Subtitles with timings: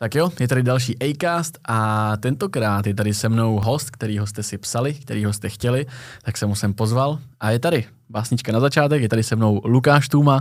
[0.00, 4.42] Tak jo, je tady další Acast a tentokrát je tady se mnou host, kterýho jste
[4.42, 5.86] si psali, kterýho jste chtěli,
[6.22, 9.60] tak jsem mu sem pozval a je tady básnička na začátek, je tady se mnou
[9.64, 10.40] Lukáš Tuma,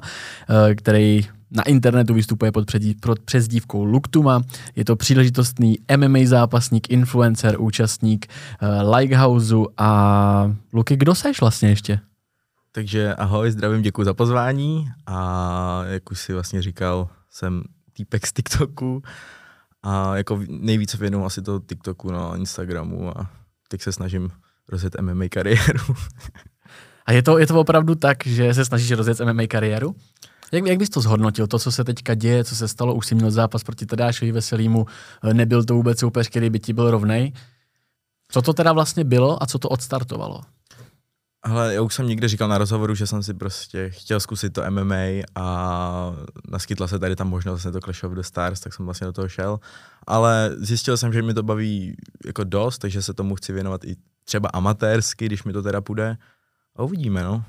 [0.49, 4.41] eh, který na internetu vystupuje pod, předí, pod přezdívkou Luktuma.
[4.75, 8.27] Je to příležitostný MMA zápasník, influencer, účastník
[8.61, 11.99] uh, Likehouseu a Luky, kdo seš vlastně ještě?
[12.71, 17.63] Takže ahoj, zdravím, děkuji za pozvání a jak už si vlastně říkal, jsem
[17.93, 19.01] týpek z TikToku
[19.87, 23.29] a jako nejvíce věnuju asi toho TikToku na Instagramu a
[23.67, 24.31] teď se snažím
[24.69, 25.95] rozjet MMA kariéru.
[27.05, 29.95] a je to, je to opravdu tak, že se snažíš rozjet MMA kariéru?
[30.51, 33.15] Jak, jak bys to zhodnotil, to, co se teďka děje, co se stalo, už jsi
[33.15, 34.85] měl zápas proti Tadášovi Veselýmu,
[35.33, 37.33] nebyl to vůbec soupeř, který by ti byl rovnej.
[38.31, 40.41] Co to teda vlastně bylo a co to odstartovalo?
[41.47, 44.61] Ale já už jsem někde říkal na rozhovoru, že jsem si prostě chtěl zkusit to
[44.69, 46.15] MMA a
[46.47, 49.13] naskytla se tady tam možnost vlastně to Clash of the Stars, tak jsem vlastně do
[49.13, 49.59] toho šel.
[50.07, 53.95] Ale zjistil jsem, že mi to baví jako dost, takže se tomu chci věnovat i
[54.25, 56.17] třeba amatérsky, když mi to teda půjde.
[56.75, 57.43] A uvidíme, no.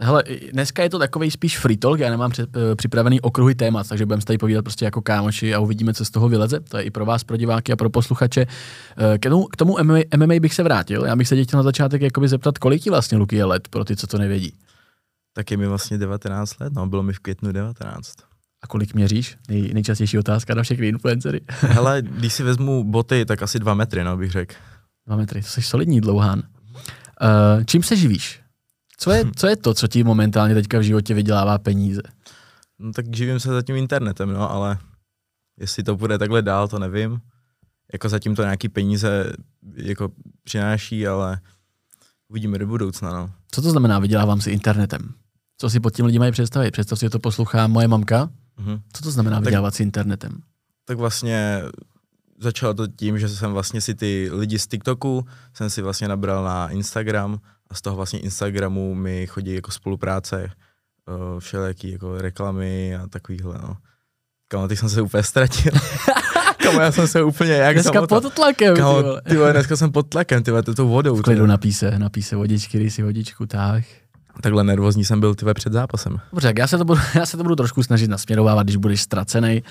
[0.00, 4.06] Hele, dneska je to takový spíš free talk, já nemám eh, připravený okruhy témat, takže
[4.06, 6.60] budeme se tady povídat prostě jako kámoši a uvidíme, co z toho vyleze.
[6.60, 8.46] To je i pro vás, pro diváky a pro posluchače.
[8.96, 11.04] Eh, k tomu, k tomu MMA, MMA bych se vrátil.
[11.04, 13.84] Já bych se chtěl na začátek jakoby zeptat, kolik ti vlastně Luky je let, pro
[13.84, 14.54] ty, co to nevědí.
[15.34, 18.14] Tak je mi vlastně 19 let, no, bylo mi v květnu 19.
[18.62, 19.36] A kolik měříš?
[19.48, 21.40] Nej, nejčastější otázka na všechny influencery.
[21.48, 24.54] Hele, když si vezmu boty, tak asi dva metry, no, bych řekl.
[25.06, 26.42] Dva metry, to jsi solidní dlouhán.
[27.22, 28.41] Uh, čím se živíš?
[29.02, 32.02] Co je, co je to, co ti momentálně teďka v životě vydělává peníze?
[32.78, 34.78] No tak živím se zatím internetem, no, ale
[35.60, 37.20] jestli to bude takhle dál, to nevím.
[37.92, 39.32] Jako zatím to nějaký peníze
[39.74, 40.08] jako
[40.44, 41.40] přináší, ale
[42.28, 43.30] uvidíme do budoucna, no.
[43.50, 45.14] Co to znamená vydělávám si internetem?
[45.58, 46.70] Co si pod tím lidi mají představit?
[46.70, 48.30] Představ si, že to poslouchá moje mamka.
[48.58, 48.80] Mm-hmm.
[48.92, 50.40] Co to znamená vydělávat tak, si internetem?
[50.84, 51.62] Tak vlastně
[52.38, 56.44] začalo to tím, že jsem vlastně si ty lidi z TikToku jsem si vlastně nabral
[56.44, 57.40] na Instagram
[57.72, 60.50] a z toho vlastně Instagramu mi chodí jako spolupráce,
[61.08, 63.76] uh, všelijaký jako reklamy a takovýhle, no.
[64.48, 65.72] Kamo, teď jsem se úplně ztratil.
[66.62, 68.20] Kamo, já jsem se úplně jak Dneska zamotal.
[68.20, 71.16] pod tlakem, Kamo, ty vole, dneska jsem pod tlakem, ty vole, to tou vodou.
[71.16, 73.84] V klidu napíse, napíse vodičky, si vodičku, tak.
[74.40, 76.20] Takhle nervózní jsem byl tyve před zápasem.
[76.32, 79.00] Dobře, tak já se, to budu, já se to budu trošku snažit nasměrovávat, když budeš
[79.00, 79.62] ztracený.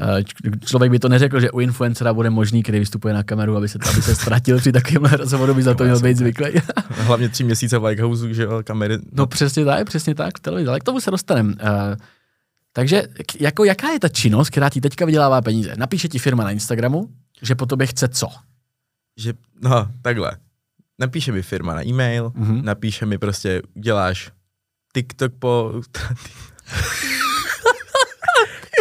[0.00, 0.22] Eh,
[0.64, 3.78] člověk by to neřekl, že u influencera bude možný, který vystupuje na kameru, aby se,
[3.92, 6.46] aby se ztratil při takovémhle rozhovoru, by za to měl být zvyklý.
[6.88, 8.98] Hlavně tři měsíce v Likehouse, že jo, kamery.
[8.98, 9.02] No.
[9.12, 11.52] no přesně tak, přesně tak, v televizi, ale k tomu se dostaneme.
[11.52, 11.58] Uh,
[12.72, 13.02] takže
[13.40, 15.72] jako jaká je ta činnost, která ti teďka vydělává peníze?
[15.76, 17.08] Napíše ti firma na Instagramu,
[17.42, 18.28] že po tobě chce co?
[19.16, 20.36] Že, no, takhle
[20.98, 22.62] napíše mi firma na e-mail, mm-hmm.
[22.62, 24.30] napíše mi prostě, děláš
[24.94, 25.72] TikTok po...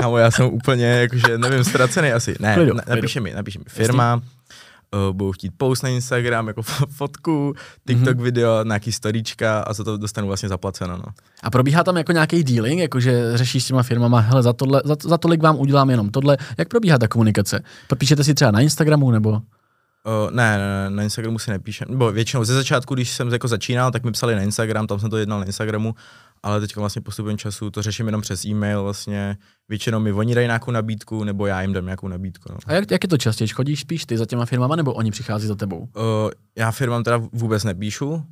[0.01, 2.35] Kámo, já jsem úplně, jakože, nevím, ztracený asi.
[2.39, 4.21] Ne, klidu, napíše mi, napíše mi firma, uh,
[5.13, 7.53] budou chtít post na Instagram, jako fotku,
[7.87, 8.21] TikTok mm-hmm.
[8.21, 10.97] video, nějaký storíčka a za to dostanu vlastně zaplaceno.
[10.97, 11.05] No.
[11.43, 14.95] A probíhá tam jako nějaký dealing, jakože řešíš s těma firmama, hele, za, tohle, za,
[15.03, 16.37] za tolik vám udělám jenom tohle.
[16.57, 17.63] Jak probíhá ta komunikace?
[17.87, 19.41] Propíšete si třeba na Instagramu nebo?
[20.05, 23.91] Uh, ne, ne, na Instagramu si nepíšem, nebo většinou ze začátku, když jsem jako začínal,
[23.91, 25.95] tak mi psali na Instagram, tam jsem to jednal na Instagramu,
[26.43, 29.37] ale teď vlastně postupem času to řeším jenom přes e-mail vlastně.
[29.69, 32.49] Většinou mi oni dají nějakou nabídku, nebo já jim dám nějakou nabídku.
[32.51, 32.57] No.
[32.65, 33.47] A jak, jak je to častěji?
[33.47, 35.79] Chodíš spíš ty za těma firmama, nebo oni přichází za tebou?
[35.79, 38.23] Uh, já firmám teda vůbec nepíšu, uh,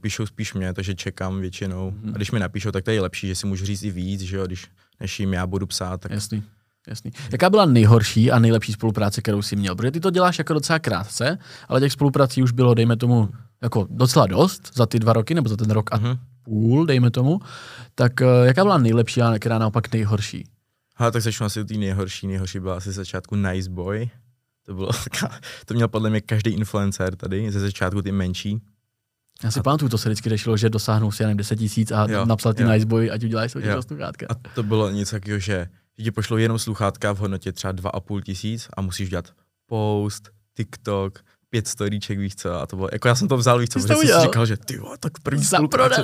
[0.00, 1.90] píšou spíš mě, takže čekám většinou.
[1.90, 2.12] Hmm.
[2.14, 4.36] A když mi napíšou, tak to je lepší, že si můžu říct i víc, že
[4.36, 4.66] jo, když
[5.00, 6.00] než jim já budu psát.
[6.00, 6.12] Tak...
[6.12, 6.42] Jasný.
[6.88, 7.10] Jasný.
[7.32, 9.74] Jaká byla nejhorší a nejlepší spolupráce, kterou jsi měl?
[9.74, 11.38] Protože ty to děláš jako docela krátce,
[11.68, 13.28] ale těch spoluprací už bylo, dejme tomu,
[13.62, 16.18] jako docela dost za ty dva roky, nebo za ten rok a uh-huh.
[16.42, 17.40] půl, dejme tomu.
[17.94, 20.44] Tak uh, jaká byla nejlepší a která naopak nejhorší?
[20.96, 22.26] Ha, tak začnu asi ty nejhorší.
[22.26, 24.10] Nejhorší byla asi začátku Nice Boy.
[24.66, 24.90] To bylo,
[25.66, 28.60] to měl podle mě každý influencer tady, ze začátku ty menší.
[29.44, 29.62] Já si a...
[29.62, 32.62] pamatuju, to se vždycky řešilo, že dosáhnou si, jen 10 tisíc a jo, napsal ty
[32.62, 32.68] jo.
[32.68, 34.26] Nice Boy, ať udělají svůj sluchátka.
[34.30, 38.22] A to bylo něco takového, že že ti pošlou jenom sluchátka v hodnotě třeba 2,5
[38.22, 39.32] tisíc a musíš dělat
[39.66, 41.18] post, TikTok,
[41.50, 43.94] pět storíček, víš co, a to bylo, jako já jsem to vzal, víš co, protože
[43.94, 46.02] jsem si říkal, že ty tak první spolupráce,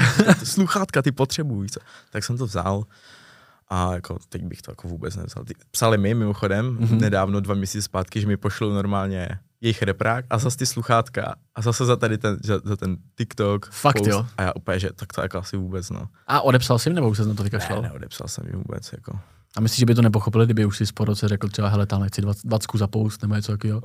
[0.44, 1.80] sluchátka, ty potřebují, víš co,
[2.10, 2.84] tak jsem to vzal
[3.68, 5.44] a jako teď bych to jako vůbec nevzal.
[5.70, 7.00] Psali mi mimochodem mm-hmm.
[7.00, 9.28] nedávno, dva měsíce zpátky, že mi pošlou normálně
[9.60, 13.70] jejich reprák a zase ty sluchátka a zase za tady ten, za, za ten TikTok.
[13.70, 14.06] Fakt post.
[14.06, 14.26] jo.
[14.36, 16.08] A já úplně, že tak to jako asi vůbec, no.
[16.26, 17.82] A odepsal jsi jim, nebo už se na to vykašlal?
[17.82, 19.18] Ne, neodepsal jsem jim vůbec, jako.
[19.56, 22.08] A myslíš, že by to nepochopili, kdyby už si po roce řekl třeba, hele, tam
[22.08, 23.80] chci 20 za post nebo něco takového?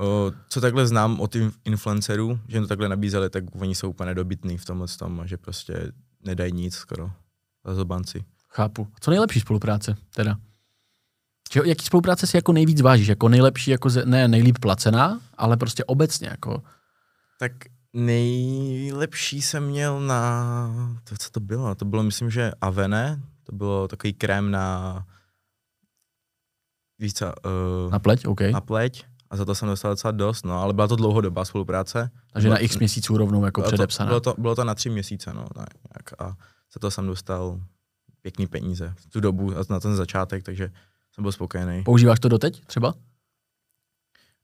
[0.49, 1.35] Co takhle znám od
[1.65, 5.37] influencerů, že jim to takhle nabízeli, tak oni jsou úplně nedobytní v tomhle tom, že
[5.37, 5.91] prostě
[6.25, 7.11] nedají nic skoro
[7.65, 8.23] za zobanci.
[8.49, 8.87] Chápu.
[8.99, 10.37] Co nejlepší spolupráce teda?
[11.53, 13.07] Že, jaký spolupráce si jako nejvíc vážíš?
[13.07, 16.63] Jako nejlepší, jako ze, ne nejlíp placená, ale prostě obecně jako...
[17.39, 17.51] Tak
[17.93, 21.75] nejlepší jsem měl na, to, co to bylo?
[21.75, 25.05] To bylo, myslím, že Avene, to bylo takový krém na,
[27.01, 28.41] víc co, uh, na pleť, OK.
[28.41, 32.11] Na pleť a za to jsem dostal docela dost, no, ale byla to dlouhodobá spolupráce.
[32.33, 34.07] Takže bylo, na x měsíců rovnou jako bylo předepsané.
[34.07, 36.27] To, bylo, to, bylo to na tři měsíce, no, tak, a
[36.73, 37.59] za to jsem dostal
[38.21, 40.71] pěkný peníze v tu dobu a na ten začátek, takže
[41.11, 41.83] jsem byl spokojený.
[41.83, 42.93] Používáš to doteď třeba?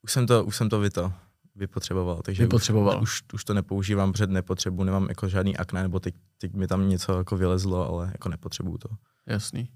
[0.02, 1.14] Už jsem to, už jsem to vyto,
[1.56, 3.02] vypotřeboval, takže vypotřeboval.
[3.02, 6.68] Už, už, už, to nepoužívám před nepotřebu, nemám jako žádný akné, nebo teď, teď mi
[6.68, 8.90] tam něco jako vylezlo, ale jako nepotřebuju to.
[9.26, 9.70] Jasný.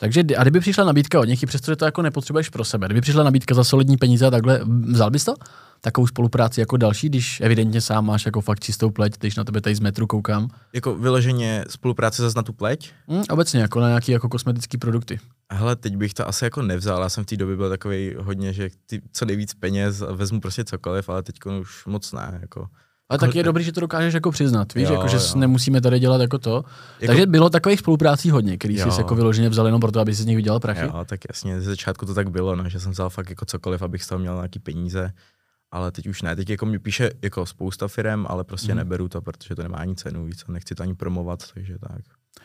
[0.00, 3.24] Takže a kdyby přišla nabídka od něj, přestože to jako nepotřebuješ pro sebe, kdyby přišla
[3.24, 5.34] nabídka za solidní peníze a takhle, vzal bys to?
[5.80, 9.60] Takovou spolupráci jako další, když evidentně sám máš jako fakt čistou pleť, když na tebe
[9.60, 10.48] tady z metru koukám.
[10.72, 12.90] Jako vyloženě spolupráce na tu pleť?
[13.08, 15.20] Mm, obecně, jako na nějaké jako kosmetické produkty.
[15.52, 18.52] Hele, teď bych to asi jako nevzal, já jsem v té době byl takový hodně,
[18.52, 22.38] že ty, co nejvíc peněz vezmu prostě cokoliv, ale teď už moc ne.
[22.40, 22.68] Jako.
[23.08, 25.22] Ale tak je dobrý, že to dokážeš jako přiznat, víš, jo, jako, že jo.
[25.36, 26.64] nemusíme tady dělat jako to.
[27.00, 30.22] Jako, Takže bylo takových spoluprácí hodně, který jsi jako vyloženě vzal jenom proto, aby si
[30.22, 30.86] z nich vydělal prachy.
[30.86, 33.82] Jo, tak jasně, ze začátku to tak bylo, no, že jsem vzal fakt jako cokoliv,
[33.82, 35.12] abych z toho měl nějaký peníze,
[35.70, 36.36] ale teď už ne.
[36.36, 38.78] Teď jako mi píše jako spousta firm, ale prostě mm.
[38.78, 42.00] neberu to, protože to nemá ani cenu, víc, nechci to ani promovat, takže tak.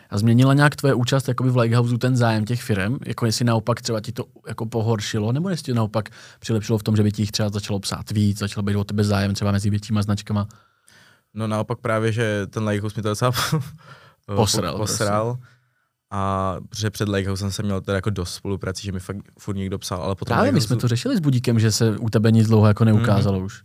[0.09, 2.97] A změnila nějak tvoje účast jakoby v Lighthouse ten zájem těch firm?
[3.05, 6.09] Jako jestli naopak třeba ti to jako pohoršilo, nebo jestli naopak
[6.39, 9.03] přilepšilo v tom, že by ti jich třeba začalo psát víc, začalo být o tebe
[9.03, 10.47] zájem třeba mezi většíma značkama?
[11.33, 13.31] No naopak právě, že ten Lighthouse mi to docela
[14.35, 14.77] posral.
[14.77, 15.25] posral.
[15.35, 15.53] Prostě.
[16.15, 19.79] A protože před Lighthousem jsem měl teda jako dost spoluprací, že mi fakt furt někdo
[19.79, 20.35] psal, ale potom...
[20.35, 23.39] Právě my jsme to řešili s Budíkem, že se u tebe nic dlouho jako neukázalo
[23.39, 23.45] mm.
[23.45, 23.63] už.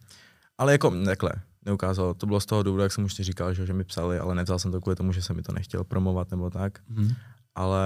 [0.59, 1.33] Ale jako takhle,
[1.69, 2.15] neukázalo.
[2.15, 4.35] To bylo z toho důvodu, jak jsem už ti říkal, že, že mi psali, ale
[4.35, 6.79] nevzal jsem to kvůli tomu, že jsem mi to nechtěl promovat nebo tak.
[6.89, 7.11] Mm.
[7.55, 7.85] Ale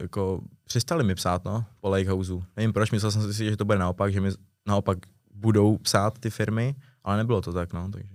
[0.00, 2.32] jako přestali mi psát, no, po Lighthouse.
[2.56, 4.30] Nevím proč, myslel jsem si, že to bude naopak, že mi
[4.66, 4.98] naopak
[5.34, 6.74] budou psát ty firmy,
[7.04, 8.14] ale nebylo to tak, no, takže,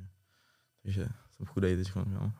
[0.83, 1.07] takže
[1.37, 2.31] jsem chudej teď, no.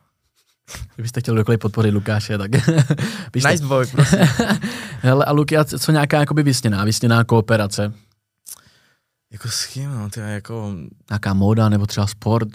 [0.94, 2.50] Kdybyste chtěl kdokoliv podporit Lukáše, tak...
[3.34, 4.18] nice boy, prosím.
[5.00, 7.92] Hele, a Luky, a co nějaká jakoby vysněná, vysněná kooperace?
[9.32, 10.74] Jako s kým, no, ty jako...
[11.10, 12.48] Nějaká móda nebo třeba sport?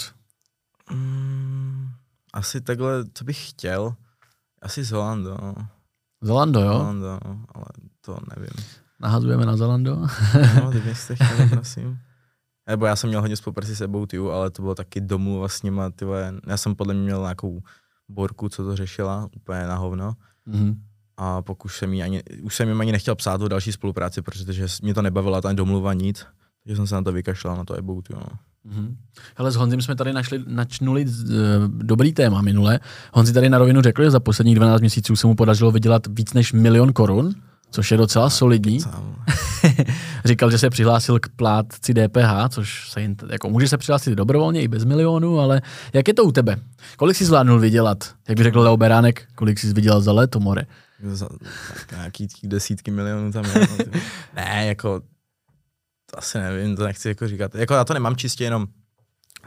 [0.91, 1.89] Mm,
[2.33, 3.95] asi takhle, co bych chtěl,
[4.61, 5.37] asi Zolando.
[6.21, 6.73] Zolando, jo?
[6.73, 7.19] Zolando,
[7.55, 7.65] ale
[8.01, 8.65] to nevím.
[8.99, 9.95] Nahazujeme na Zolando?
[10.61, 11.99] no, kdybyste chtěli, prosím.
[12.67, 15.63] Nebo já jsem měl hodně spolupráci s About You, ale to bylo taky domluva s
[15.63, 16.33] nima, tyhle.
[16.47, 17.61] Já jsem podle mě měl nějakou
[18.09, 20.13] Borku, co to řešila, úplně na hovno.
[20.47, 20.77] Mm-hmm.
[21.17, 24.67] A pokud jsem jí ani, už jsem jim ani nechtěl psát o další spolupráci, protože
[24.81, 26.25] mě to nebavila ta domluva nic,
[26.63, 28.21] takže jsem se na to vykašlal, na to about, jo.
[28.69, 28.95] Mm-hmm.
[29.35, 31.31] Hele, s Honzim jsme tady našli, načnuli uh,
[31.67, 32.79] dobrý téma minule.
[33.13, 36.33] Honzi tady na rovinu řekl, že za posledních 12 měsíců se mu podařilo vydělat víc
[36.33, 37.35] než milion korun
[37.73, 38.79] což je docela solidní.
[40.25, 44.61] Říkal, že se přihlásil k plátci DPH, což se jim, jako může se přihlásit dobrovolně
[44.61, 45.61] i bez milionu, ale
[45.93, 46.57] jak je to u tebe?
[46.97, 48.13] Kolik jsi zvládnul vydělat?
[48.27, 50.65] Jak by řekl Leo Beránek, kolik jsi vydělal za léto, more?
[51.03, 51.29] Za,
[51.75, 53.51] tak nějaký desítky milionů tam je.
[53.61, 53.99] No,
[54.35, 55.01] ne, jako
[56.17, 57.55] asi nevím, to nechci jako říkat.
[57.55, 58.67] Jako já to nemám čistě jenom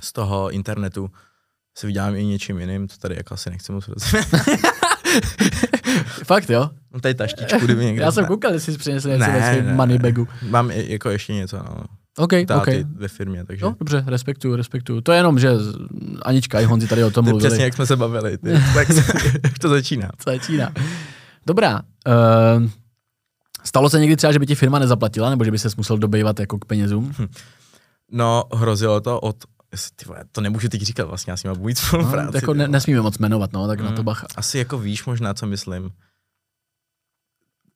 [0.00, 1.10] z toho internetu,
[1.78, 3.84] se vydělám i něčím jiným, to tady jako asi nechci moc
[6.24, 6.70] Fakt jo?
[6.94, 8.02] No tady taštičku, kdyby někde.
[8.02, 10.28] Já jsem koukal, jestli jsi přinesl něco ne, ve svém money bagu.
[10.42, 11.84] Mám jako ještě něco, no.
[12.18, 12.68] OK, OK.
[12.96, 13.64] ve firmě, takže.
[13.64, 15.00] No, dobře, respektuju, respektuju.
[15.00, 15.50] To je jenom, že
[16.22, 17.48] Anička i Honzi tady o tom mluvili.
[17.48, 18.52] Přesně, jak jsme se bavili, ty.
[18.74, 18.88] tak
[19.60, 20.10] to začíná.
[20.24, 20.72] To začíná.
[21.46, 21.82] Dobrá.
[22.06, 22.70] Uh,
[23.66, 26.40] stalo se někdy třeba, že by ti firma nezaplatila, nebo že by se musel dobývat
[26.40, 27.14] jako k penězům?
[27.18, 27.26] Hm.
[28.12, 29.36] No, hrozilo to od
[29.96, 32.32] ty vole, to nemůžu teď říkat vlastně, já s nimi budu mít spolupráci.
[32.32, 34.04] No, jako ne, nesmíme moc jmenovat, no, tak mm, na to hmm.
[34.04, 34.26] bacha.
[34.36, 35.90] Asi jako víš možná, co myslím.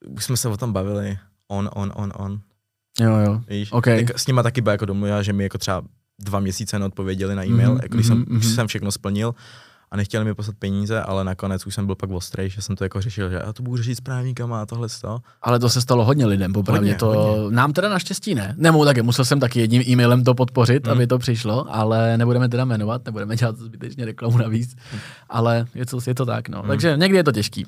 [0.09, 1.18] Už jsme se o tom bavili.
[1.49, 2.40] On, on, on, on.
[3.00, 3.40] Jo, jo.
[3.49, 3.73] Víš?
[3.73, 4.04] Okay.
[4.04, 5.82] Tak s nima taky byla jako domluva, že mi jako třeba
[6.18, 8.25] dva měsíce neodpověděli na e-mail, mm-hmm, jako když mm-hmm.
[8.25, 8.54] jsem, už mhm.
[8.54, 9.35] jsem všechno splnil
[9.90, 12.85] a nechtěli mi poslat peníze, ale nakonec už jsem byl pak ostrý, že jsem to
[12.85, 15.20] jako řešil, že já to budu řešit s právníkama a tohle to.
[15.42, 16.94] Ale to se stalo hodně lidem, popravdě.
[16.94, 17.56] to hodně.
[17.56, 18.54] nám teda naštěstí ne.
[18.56, 20.92] Nemů taky, musel jsem taky jedním e-mailem to podpořit, mm.
[20.92, 24.99] aby to přišlo, ale nebudeme teda jmenovat, nebudeme dělat zbytečně reklamu navíc, mm.
[25.28, 26.62] ale je to, je to tak, no.
[26.62, 26.68] Mm.
[26.68, 27.66] Takže někdy je to těžký.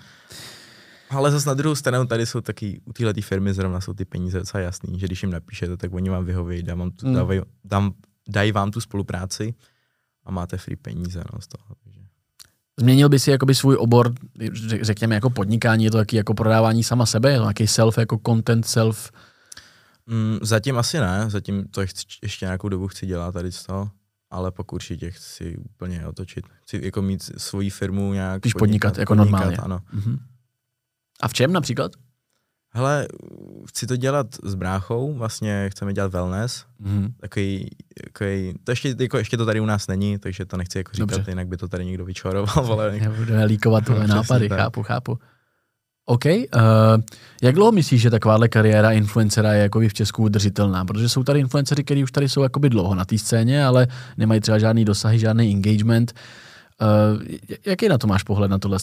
[1.11, 4.38] Ale zase na druhou stranu tady jsou taky, u téhle firmy zrovna jsou ty peníze
[4.38, 7.14] docela jasný, že když jim napíšete, tak oni vám vyhoví, dám, mm.
[7.14, 7.93] dávaj, dám,
[8.29, 9.55] dají vám tu spolupráci
[10.25, 11.82] a máte free peníze no, z toho.
[12.81, 14.14] Změnil by si jakoby svůj obor,
[14.81, 18.21] řekněme jako podnikání, je to taky jako prodávání sama sebe, je to nějaký self, jako
[18.26, 19.11] content self?
[20.07, 23.91] Mm, zatím asi ne, zatím to chci, ještě nějakou dobu chci dělat tady z toho,
[24.31, 26.45] ale pak určitě chci úplně otočit.
[26.62, 29.57] Chci jako mít svoji firmu nějak Když podnikat, podnikat jako podnikat, normálně.
[29.57, 29.81] Ano.
[29.95, 30.19] Mm-hmm.
[31.21, 31.93] A v čem například?
[32.75, 33.09] Hele,
[33.69, 37.09] chci to dělat s bráchou, vlastně chceme dělat wellness, mm.
[37.21, 37.71] takový,
[38.05, 41.17] takový, to ještě, jako, ještě to tady u nás není, takže to nechci jako říkat,
[41.17, 41.31] Dobře.
[41.31, 42.73] jinak by to tady někdo vyčoroval.
[42.73, 43.00] Ale...
[43.17, 44.59] Budeme líkovat tvoje nápady, tak.
[44.59, 45.19] chápu, chápu.
[46.07, 46.25] OK.
[46.25, 46.33] Uh,
[47.43, 50.85] jak dlouho myslíš, že takováhle kariéra influencera je jako v Česku udržitelná?
[50.85, 53.87] Protože jsou tady influencery, kteří už tady jsou jakoby dlouho na té scéně, ale
[54.17, 56.12] nemají třeba žádný dosahy, žádný engagement.
[56.83, 57.23] Uh,
[57.67, 58.79] jaký na to máš pohled na tohle?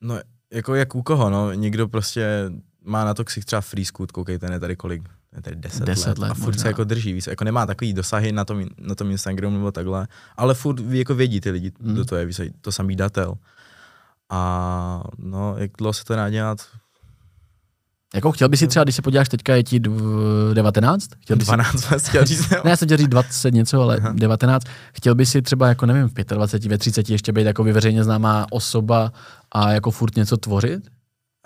[0.00, 0.18] No,
[0.52, 1.52] jako jak u koho, no.
[1.52, 2.50] Někdo prostě
[2.84, 6.08] má na to ksich třeba free scoot, koukejte, ne tady kolik, ne tady 10, 10
[6.08, 6.62] let, let, a furt možná.
[6.62, 10.08] se jako drží, víc, jako nemá takový dosahy na tom, na tom Instagramu nebo takhle,
[10.36, 11.94] ale furt jako vědí ty lidi, mm.
[11.94, 13.34] kdo to je, víc, to samý datel.
[14.30, 16.58] A no, jak dlouho se to dá dělat,
[18.14, 19.80] jako chtěl by si třeba, když se podíváš teďka, je ti
[20.54, 21.08] 19?
[21.20, 22.08] Chtěl by 12 si...
[22.08, 22.50] chtěl říct.
[22.64, 24.12] ne, já jsem chtěl říct 20 něco, ale Aha.
[24.16, 24.64] 19.
[24.92, 28.46] Chtěl by si třeba, jako nevím, v 25, ve 30 ještě být jako veřejně známá
[28.50, 29.12] osoba
[29.52, 30.93] a jako furt něco tvořit?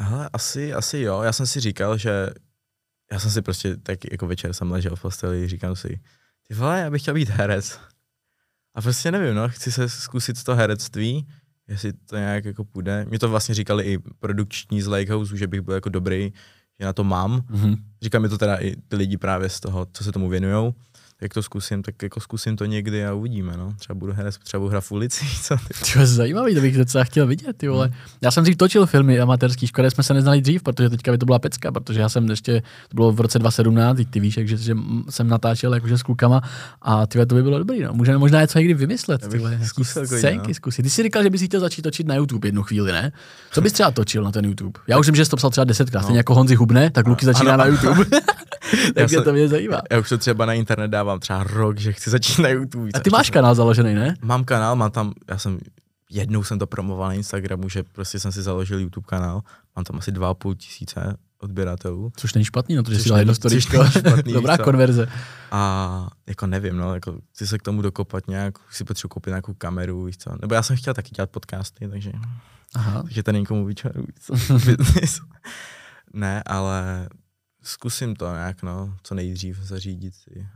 [0.00, 1.22] Hele, asi, asi jo.
[1.22, 2.30] Já jsem si říkal, že
[3.12, 6.00] já jsem si prostě tak jako večer jsem ležel v posteli, říkám si,
[6.48, 7.80] ty vole, já bych chtěl být herec.
[8.74, 11.26] A prostě nevím, no, chci se zkusit to herectví,
[11.68, 13.04] jestli to nějak jako půjde.
[13.08, 16.32] Mě to vlastně říkali i produkční z Lakehouse, že bych byl jako dobrý,
[16.80, 17.40] že na to mám.
[17.40, 17.76] Mm-hmm.
[18.02, 20.74] Říkám mi to teda i ty lidi právě z toho, co se tomu věnujou
[21.20, 23.72] jak to zkusím, tak jako zkusím to někdy a uvidíme, no.
[23.78, 25.92] Třeba budu hrát, třeba budu hrát v ulici, co ty.
[25.92, 27.86] To je zajímavý, to bych docela chtěl vidět, ty vole.
[27.86, 27.96] Hmm.
[28.20, 31.26] Já jsem dřív točil filmy amatérský, škoda, jsme se neznali dřív, protože teďka by to
[31.26, 34.74] byla pecka, protože já jsem ještě, to bylo v roce 2017, ty víš, že, že
[35.10, 36.42] jsem natáčel jakože s klukama
[36.82, 37.92] a ty to by bylo dobrý, no.
[37.92, 39.60] Můžeme možná něco někdy vymyslet, ty vole.
[39.64, 40.54] Zkusil scénky, no.
[40.54, 40.82] zkusit.
[40.82, 43.12] Ty jsi říkal, že bys chtěl začít točit na YouTube jednu chvíli, ne?
[43.52, 44.80] Co bys třeba točil na ten YouTube?
[44.86, 46.14] Já už vím, že jsi to psal třeba desetkrát, no.
[46.14, 48.04] jako Honzi Hubne, tak Luky začíná ano, na YouTube.
[48.94, 49.82] tak mě to mě zajímá.
[49.90, 52.90] Já už to třeba na internet dávám třeba rok, že chci začít na YouTube.
[52.94, 54.14] A ty máš kanál založený, ne?
[54.22, 55.58] Mám kanál, mám tam, já jsem
[56.10, 59.42] jednou jsem to promoval na Instagramu, že prostě jsem si založil YouTube kanál,
[59.76, 62.12] mám tam asi 2,5 tisíce odběratelů.
[62.16, 63.84] Což není špatný, no to, že si dal jedno storíčko.
[64.34, 64.64] Dobrá co?
[64.64, 65.08] konverze.
[65.50, 69.54] A jako nevím, no, jako chci se k tomu dokopat nějak, si potřebuji koupit nějakou
[69.54, 70.30] kameru, víš co.
[70.40, 72.12] Nebo já jsem chtěl taky dělat podcasty, takže,
[72.74, 73.02] Aha.
[73.02, 74.06] takže to někomu vyčaruju,
[76.14, 77.08] ne, ale
[77.68, 80.14] zkusím to nějak, no, co nejdřív zařídit.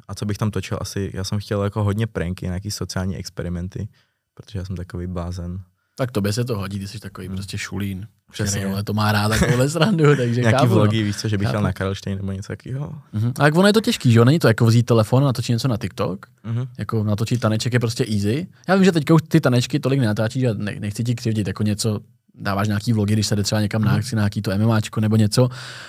[0.08, 3.88] A co bych tam točil, asi, já jsem chtěl jako hodně pranky, nějaký sociální experimenty,
[4.34, 5.60] protože já jsem takový blázen.
[5.96, 7.36] Tak tobě se to hodí, ty jsi takový hmm.
[7.36, 8.06] prostě šulín.
[8.32, 11.04] Přesně, ale to má rád takovouhle srandu, takže Nějaký chápu, vlogy, no.
[11.04, 12.94] víš co, že bych chtěl na Karlštejn nebo něco takového.
[13.14, 13.32] Uh-huh.
[13.38, 14.24] A jak ono je to těžký, že jo?
[14.24, 16.26] Není to jako vzít telefon a natočit něco na TikTok?
[16.44, 16.68] Uh-huh.
[16.78, 18.46] Jako natočit taneček je prostě easy.
[18.68, 22.00] Já vím, že teďka už ty tanečky tolik nenatáčíš a nechci ti křivdit, jako něco
[22.34, 23.98] dáváš nějaký vlogy, když se jde třeba někam na mhm.
[23.98, 25.48] akci, na nějaký to MMAčko nebo něco,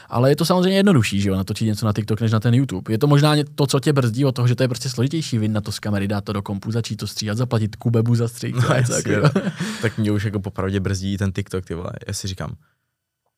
[0.10, 2.94] ale je to samozřejmě jednodušší, že jo, natočit něco na TikTok než na ten YouTube.
[2.94, 5.48] Je to možná to, co tě brzdí od toho, že to je prostě složitější, vy
[5.48, 8.56] na to z kamery, dát to do kompu, začít to stříhat, zaplatit kubebu za střih.
[8.56, 9.16] No, jasně,
[9.82, 11.92] tak mě už jako popravdě brzdí ten TikTok, ty vole.
[12.08, 12.56] Já si říkám,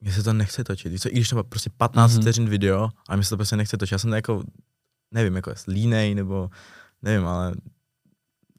[0.01, 0.91] mě se to nechce točit.
[0.91, 2.21] Víš co, i když to má prostě 15 mm-hmm.
[2.21, 3.91] vteřin video, a mě se to prostě nechce točit.
[3.91, 4.43] Já jsem jako,
[5.11, 6.49] nevím, jako línej, nebo
[7.01, 7.53] nevím, ale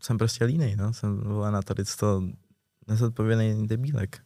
[0.03, 0.93] jsem prostě línej, no.
[0.93, 2.23] Jsem vole, na tady to
[2.89, 4.26] nezodpovědný debílek.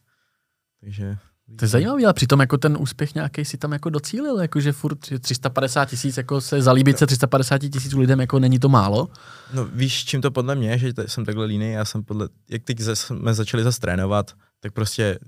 [0.81, 1.17] Takže
[1.55, 4.99] to je zajímavé, ale přitom jako ten úspěch nějaký si tam jako docílil, jakože furt
[5.19, 9.09] 350 tisíc, jako se zalíbit se 350 tisíc lidem, jako není to málo.
[9.53, 12.79] No víš, čím to podle mě, že jsem takhle líný, já jsem podle, jak teď
[12.93, 15.19] jsme začali zase trénovat, tak prostě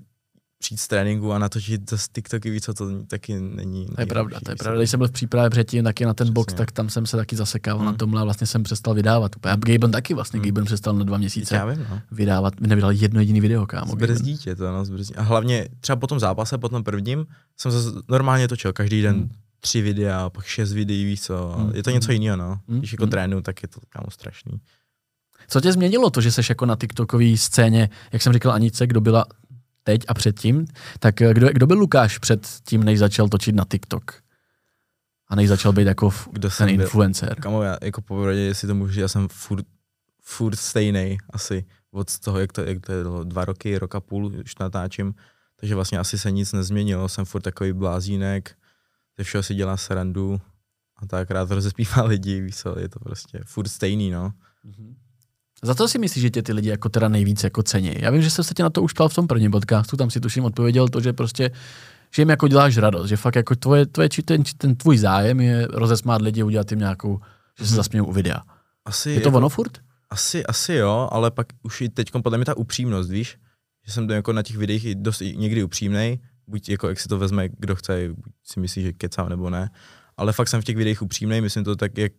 [0.64, 3.86] přijít z tréninku a natočit z TikToky víc, co to taky není.
[3.86, 4.78] To je pravda, to je pravda.
[4.78, 6.32] Když jsem byl v přípravě předtím taky na ten Přesně.
[6.32, 7.86] box, tak tam jsem se taky zasekával hmm.
[7.86, 9.36] na tomhle a vlastně jsem přestal vydávat.
[9.42, 10.46] A Gaben taky vlastně, hmm.
[10.46, 12.00] Gaben přestal na dva měsíce Já vím, no.
[12.10, 13.92] vydávat, nevydal jedno jediný video, kámo.
[13.92, 15.14] Zbrzdí tě to, no, zbrzdí.
[15.14, 17.78] A hlavně třeba po tom zápase, po tom prvním, jsem se
[18.08, 19.30] normálně točil každý den hmm.
[19.60, 21.54] tři videa, pak šest videí, víš co.
[21.58, 21.70] Hmm.
[21.74, 22.58] Je to něco jiného, no.
[22.68, 22.78] Hmm.
[22.78, 23.10] Když jako hmm.
[23.10, 24.60] trénu, tak je to kámo strašný.
[25.48, 29.00] Co tě změnilo to, že jsi jako na TikTokové scéně, jak jsem říkal Anice, kdo
[29.00, 29.24] byla
[29.84, 30.66] teď a předtím,
[30.98, 34.24] tak eh, kdo, kdo byl Lukáš před tím, než začal točit na TikTok?
[35.28, 37.40] A než začal být jako kdo ten influencer?
[37.40, 39.66] Kamo, já jako popravdě, jestli to můžu, já jsem furt,
[40.22, 44.58] furt stejný asi od toho, jak to, jak to je dva roky, roka půl už
[44.60, 45.14] natáčím,
[45.56, 48.56] takže vlastně asi se nic nezměnilo, jsem furt takový blázínek,
[49.18, 50.40] ze všeho si dělá srandu
[50.96, 54.32] a tak rád rozespívá lidi, víš co, je to prostě furt stejný, no.
[54.64, 54.94] Mm-hmm.
[55.64, 57.94] Za to si myslíš, že tě ty lidi jako teda nejvíc jako cení?
[57.96, 60.10] Já vím, že jsem se tě na to už ptal v tom prvním podcastu, tam
[60.10, 61.50] si tuším odpověděl to, že prostě
[62.14, 65.66] že jim jako děláš radost, že fakt jako tvoje, tvoje ten, ten tvůj zájem je
[65.70, 67.20] rozesmát lidi, udělat jim nějakou,
[67.58, 67.76] že se hmm.
[67.76, 68.42] zasmějou u videa.
[68.84, 69.78] Asi je to jako, ono furt?
[70.10, 73.36] Asi, asi jo, ale pak už i teď podle mě ta upřímnost, víš,
[73.86, 77.48] že jsem jako na těch videích dost někdy upřímnej, buď jako jak si to vezme,
[77.58, 79.70] kdo chce, buď si myslí, že kecám nebo ne,
[80.16, 82.12] ale fakt jsem v těch videích upřímnej, myslím to tak, jak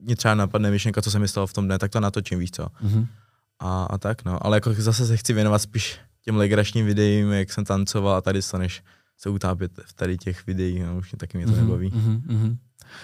[0.00, 2.50] mě třeba napadne myšlenka, co se mi stalo v tom dne, tak to natočím, víš
[2.50, 2.62] co.
[2.62, 3.06] Mm-hmm.
[3.58, 7.52] A, a, tak no, ale jako zase se chci věnovat spíš těm legračním videím, jak
[7.52, 8.82] jsem tancoval a tady to, než
[9.16, 11.90] se utápět v tady těch videích, no, už taky mě to mm-hmm, nebaví.
[11.90, 12.56] Mm-hmm.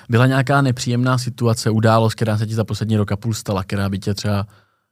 [0.09, 3.89] Byla nějaká nepříjemná situace, událost, která se ti za poslední rok a půl stala, která
[3.89, 4.47] by tě třeba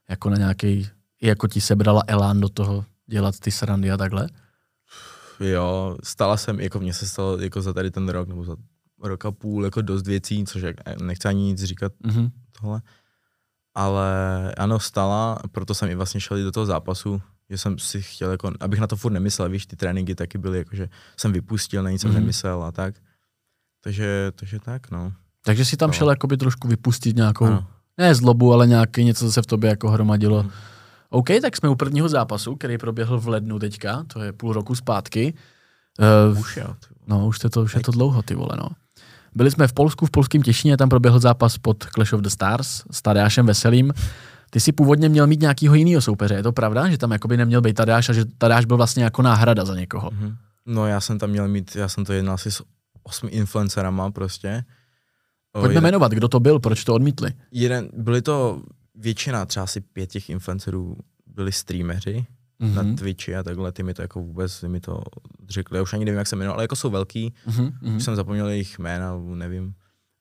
[0.09, 0.89] jako na nějaký,
[1.21, 4.29] jako ti sebrala elán do toho dělat ty srandy a takhle?
[5.39, 8.55] Jo, stala jsem, jako mně se stalo jako za tady ten rok, nebo za
[9.07, 12.31] rok a půl, jako dost věcí, což jak, nechci ani nic říkat mm-hmm.
[12.61, 12.81] tohle.
[13.75, 18.31] Ale ano, stala, proto jsem i vlastně šel do toho zápasu, že jsem si chtěl,
[18.31, 21.83] jako, abych na to furt nemyslel, víš, ty tréninky taky byly, jako, že jsem vypustil,
[21.83, 22.13] na nic jsem mm-hmm.
[22.13, 22.95] nemyslel a tak.
[23.83, 25.13] Takže, takže tak, no.
[25.45, 25.93] Takže si tam no.
[25.93, 27.67] šel jakoby trošku vypustit nějakou, ano.
[27.97, 30.43] ne zlobu, ale nějaký něco, co se v tobě jako hromadilo.
[30.43, 30.49] Mm.
[31.09, 34.75] OK, tak jsme u prvního zápasu, který proběhl v lednu teďka, to je půl roku
[34.75, 35.33] zpátky.
[36.31, 36.75] Uh, už jo.
[37.07, 38.69] No, už, je to, už je to dlouho, ty vole, no.
[39.35, 42.83] Byli jsme v Polsku, v polském Těšině, tam proběhl zápas pod Clash of the Stars
[42.91, 43.93] s Tadeášem Veselým.
[44.49, 46.89] Ty si původně měl mít nějakého jiného soupeře, je to pravda?
[46.89, 50.09] Že tam jakoby neměl být Tadeáš a že Tadeáš byl vlastně jako náhrada za někoho?
[50.09, 50.35] Mm-hmm.
[50.65, 52.63] No já jsem tam měl mít, já jsem to jednal asi s
[53.03, 54.63] osmi influencerama prostě.
[55.51, 57.33] Pojďme jeden, jmenovat, kdo to byl, proč to odmítli?
[57.51, 58.61] Jeden, byli to
[58.95, 62.25] většina, třeba asi pět těch influencerů byli streameři
[62.61, 62.73] mm-hmm.
[62.73, 62.95] na mhm.
[62.95, 65.01] Twitchi a takhle, ty mi to jako vůbec mi to
[65.49, 67.95] řekli, já už ani nevím, jak se jmenují, ale jako jsou velký, mm-hmm.
[67.95, 69.73] už jsem zapomněl jejich jména, nevím.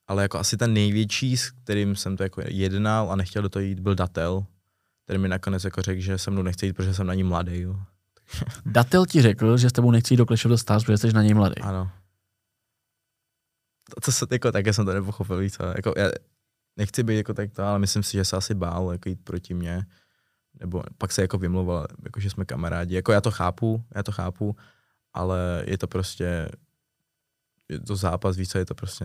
[0.06, 3.62] Ale jako asi ten největší, s kterým jsem to jako jednal a nechtěl do toho
[3.62, 4.46] jít, byl Datel,
[5.04, 7.60] který mi nakonec jako řekl, že se mnou nechce jít, protože jsem na ní mladý.
[7.60, 7.76] Jo.
[8.66, 11.12] Datel ti řekl, že s tebou nechci jít do Clash of the Stars, protože jsi
[11.12, 11.62] na něj mladý.
[11.62, 11.90] Ano.
[13.94, 16.10] To, to se, jako, také jsem to nepochopil, víc, jako, já
[16.76, 19.54] nechci být jako tak to, ale myslím si, že se asi bál jako jít proti
[19.54, 19.86] mně
[20.61, 22.94] nebo pak se jako vymluval, jako že jsme kamarádi.
[22.94, 24.56] Jako já to chápu, já to chápu,
[25.12, 26.49] ale je to prostě
[27.68, 29.04] je to zápas, víc, je to prostě,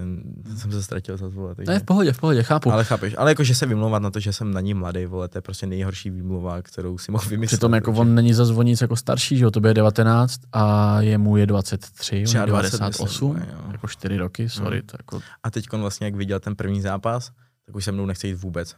[0.57, 1.55] jsem se ztratil za vole.
[1.55, 1.71] Takže...
[1.71, 2.71] Ne, v pohodě, v pohodě, chápu.
[2.71, 5.27] Ale chápeš, ale jako, že se vymlouvat na to, že jsem na ní mladý, vole,
[5.27, 7.57] to je prostě nejhorší výmluva, kterou si mohl vymyslet.
[7.57, 11.37] Přitom jako on není za zvonic jako starší, že jo, to je 19 a jemu
[11.37, 14.77] je 23, on je 98, myslím, jako 4 roky, sorry.
[14.77, 14.87] Hmm.
[14.87, 15.21] To jako...
[15.43, 17.31] A teď vlastně, jak viděl ten první zápas,
[17.65, 18.75] tak už se mnou nechce jít vůbec.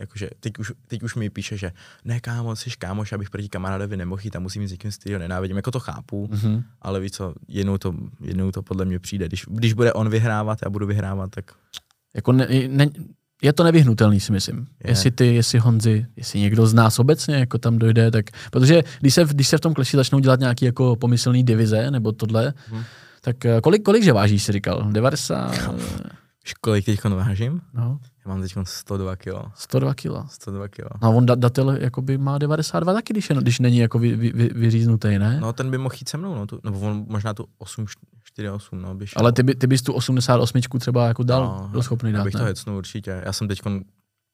[0.00, 1.72] Jakože teď už, teď už mi píše, že
[2.04, 5.18] ne kámo, jsi kámoš, abych proti kamarádovi nemohl jít a musím jít s někým styl,
[5.18, 6.62] nenávidím, jako to chápu, mm-hmm.
[6.82, 9.26] ale víš co, jednou to, jednou to podle mě přijde.
[9.28, 11.52] Když, když bude on vyhrávat, já budu vyhrávat, tak...
[12.14, 12.86] Jako ne, ne,
[13.42, 14.66] je to nevyhnutelný, si myslím.
[14.84, 14.90] Je.
[14.90, 18.24] Jestli ty, jestli Honzi, jestli někdo z nás obecně jako tam dojde, tak...
[18.50, 22.12] Protože když se, když se v tom kleši začnou dělat nějaký jako pomyslný divize, nebo
[22.12, 22.82] tohle, hmm.
[23.20, 24.92] tak eh, kolik, kolik že vážíš, si říkal?
[24.92, 25.70] 90?
[26.44, 27.60] Víš, kolik teď vážím?
[27.74, 28.00] No.
[28.24, 29.32] Já mám teď 102 kg.
[29.54, 30.06] 102 kg.
[30.28, 31.02] 102 kg.
[31.02, 34.50] No on datel jakoby má 92 taky, když, je, když není jako vy, vy, vy,
[34.54, 35.40] vyříznutý, ne?
[35.40, 37.86] No ten by mohl jít se mnou, no, tu, nebo on možná tu 8,
[38.22, 39.20] 4, 8, no, by šel.
[39.20, 42.34] Ale ty, by, ty bys tu 88 třeba jako dal, no, byl schopný dát, bych
[42.34, 42.40] ne?
[42.40, 43.22] to hecnul určitě.
[43.24, 43.60] Já jsem teď,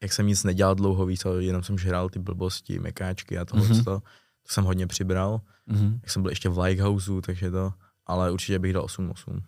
[0.03, 3.67] jak jsem nic nedělal dlouho, víc, ale jenom jsem žral ty blbosti, mekáčky a tohle,
[3.67, 3.85] mm-hmm.
[3.85, 5.41] to, to jsem hodně přibral.
[5.71, 5.99] Mm-hmm.
[6.03, 7.73] Jak jsem byl ještě v Lighthouseu, takže to,
[8.07, 9.43] ale určitě bych dal 8, 8.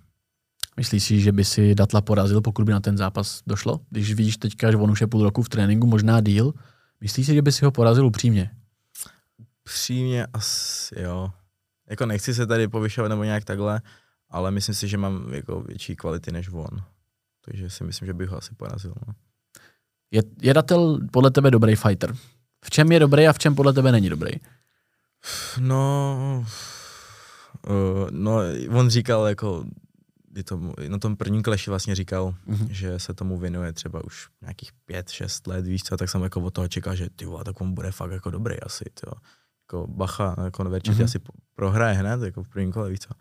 [0.77, 3.81] Myslíš si, že by si Datla porazil, pokud by na ten zápas došlo?
[3.91, 6.55] Když vidíš teďka, že on už je půl roku v tréninku, možná díl,
[7.01, 8.51] myslíš si, že by si ho porazil upřímně?
[9.65, 11.31] Upřímně asi jo.
[11.91, 13.81] Jako nechci se tady povyšovat nebo nějak takhle,
[14.31, 16.83] ale myslím si, že mám jako větší kvality než on.
[17.45, 18.95] Takže si myslím, že bych ho asi porazil.
[19.09, 19.15] No.
[20.11, 22.15] Je, je Datel podle tebe dobrý fighter?
[22.65, 24.31] V čem je dobrý a v čem podle tebe není dobrý?
[25.59, 26.45] No,
[27.69, 28.39] uh, no
[28.71, 29.65] on říkal jako
[30.37, 32.67] je to, na tom prvním kleši vlastně říkal, mm-hmm.
[32.71, 36.41] že se tomu věnuje třeba už nějakých pět, šest let, víš co, tak jsem jako
[36.41, 39.13] od toho čekal, že ty vole, tak on bude fakt jako dobrý asi, jo.
[39.65, 41.05] Jako bacha, jako mm-hmm.
[41.05, 41.19] asi
[41.55, 43.15] prohraje hned, jako v prvním kole, víš co.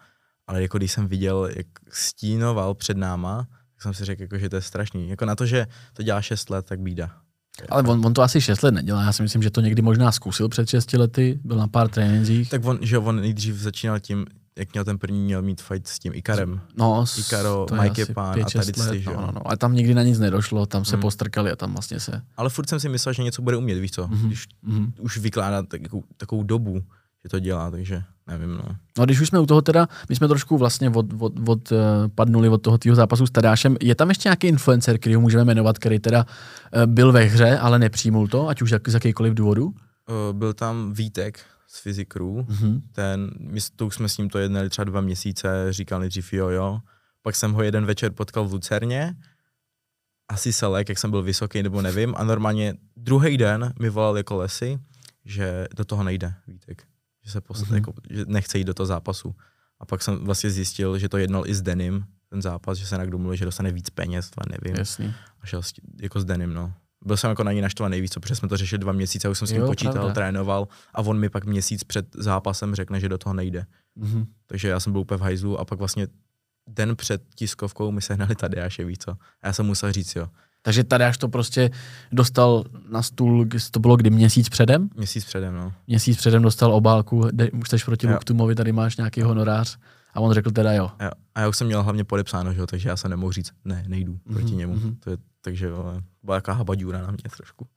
[0.47, 4.49] Ale jako když jsem viděl, jak stínoval před náma, tak jsem si řekl, jako, že
[4.49, 5.09] to je strašný.
[5.09, 7.21] Jako na to, že to dělá šest let, tak bída.
[7.69, 10.11] Ale on, on to asi 6 let nedělá, já si myslím, že to někdy možná
[10.11, 12.49] zkusil před 6 lety, byl na pár trénincích.
[12.49, 14.25] Tak on, že on nejdřív začínal tím,
[14.57, 16.61] jak měl ten první, měl mít fight s tím Ikarem.
[16.77, 19.47] No, Ikaro, Mike Pán a tady ty, no, no, no.
[19.47, 21.01] Ale tam nikdy na nic nedošlo, tam se hmm.
[21.01, 22.21] postrkali a tam vlastně se...
[22.37, 24.07] Ale furt jsem si myslel, že něco bude umět, víš co?
[24.07, 24.27] Mm-hmm.
[24.27, 24.91] Když mm-hmm.
[24.99, 26.83] už vykládá takovou, takovou dobu,
[27.23, 28.75] že to dělá, takže nevím, no.
[28.97, 31.77] No když už jsme u toho teda, my jsme trošku vlastně od, od, od, uh,
[32.15, 33.77] padnuli od toho tvýho zápasu s Tadášem.
[33.81, 37.57] Je tam ještě nějaký influencer, který ho můžeme jmenovat, který teda uh, byl ve hře,
[37.57, 39.65] ale nepřijmul to, ať už jak, z jakýkoliv důvodu?
[39.65, 39.73] Uh,
[40.37, 41.39] byl tam Vítek,
[41.73, 42.81] z Physicru, mm-hmm.
[42.91, 46.49] ten, my to už jsme s ním to jednali třeba dva měsíce, říkal nejdřív jo,
[46.49, 46.79] jo.
[47.21, 49.15] Pak jsem ho jeden večer potkal v Lucerně,
[50.27, 54.35] asi selek, jak jsem byl vysoký, nebo nevím, a normálně druhý den mi volal jako
[54.35, 54.79] lesy,
[55.25, 56.83] že do toho nejde, Vítek.
[57.23, 57.75] Že se posl- mm-hmm.
[57.75, 59.35] jako, že nechce jít do toho zápasu.
[59.79, 62.95] A pak jsem vlastně zjistil, že to jednal i s Denim, ten zápas, že se
[62.95, 64.79] nějak domluvil, že dostane víc peněz, to nevím.
[64.79, 65.13] Jasný.
[65.41, 66.73] A šel s, jako s Denim, no.
[67.05, 69.47] Byl jsem jako na ní naštvaný nejvíc, protože jsme to řešili dva měsíce, už jsem
[69.47, 70.13] s ním Jo, počítal, pravda.
[70.13, 73.65] trénoval a on mi pak měsíc před zápasem řekne, že do toho nejde.
[73.95, 74.25] Mhm.
[74.45, 76.07] Takže já jsem byl úplně v hajzlu a pak vlastně
[76.69, 79.11] den před tiskovkou mi sehnali Tadeáše, víš co.
[79.11, 80.27] A já jsem musel říct jo.
[80.61, 81.69] Takže tady až to prostě
[82.11, 84.89] dostal na stůl, to bylo kdy měsíc předem?
[84.95, 85.73] Měsíc předem, no.
[85.87, 88.07] Měsíc předem dostal obálku, de, už jsi proti.
[88.07, 89.77] Luktumovi, tady máš nějaký honorář.
[90.13, 90.91] A on řekl teda jo.
[90.99, 93.51] A, a já už jsem měl hlavně podepsáno, že jo, takže já jsem nemohl říct,
[93.65, 94.73] ne, nejdu proti Mhm, němu.
[94.75, 94.95] mhm.
[94.95, 97.67] To je, takže vole, byla jaká habadíura na mě trošku.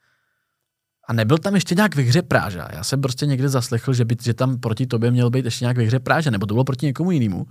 [1.09, 2.68] A nebyl tam ještě nějak ve hře Práža.
[2.73, 5.77] Já jsem prostě někde zaslechl, že, by, že tam proti tobě měl být ještě nějak
[5.77, 7.47] ve hře Práža, nebo to bylo proti někomu jinému.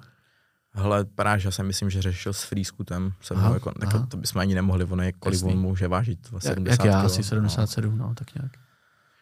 [0.75, 1.05] Hele,
[1.43, 3.13] já si myslím, že řešil s Freescootem.
[3.21, 4.07] Se Aha, mnou, jako, aha.
[4.11, 5.53] to bychom ani nemohli, ono je, kolik Jasný.
[5.53, 7.23] on může vážit, Jak, 70 jak já, asi no.
[7.23, 8.51] 77, no, tak nějak.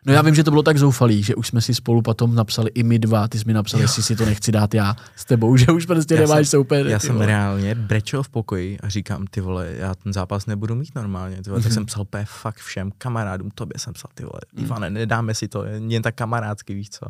[0.06, 2.70] No já vím, že to bylo tak zoufalý, že už jsme si spolu potom napsali
[2.74, 5.58] i my dva, ty jsi mi napsal, jestli si to nechci dát já s tebou,
[5.58, 6.90] že už prostě Já nemáš jsem- soupeře.
[6.90, 7.26] Já jsem vole.
[7.26, 11.36] reálně brečel v pokoji a říkám, ty vole, já ten zápas nebudu mít normálně.
[11.42, 11.60] Ty vole.
[11.60, 11.64] Mhm.
[11.64, 14.66] Tak jsem psal úplně fakt všem kamarádům, tobě jsem psal, ty vole, Mhm.
[14.66, 17.06] Ivane, nedáme si to, jen tak kamarádsky, víš co.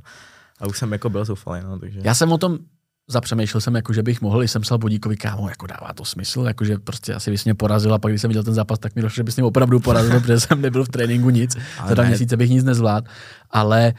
[0.59, 1.99] A už jsem jako byl zoufalý, no, takže.
[2.03, 2.57] Já jsem o tom
[3.07, 6.65] zapřemýšlel jsem, jako, že bych mohl, jsem psal Bodíkovi, kámo, jako dává to smysl, jako,
[6.65, 9.01] že prostě asi bys mě porazil a pak, když jsem viděl ten zápas, tak mi
[9.01, 12.03] došlo, že bys mě opravdu porazil, protože jsem nebyl v tréninku nic, Ale za dva
[12.03, 12.09] ne.
[12.09, 13.07] měsíce bych nic nezvládl,
[13.51, 13.93] ale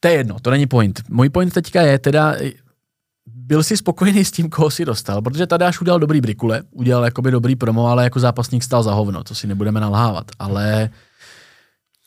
[0.00, 1.02] to je jedno, to není point.
[1.08, 2.34] Můj point teďka je teda,
[3.26, 7.30] byl jsi spokojený s tím, koho si dostal, protože Tadáš udělal dobrý brikule, udělal jakoby
[7.30, 10.90] dobrý promo, ale jako zápasník stál za hovno, to si nebudeme nalhávat, ale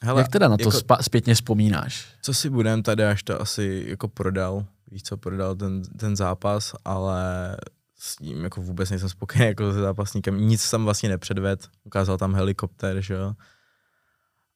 [0.04, 2.06] Hele, jak teda na to jako, zpětně vzpomínáš?
[2.22, 6.76] co si budem, tady až to asi jako prodal, víš co, prodal ten, ten zápas,
[6.86, 7.58] ale
[8.00, 10.48] s ním jako vůbec nejsem spokojený jako se zápasníkem.
[10.48, 13.34] Nic tam vlastně nepředved, ukázal tam helikoptér, že jo.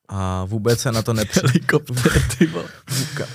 [0.09, 2.65] A vůbec se na to nepřipravil.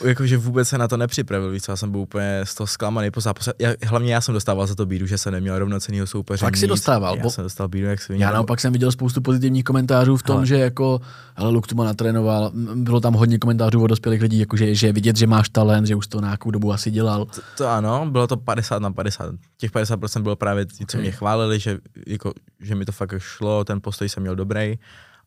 [0.05, 3.21] Jakože vůbec se na to nepřipravil, víc, já jsem byl úplně z toho zklamaný po
[3.21, 3.53] zápase.
[3.59, 6.47] Já, hlavně já jsem dostával za to bídu, že jsem neměl rovnocenýho soupeře.
[6.47, 6.69] Jsi nic.
[6.69, 8.25] dostával, Já bo- jsem dostal bídu, jak svině.
[8.25, 10.47] Já naopak jsem viděl spoustu pozitivních komentářů v tom, Hele.
[10.47, 11.01] že jako,
[11.35, 15.27] hele, Luke Tuma natrénoval, bylo tam hodně komentářů od dospělých lidí, jako že, vidět, že
[15.27, 17.25] máš talent, že už to nějakou dobu asi dělal.
[17.25, 19.35] To, to ano, bylo to 50 na 50.
[19.59, 21.03] Těch 50% bylo právě ti, co Ok.
[21.03, 24.79] mě chválili, že, jako, že mi to fakt šlo, ten postoj jsem měl dobrý,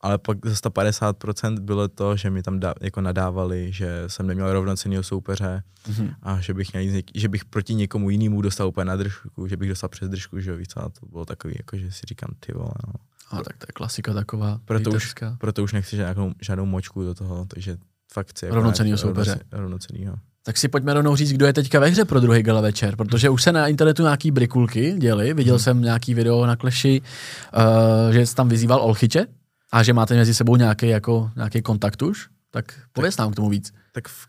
[0.04, 4.54] ale pak za 150% bylo to, že mi tam dá, jako nadávali, že jsem neměl
[4.54, 6.10] rovnocenného soupeře Mhm.
[6.24, 9.70] a že bych, měl, že bych proti někomu jinému dostal úplně na držku, že bych
[9.70, 12.54] dostal přes držku, že jo, víc, a to bylo takový, jako, že si říkám, ty
[12.54, 12.94] vole, no.
[13.32, 14.60] A tak to je klasika taková.
[14.66, 17.78] Proto už, proto už nechci žádnou, žádnou močku do toho, takže
[18.14, 19.32] fakt chci jako Rovnocennýho najít soupeře.
[19.32, 20.16] rovnoce- Rovnocennýho.
[20.46, 23.30] Tak si pojďme rovnou říct, kdo je teďka ve hře pro druhý gala večer, protože
[23.30, 28.26] už se na internetu nějaký brikulky děli, viděl jsem nějaký video na Kleši, uh, že
[28.26, 29.26] jsi tam vyzýval Olchyče
[29.74, 33.50] a že máte mezi sebou nějaký, jako, nějaký kontakt už, tak pověz nám k tomu
[33.50, 33.74] víc.
[33.92, 34.28] tak v,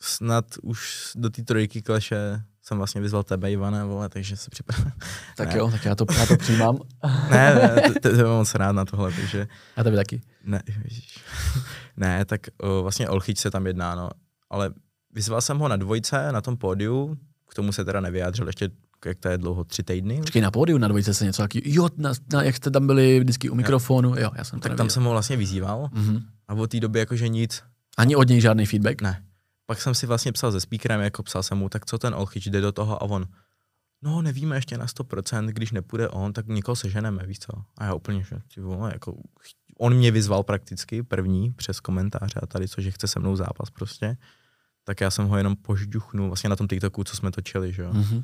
[0.00, 4.92] snad už do té trojky kleše jsem vlastně vyzval tebe, Ivane, vole, takže se připravím.
[5.36, 5.58] Tak Ne.
[5.58, 6.78] jo, tak já to, já to přijímám.
[7.30, 10.20] ne, ne, t- t- jsem moc rád na tohle, takže Já tebe taky.
[10.44, 10.62] ne,
[11.96, 14.10] ne, tak o, vlastně Olchyč se tam jedná, no,
[14.50, 14.70] ale
[15.14, 17.16] vyzval jsem ho na dvojce, na tom pódiu,
[17.50, 18.68] k tomu se teda nevyjádřil ještě,
[19.06, 20.18] jak to je dlouho, tři týdny.
[20.18, 23.20] Počkej, na pódiu na dvojce se něco taky, jo, na, na, jak jste tam byli
[23.20, 24.90] vždycky u mikrofonu, jo, já jsem to Tak tam neviděl.
[24.94, 26.20] jsem ho vlastně vyzýval Mhm.
[26.48, 27.62] a od té doby jakože nic,
[27.96, 29.02] Ani od něj žádný feedback?
[29.02, 29.24] Ne.
[29.66, 32.46] Pak jsem si vlastně psal se speakerem, jako psal jsem mu, tak co ten Olchyč
[32.46, 33.24] jde do toho a on,
[34.02, 37.52] no nevíme ještě na 100%, když nepůjde on, tak někoho seženeme, víš co.
[37.78, 39.16] A já úplně, že ty vole, jako,
[39.78, 43.70] on mě vyzval prakticky první přes komentáře a tady co, že chce se mnou zápas
[43.70, 44.16] prostě.
[44.84, 47.90] Tak já jsem ho jenom požduchnul vlastně na tom TikToku, co jsme točili, že jo.
[47.92, 48.22] Mhm.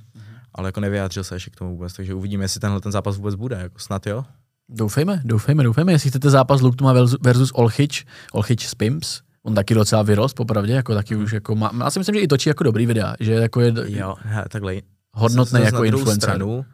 [0.54, 3.34] Ale jako nevyjádřil se ještě k tomu vůbec, takže uvidíme, jestli tenhle ten zápas vůbec
[3.34, 4.24] bude, jako snad jo.
[4.68, 5.92] Doufejme, doufejme, doufejme.
[5.92, 10.94] Jestli chcete zápas Luktuma versus- Olchyč, Olchyč z Pimps, on taky docela vyrost, popravdě, jako
[10.94, 13.60] taky už jako má, já si myslím, že i točí jako dobrý videa, že jako
[13.60, 14.74] je Jo, he, takhle.
[15.12, 16.16] hodnotný jako influencer.
[16.30, 16.64] Stranu,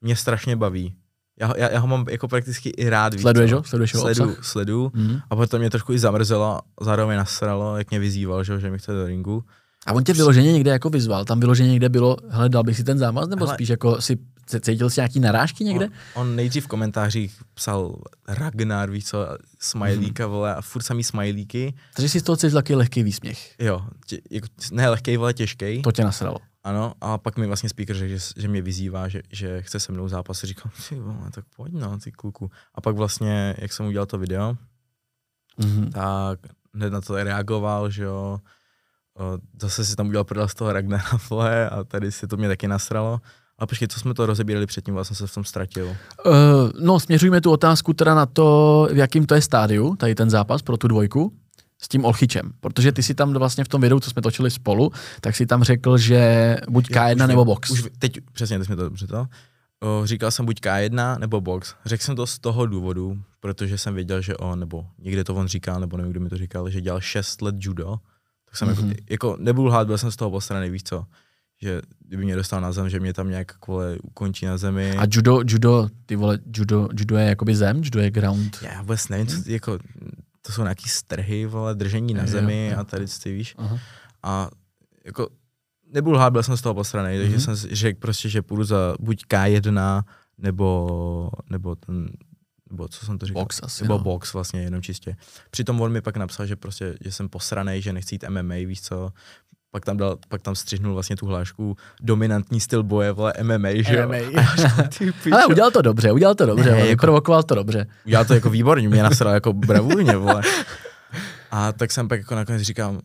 [0.00, 0.94] mě strašně baví.
[1.40, 3.20] Já, ho- já, já ho mám jako prakticky i rád.
[3.20, 3.56] Sleduješ co?
[3.56, 3.64] ho?
[3.64, 4.44] Sleduješ jeho sledu, obsah?
[4.44, 4.90] sledu.
[4.94, 5.20] Mhm.
[5.30, 8.70] A potom mě trošku i zamrzelo, a zároveň nasralo, jak mě vyzýval, že, ho, že
[8.70, 9.44] mi chce do ringu.
[9.88, 12.84] A on tě vyloženě někde jako vyzval, tam vyloženě někde bylo, hele, dal bych si
[12.84, 13.54] ten zápas, nebo Hele.
[13.56, 14.18] spíš jako si
[14.60, 15.84] cítil si nějaký narážky někde?
[15.86, 17.96] On, on nejdřív v komentářích psal
[18.28, 19.26] Ragnar, víš co,
[19.58, 20.32] smajlíka, Mhm.
[20.32, 21.74] vole, a furt samý smajlíky.
[21.96, 23.54] Takže si z toho cítil taky lehký výsměch.
[23.58, 25.82] Jo, tě, jako, ne lehkej, vole, těžkej.
[25.82, 26.36] To tě nasralo.
[26.64, 29.92] Ano, a pak mi vlastně speaker řekl, že, že mě vyzývá, že, že chce se
[29.92, 30.44] mnou zápas.
[30.44, 32.50] Říkal, ty vole, tak pojď no, ty kluku.
[32.74, 34.56] A pak vlastně, jak jsem udělal to video,
[35.58, 35.90] Mhm.
[35.90, 36.38] tak
[36.74, 38.38] hned na to reagoval, že jo.
[39.60, 42.68] Zase si tam udělal prdel z toho Ragnara, vole, a tady si to mě taky
[42.68, 43.20] nasralo.
[43.58, 45.86] Ale počkej, co jsme to rozebírali předtím, vlastně se v tom ztratil.
[45.86, 45.92] Uh,
[46.80, 50.62] no, směřujeme tu otázku teda na to, v jakým to je stádiu, tady ten zápas
[50.62, 51.32] pro tu dvojku,
[51.82, 52.52] s tím Olchyčem.
[52.60, 55.62] Protože ty si tam vlastně v tom videu, co jsme točili spolu, tak si tam
[55.62, 57.70] řekl, že buď Já K1 už nebo box.
[57.70, 59.26] Už, teď, přesně, teď jsme to dobře to.
[59.80, 61.74] O, říkal jsem buď K1 nebo box.
[61.84, 65.46] Řekl jsem to z toho důvodu, protože jsem věděl, že on, nebo někde to on
[65.46, 67.96] říkal, nebo nevím, kdo mi to říkal, že dělal 6 let judo.
[68.48, 68.88] Tak jsem mm-hmm.
[68.88, 71.06] jako, jako, nebudu lhát, byl jsem z toho posraný, víš co
[71.62, 74.96] že kdyby mě dostal na zem, že mě tam nějak kvůli ukončí na zemi.
[74.96, 78.58] A judo, judo, ty vole, judo, judo je jakoby zem, judo je ground.
[78.62, 79.78] Já vůbec nevím, co, jako,
[80.42, 83.54] to jsou nějaký strhy, vole, držení na zemi jo, a tady ty víš.
[83.58, 83.78] Aha.
[84.22, 84.50] A
[85.04, 85.28] jako
[85.92, 87.20] nebudu lhát, byl jsem z toho posraný, mm-hmm.
[87.20, 87.56] takže mhm.
[87.56, 90.02] jsem řekl prostě, že půjdu za buď K1,
[90.38, 92.08] nebo, nebo ten,
[92.70, 93.42] nebo co jsem to říkal?
[93.42, 94.04] Box asi, Nebo no.
[94.04, 95.16] box vlastně, jenom čistě.
[95.50, 98.82] Přitom on mi pak napsal, že prostě, že jsem posraný, že nechci jít MMA, víš
[98.82, 99.12] co,
[99.70, 103.96] pak tam, dal, pak tam střihnul vlastně tu hlášku dominantní styl boje, vole, MMA, že
[103.96, 104.08] jo?
[104.08, 104.42] MMA.
[105.32, 107.86] Ale udělal to dobře, udělal to dobře, ne, jako, provokoval to dobře.
[108.06, 110.42] Udělal to jako výborně, mě nasral jako bravurně, vole.
[111.50, 113.00] A tak jsem pak jako nakonec říkám,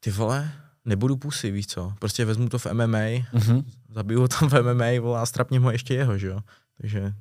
[0.00, 0.52] ty vole,
[0.84, 3.64] nebudu pusy, víš co, prostě vezmu to v MMA, mm-hmm.
[3.90, 6.40] zabiju ho tam v MMA, vole, a strapním ho ještě jeho, že jo.
[6.80, 7.12] Takže...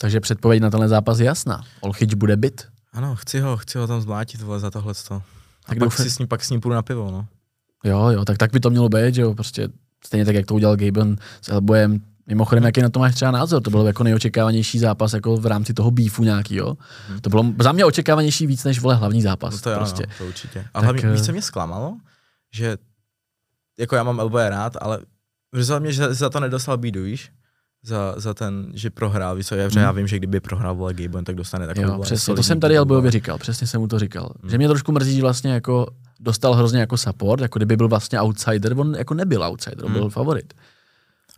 [0.00, 1.64] Takže předpověď na tenhle zápas je jasná.
[1.80, 2.68] Olchyč bude byt.
[2.92, 4.94] Ano, chci ho, chci ho tam zmlátit, vole, za tohle.
[5.10, 5.20] A
[5.66, 7.26] tak pak, si s ním, pak s ním půjdu na pivo, no.
[7.84, 9.68] Jo, jo, tak tak by to mělo být, že jo, prostě
[10.04, 12.00] stejně tak, jak to udělal Gaben s Elbojem.
[12.26, 13.62] Mimochodem, jaký na to máš třeba názor?
[13.62, 16.76] To byl jako nejočekávanější zápas jako v rámci toho beefu jo.
[17.08, 17.20] Hmm.
[17.20, 19.54] To bylo za mě očekávanější víc než vole hlavní zápas.
[19.54, 20.06] No to, jo, prostě.
[20.08, 20.60] no, to určitě.
[20.60, 21.96] A tak, hlavně, víš, co mě zklamalo?
[22.54, 22.76] Že
[23.78, 25.00] jako já mám Elboje rád, ale
[25.52, 27.30] za mě, že za to nedostal bídu, víš?
[27.88, 29.82] Za, za ten, že prohrál, víš co, já, hmm.
[29.82, 32.76] já vím, že kdyby prohrál vole Gaben, tak dostane takovou jo, přesně, to jsem tady
[32.76, 34.30] Elbojovi říkal, přesně jsem mu to říkal.
[34.40, 34.50] Hmm.
[34.50, 35.86] Že mě trošku mrzí vlastně jako
[36.20, 40.00] dostal hrozně jako support, jako kdyby byl vlastně outsider, on jako nebyl outsider, on hmm.
[40.00, 40.54] byl favorit.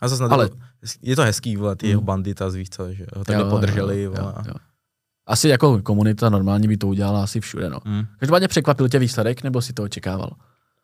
[0.01, 0.49] A zase Ale...
[0.49, 0.57] To,
[1.03, 1.91] je to hezký, vole, ty hmm.
[1.91, 4.03] jeho bandita, víš co, že ho takhle jo, podrželi.
[4.03, 4.55] Jo, jo, jo.
[5.27, 7.79] Asi jako komunita normálně by to udělala asi všude, no.
[7.85, 8.05] Hmm.
[8.19, 10.31] Každopádně překvapil tě výsledek, nebo si to očekával?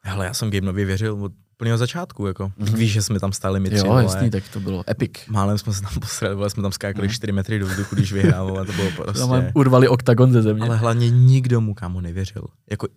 [0.06, 2.44] Hele, já jsem Gabenově věřil od úplného začátku, jako.
[2.46, 2.76] Mm-hmm.
[2.76, 5.10] Víš, že jsme tam stáli my tři, Jo, jasný, tak to bylo epic.
[5.28, 7.12] Málem jsme se tam posrali, jsme tam skákali mm.
[7.14, 9.20] 4 metry do vzduchu, když vyhrávali, to bylo prostě...
[9.20, 10.62] Tam urvali oktagon ze země.
[10.62, 12.42] Ale hlavně nikdo mu kámo nevěřil.
[12.70, 12.88] Jako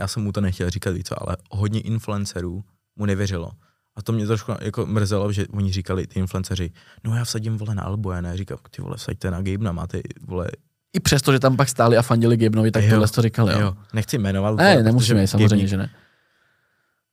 [0.00, 2.64] já jsem mu to nechtěl říkat víc, ale hodně influencerů
[2.96, 3.50] mu nevěřilo.
[3.96, 6.70] A to mě trošku jako mrzelo, že oni říkali, ty influenceři,
[7.04, 10.00] no já vsadím vole na Albo, já ne, říkám, ty vole, vsaďte na Gabena, máte
[10.26, 10.46] vole
[10.92, 13.60] i přesto, že tam pak stáli a fandili Gabenovi, tak jo, tohle to říkali, jo.
[13.60, 13.74] jo.
[13.94, 14.56] Nechci jmenovat.
[14.56, 15.90] Ne, nemusíme, samozřejmě, Gabe, že ne.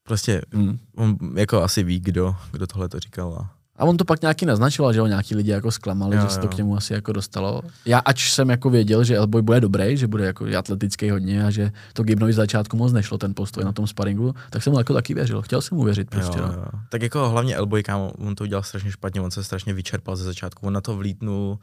[0.03, 0.79] Prostě hmm.
[0.95, 3.37] on jako asi ví, kdo, kdo tohle to říkal.
[3.39, 6.29] A a on to pak nějaký naznačoval, že ho nějaký lidi jako zklamali, jo, že
[6.29, 7.61] se to k němu asi jako dostalo.
[7.85, 11.49] Já ač jsem jako věděl, že Elboy bude dobrý, že bude jako atletický hodně a
[11.49, 14.79] že to Gibnovi z začátku moc nešlo ten postoj na tom sparingu, tak jsem mu
[14.79, 15.41] jako taky věřil.
[15.41, 16.39] Chtěl jsem mu věřit prostě.
[16.39, 16.53] Jo, no.
[16.53, 16.65] jo.
[16.89, 20.23] Tak jako hlavně Elboy, kámo, on to udělal strašně špatně, on se strašně vyčerpal ze
[20.23, 21.59] začátku, on na to vlítnul,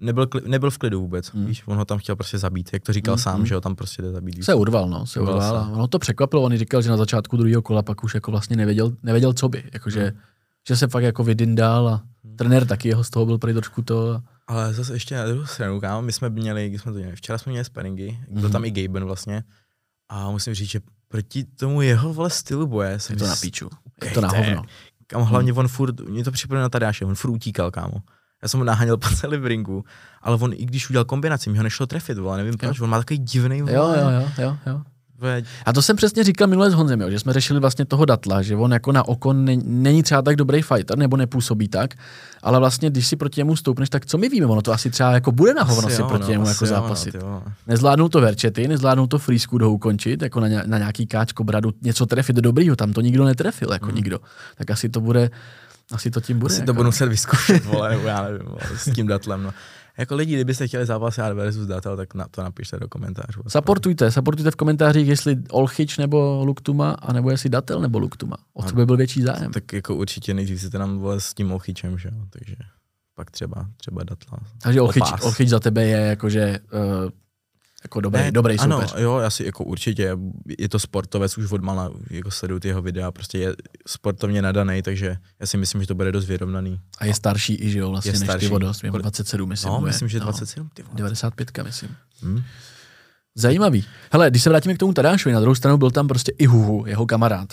[0.00, 1.46] nebyl, nebyl v klidu vůbec, hmm.
[1.46, 3.22] víš, on ho tam chtěl prostě zabít, jak to říkal hmm.
[3.22, 3.46] sám, hmm.
[3.46, 4.34] že ho tam prostě jde zabít.
[4.36, 4.46] Víš?
[4.46, 5.36] Se urval, no, se urval.
[5.36, 8.56] urval ono to překvapilo, on říkal, že na začátku druhého kola pak už jako vlastně
[8.56, 10.18] nevěděl, nevěděl co by, jakože, hmm.
[10.68, 12.02] že se fakt jako vydindal a
[12.36, 14.22] trenér taky jeho z toho byl prý trošku to.
[14.46, 17.38] Ale zase ještě na druhou stranu, kámo, my jsme měli, když jsme to měli, včera
[17.38, 18.32] jsme měli sparingy, mm-hmm.
[18.32, 18.52] byl mhm.
[18.52, 19.44] tam i Gaben vlastně,
[20.08, 23.14] a musím říct, že proti tomu jeho vole stylu boje jsem...
[23.14, 23.68] Je to na píču,
[24.04, 24.64] je to na hovno.
[25.06, 25.58] Kámo, hlavně hmm.
[25.58, 27.94] on furt, mě to připomíná na Tadáše, on furt utíkal, kámo.
[28.42, 29.84] Já jsem ho naháněl po celý v ringu,
[30.22, 32.98] ale on i když udělal kombinaci, mi ho nešlo trefit, vole, nevím proč, on má
[32.98, 33.58] takový divný.
[33.58, 34.82] Jo, jo, jo, jo, jo.
[35.66, 38.42] A to jsem přesně říkal minule s Honzem, jo, že jsme řešili vlastně toho Datla,
[38.42, 41.94] že on jako na oko není třeba tak dobrý fighter, nebo nepůsobí tak,
[42.42, 45.12] ale vlastně, když si proti němu stoupneš, tak co my víme, ono to asi třeba
[45.12, 47.14] jako bude na hovno si proti no, němu jako zápasit.
[47.14, 52.06] No, nezvládnou to verčety, nezvládnou to freescoot ukončit, jako na, na nějaký káčko bradu něco
[52.06, 53.94] trefit dobrýho, tam to nikdo netrefil, jako hmm.
[53.94, 54.18] nikdo.
[54.56, 55.30] Tak asi to bude,
[55.92, 56.54] asi to tím bude.
[56.54, 56.66] Asi jako.
[56.66, 59.42] to budu muset vyzkoušet, vole, nebo já nevím, vole, s tím datlem.
[59.42, 59.52] No.
[59.98, 63.42] Jako lidi, kdybyste chtěli zápas já versus Datel, tak na to napište do komentářů.
[63.48, 68.36] Supportujte, supportujte v komentářích, jestli Olchyč nebo Luktuma, anebo jestli Datel nebo Luktuma.
[68.54, 69.52] O co by byl větší zájem?
[69.52, 72.56] Tak jako určitě nejdřív si nám vole s tím Olchyčem, že jo, takže
[73.14, 74.38] pak třeba, třeba Datla.
[74.62, 77.10] Takže Olchyč, Olchyč za tebe je jakože uh,
[77.82, 78.94] jako dobrý, ne, dobrý ano, soupeř.
[79.02, 80.16] jo, asi jako určitě,
[80.58, 84.82] je to sportovec už od mala, jako sleduju ty jeho videa, prostě je sportovně nadaný,
[84.82, 86.80] takže já si myslím, že to bude dost vyrovnaný.
[86.98, 88.46] A je starší i, že jo, vlastně je než starší.
[88.46, 89.72] ty vodost, 27, myslím.
[89.72, 91.90] No, myslím, že 27, ty 95, myslím.
[92.22, 92.42] Hmm.
[93.34, 93.84] Zajímavý.
[94.12, 96.86] Hele, když se vrátíme k tomu Tadášovi, na druhou stranu byl tam prostě i Huhu,
[96.86, 97.48] jeho kamarád.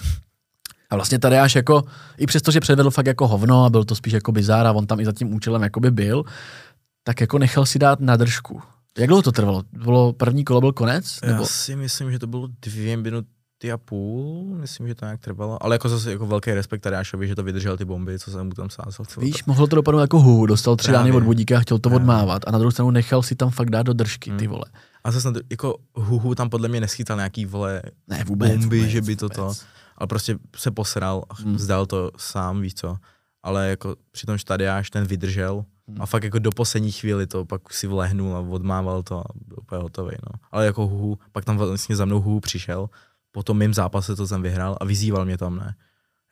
[0.90, 1.84] A vlastně Tadeáš jako,
[2.18, 4.88] i přesto, že předvedl fakt jako hovno a byl to spíš jako bizár a on
[4.88, 6.24] tam i za tím účelem jakoby byl,
[7.04, 8.62] tak jako nechal si dát na držku.
[8.98, 9.64] Jak dlouho to trvalo?
[9.72, 11.22] Bylo první kolo byl konec?
[11.22, 11.42] Nebo?
[11.42, 15.64] Já si myslím, že to bylo dvě minuty a půl, myslím, že to nějak trvalo,
[15.64, 18.52] ale jako zase jako velký respekt Tadášovi, že to vydržel ty bomby, co jsem mu
[18.52, 19.06] tam sázal.
[19.18, 21.96] Víš, mohlo to dopadnout jako hu, dostal tři rány od budíka a chtěl to Právě.
[21.96, 24.54] odmávat a na druhou stranu nechal si tam fakt dát do držky, ty hmm.
[24.54, 24.66] vole.
[25.04, 29.02] A zase jako huhu tam podle mě neschytal nějaký vole ne, vůbec, bomby, vůbec, že
[29.02, 29.54] by to to,
[29.98, 31.58] ale prostě se posral hmm.
[31.58, 32.98] zdal to sám, víš co.
[33.44, 35.66] Ale jako při tom Tadeáš ten vydržel,
[36.00, 39.58] A fakt jako do poslední chvíli to pak si vlehnul a odmával to a byl
[39.62, 40.12] úplně hotový.
[40.12, 40.40] No.
[40.52, 42.90] Ale jako Huhu, pak tam vlastně za mnou Huhu přišel,
[43.32, 45.76] po tom mým zápase to jsem vyhrál a vyzýval mě tam, ne.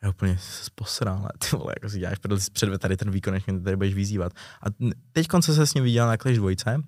[0.02, 2.18] Já úplně se posral, ne, ty vole, jako si děláš
[2.52, 4.32] před tady ten výkon, než mě tady budeš vyzývat.
[4.62, 4.66] A
[5.12, 6.82] teď jsem se s ním viděl na Clash dvojce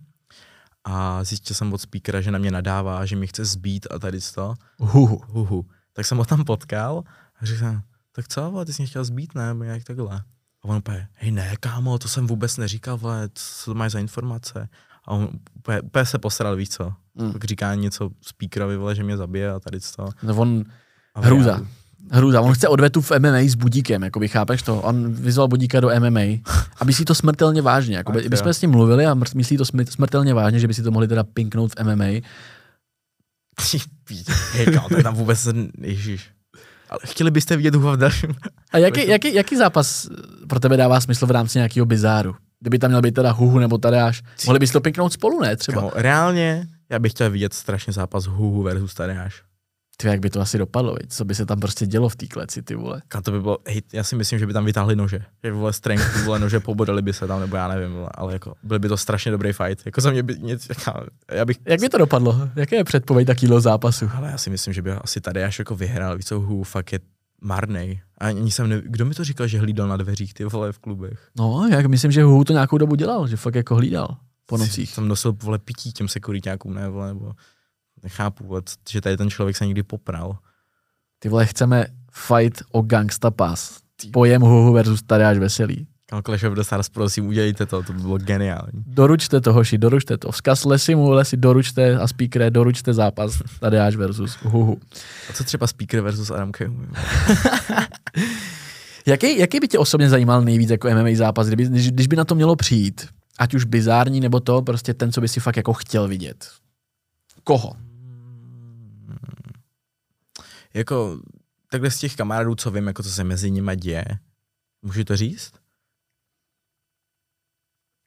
[0.85, 4.19] a zjistil jsem od speakera, že na mě nadává, že mi chce zbít a tady
[4.35, 4.55] to.
[4.79, 5.21] Huhu.
[5.27, 5.67] Huhu.
[5.93, 7.03] Tak jsem ho tam potkal
[7.41, 10.23] a řekl jsem, tak co, ty jsi mě chtěl zbít, ne, nebo nějak takhle.
[10.63, 13.99] A on úplně, hej ne, kámo, to jsem vůbec neříkal, vole, co to máš za
[13.99, 14.69] informace?
[15.05, 16.93] A on úplně, úplně se posral, víš co?
[17.15, 17.33] Mm.
[17.33, 20.09] Tak říká něco speakerovi, vole, že mě zabije a tady to.
[20.23, 20.65] No on,
[21.15, 21.61] a hrůza.
[22.11, 22.41] Hrůza.
[22.41, 24.83] On chce odvetu v MMA s budíkem, jako chápeš to?
[24.83, 26.21] On vyzval budíka do MMA
[26.77, 27.97] a myslí to smrtelně vážně.
[27.97, 30.91] Jako by, jsme s ním mluvili a myslí to smrtelně vážně, že by si to
[30.91, 32.05] mohli teda pinknout v MMA.
[34.53, 35.49] Hej, kámo, tam vůbec,
[35.81, 36.31] ježiš.
[36.91, 38.35] Ale chtěli byste vidět Huha v dalším.
[38.73, 40.09] A jaký, jaký, jaký zápas
[40.49, 42.35] pro tebe dává smysl v rámci nějakého bizáru?
[42.61, 45.57] Kdyby tam měl být teda Huhu nebo Tadeáš, mohli byste to pinknout spolu, ne?
[45.57, 45.81] Třeba.
[45.81, 49.43] Kamo, reálně, já bych chtěl vidět strašně zápas Huhu versus Tadeáš.
[50.01, 51.13] Ty, jak by to asi dopadlo, viď?
[51.13, 53.03] co by se tam prostě dělo v té kleci, ty vole.
[53.09, 55.25] Kam to by bylo, hej, já si myslím, že by tam vytáhli nože.
[55.45, 58.55] Že vole strength, vole nože pobodali by se tam, nebo já nevím, vole, ale jako
[58.63, 59.87] byl by to strašně dobrý fight.
[59.87, 60.73] Jako za mě by něco,
[61.33, 61.59] já bych...
[61.65, 62.49] Jak by to dopadlo?
[62.57, 64.11] Jaké je předpověď takového zápasu?
[64.15, 67.01] Ale já si myslím, že by asi tady až jako vyhrál, víc Hu fakt je
[67.43, 68.01] marnej.
[68.19, 68.83] A ani jsem ne...
[68.85, 71.29] Kdo mi to říkal, že hlídal na dveřích ty vole v klubech?
[71.39, 74.91] No, jak myslím, že Hu to nějakou dobu dělal, že fakt jako hlídal po nocích.
[74.91, 77.33] Jsem nosil vole pití těm sekuritákům, ne vole, nebo
[78.03, 80.39] nechápu, že tady ten člověk se někdy popral.
[81.19, 83.81] Ty vole, chceme fight o Gangsta Pass.
[84.13, 85.87] Pojem Huhu versus Tadeáš Veselý.
[86.11, 88.73] Kam Clash of the Stars, prosím, udělejte to, to by bylo geniální.
[88.87, 90.33] Doručte to, hoši, doručte to.
[90.33, 94.79] Vzkaz Lesimu, Lesi, doručte a speaker, doručte zápas Tadeáš versus Huhu.
[95.31, 96.53] A co třeba speaker versus Adam
[99.07, 102.25] jaký, jaký by tě osobně zajímal nejvíc jako MMA zápas, kdyby, když, když by na
[102.25, 103.09] to mělo přijít?
[103.39, 106.51] Ať už bizární, nebo to, prostě ten, co by si fakt jako chtěl vidět.
[107.45, 107.73] Koho?
[110.75, 111.21] Jako
[111.71, 114.05] takhle z těch kamarádů, co vím, jako co se mezi nimi děje,
[114.83, 115.53] můžu to říct?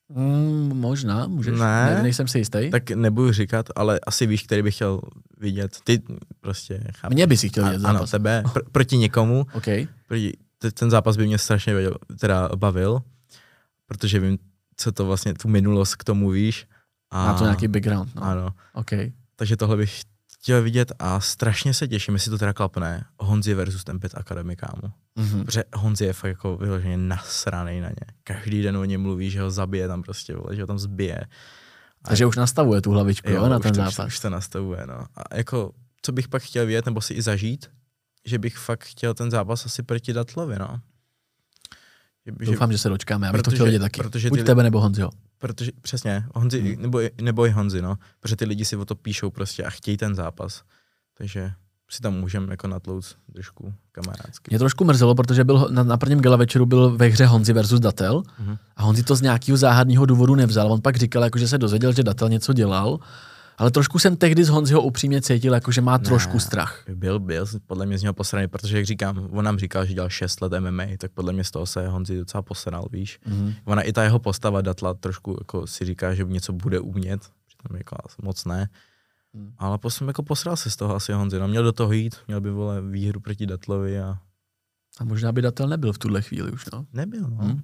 [0.09, 1.59] Mm, možná, můžeš.
[1.59, 2.71] Ne, ne, nejsem si jistý.
[2.71, 5.01] Tak nebudu říkat, ale asi víš, který bych chtěl
[5.37, 5.77] vidět.
[5.83, 6.01] Ty
[6.39, 7.13] prostě chápu.
[7.13, 7.95] Mě by si chtěl vidět zápas.
[7.95, 9.45] Ano, tebe, pr- proti někomu.
[9.53, 9.87] Okay.
[10.07, 10.37] Proti,
[10.73, 11.73] ten zápas by mě strašně
[12.19, 13.01] teda bavil,
[13.85, 14.37] protože vím,
[14.77, 16.67] co to vlastně, tu minulost k tomu víš.
[17.09, 17.25] A...
[17.25, 18.23] Má to nějaký background, no.
[18.23, 18.49] Ano.
[18.73, 19.11] Okay.
[19.35, 20.01] Takže tohle bych
[20.43, 24.55] chtěl vidět a strašně se těším, jestli to teda klapne, Honzi versus ten Pet Academy,
[24.55, 24.93] kámo.
[25.17, 25.45] Mm-hmm.
[25.45, 28.15] Protože Honzi je fakt jako vyloženě nasranej na ně.
[28.23, 31.19] Každý den o něm mluví, že ho zabije tam prostě, vole, že ho tam zbije.
[32.03, 33.99] A Takže už nastavuje tu hlavičku, jo, na ten to, zápas.
[33.99, 35.05] Už, už to nastavuje, no.
[35.15, 37.65] A jako, co bych pak chtěl vidět, nebo si i zažít,
[38.25, 40.81] že bych fakt chtěl ten zápas asi proti Datlovi, no.
[42.25, 44.01] Že, Doufám, že se dočkáme, já bych protože, to chtěl vidět taky.
[44.01, 45.09] Protože Buď ty, tebe nebo Honziho.
[45.37, 46.81] Protože, přesně, Honzi, hmm.
[46.81, 47.95] nebo, nebo i Honzi, no.
[48.19, 50.63] Protože ty lidi si o to píšou prostě a chtějí ten zápas.
[51.17, 51.53] Takže
[51.89, 54.51] si tam můžeme jako natlouc trošku kamarádsky.
[54.51, 57.79] Mě trošku mrzelo, protože byl na, na prvním gala večeru byl ve hře Honzi versus
[57.79, 58.57] Datel mm-hmm.
[58.75, 60.71] a Honzi to z nějakého záhadného důvodu nevzal.
[60.71, 62.99] On pak říkal, jako, že se dozvěděl, že Datel něco dělal,
[63.57, 66.83] ale trošku jsem tehdy z Honziho upřímně cítil, jako, že má ne, trošku strach.
[66.95, 70.09] Byl, byl, podle mě z něho posraný, protože jak říkám, on nám říkal, že dělal
[70.09, 73.19] 6 let MMA, tak podle mě z toho se Honzi docela posral, víš.
[73.27, 73.55] Mm-hmm.
[73.65, 77.77] Ona i ta jeho postava Datla trošku jako si říká, že něco bude umět, přitom
[77.77, 78.69] jako moc ne.
[79.33, 79.53] Hmm.
[79.57, 81.39] Ale posledně jako posral se z toho asi Honzi.
[81.39, 84.17] No, měl do toho jít, měl by vole výhru proti Datlovi a...
[84.99, 86.85] A možná by Datel nebyl v tuhle chvíli už, no.
[86.93, 87.37] Nebyl, no.
[87.37, 87.61] Hmm.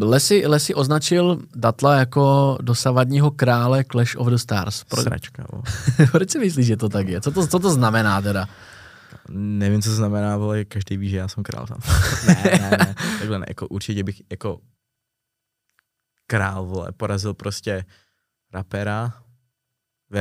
[0.00, 4.84] Lesi, Lesi označil Datla jako dosavadního krále Clash of the Stars.
[4.84, 5.02] Pro...
[5.02, 5.46] Sračka,
[6.12, 7.20] Proč si myslíš, že to tak je?
[7.20, 8.48] Co to, co to znamená teda?
[9.30, 11.78] Nevím, co to znamená, ale každý ví, že já jsem král tam.
[12.26, 14.60] ne, ne, ne, takhle ne, jako určitě bych jako
[16.26, 17.84] král, vole, porazil prostě
[18.52, 19.12] rapera,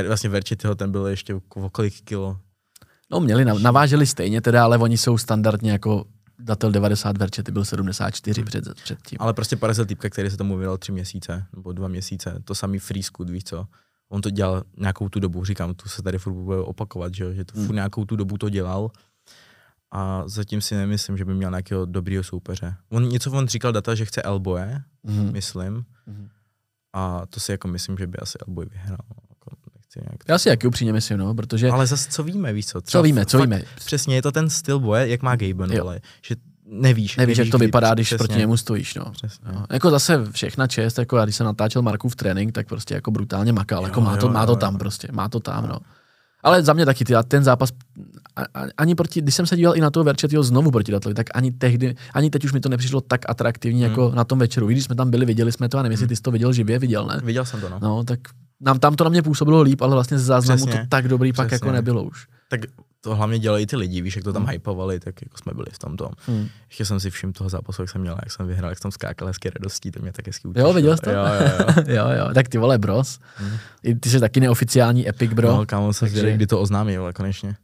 [0.08, 2.38] Vlastně Verčityho ten byl ještě o kolik kilo?
[3.12, 6.06] No měli, naváželi stejně teda, ale oni jsou standardně jako
[6.40, 8.46] datel 90, Verčety byl 74 hmm.
[8.46, 9.18] před, předtím.
[9.22, 12.80] Ale prostě porazil týpka, který se tomu věnoval tři měsíce, nebo dva měsíce, to samý
[12.80, 13.68] free scoot, víš co?
[14.10, 17.46] On to dělal nějakou tu dobu, říkám, tu se tady furt bude opakovat, že, že
[17.46, 17.68] to hmm.
[17.68, 18.92] furt nějakou tu dobu to dělal
[19.92, 22.76] a zatím si nemyslím, že by měl nějakého dobrýho soupeře.
[22.90, 25.32] On něco on říkal data, že chce Elboje, hmm.
[25.32, 26.30] myslím, hmm.
[26.94, 28.98] a to si jako myslím, že by asi Elboy vyhrál.
[29.98, 31.70] Chci nějak Já si jaký upřímně myslím, no, protože...
[31.70, 32.82] Ale zase co víme, víš co?
[32.82, 33.62] Třeba co víme, co víme.
[33.86, 36.36] Přesně, je to ten styl boje, jak má Gaben, ale že
[36.66, 37.18] nevíš.
[37.18, 38.18] Nevíš, jak to vypadá, když přesně.
[38.18, 38.96] proti němu stojíš.
[38.96, 39.12] No.
[39.54, 39.66] No.
[39.72, 43.54] Jako zase všechna čest, jako já když jsem natáčel Markův trénink, tak prostě jako brutálně
[43.54, 43.82] makal.
[43.82, 44.80] Jo, jako má, to, jo, má to tam jo.
[44.80, 45.80] prostě, má to tam, no.
[46.44, 47.70] Ale za mě taky ty, ten zápas
[48.78, 51.52] ani proti, když jsem se díval i na toho Verčetýho znovu proti Datlovi, tak ani
[51.52, 53.90] tehdy, ani teď už mi to nepřišlo tak atraktivní hmm.
[53.90, 54.68] jako na tom večeru.
[54.68, 56.10] Když jsme tam byli, viděli jsme to a nevím, jestli hmm.
[56.10, 57.22] ty jsi to viděl živě, viděl, ne?
[57.24, 57.80] Viděl jsem to, no.
[57.82, 58.20] No, tak
[58.62, 60.82] nám tam to na mě působilo líp, ale vlastně z záznamu Přesně.
[60.82, 61.46] to tak dobrý Přesně.
[61.46, 62.28] pak jako nebylo už.
[62.50, 62.60] Tak
[63.08, 64.52] to hlavně dělají ty lidi, víš, jak to tam hmm.
[64.52, 66.12] hypovali, tak jako jsme byli v tom tom.
[66.28, 66.48] Hmm.
[66.70, 69.28] Ještě jsem si všiml toho zápasu, jak jsem měl, jak jsem vyhrál, jak jsem skákal
[69.28, 70.70] hezky radostí, to mě tak hezky utěšilo.
[70.70, 71.10] Jo, viděl jsi to?
[71.10, 71.84] Jo, jo, jo.
[71.96, 72.34] jo, jo.
[72.34, 73.20] Tak ty vole bros.
[73.36, 73.58] Hmm.
[73.84, 75.48] I ty jsi taky neoficiální epic bro.
[75.48, 76.34] No, kámo, jsem takže...
[76.34, 77.56] kdy to oznámí, vole, konečně.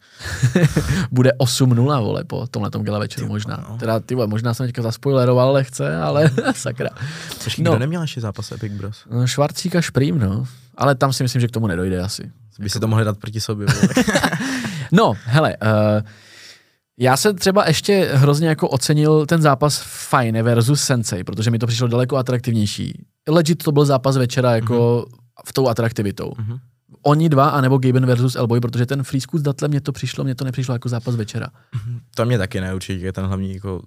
[1.12, 3.66] Bude 8-0, vole, po tomhle tom gala večeru možná.
[3.70, 3.78] No.
[3.78, 6.90] Teda, ty vole, možná jsem teďka zaspoileroval lehce, ale sakra.
[7.44, 7.72] Počkej, no.
[7.72, 9.06] kdo neměl ještě zápas Epic Bros?
[9.12, 10.46] No, Švarcík a Šprým, no.
[10.78, 12.32] Ale tam si myslím, že k tomu nedojde asi.
[12.60, 13.68] By si to mohli dát proti sobě.
[14.94, 16.08] No, hele, uh,
[16.98, 21.68] já jsem třeba ještě hrozně jako ocenil ten zápas Fine versus Sensei, protože mi to
[21.68, 23.06] přišlo daleko atraktivnější.
[23.30, 25.18] Legit to byl zápas večera jako mm-hmm.
[25.46, 26.30] v tou atraktivitou.
[26.30, 26.60] Mm-hmm.
[27.06, 30.36] Oni dva, anebo Gaben versus Elboy, protože ten free s Datlem mě to přišlo, mě
[30.36, 31.48] to nepřišlo jako zápas večera.
[31.48, 32.00] Mm-hmm.
[32.16, 33.82] To mě taky ne, určitě, ten hlavní jako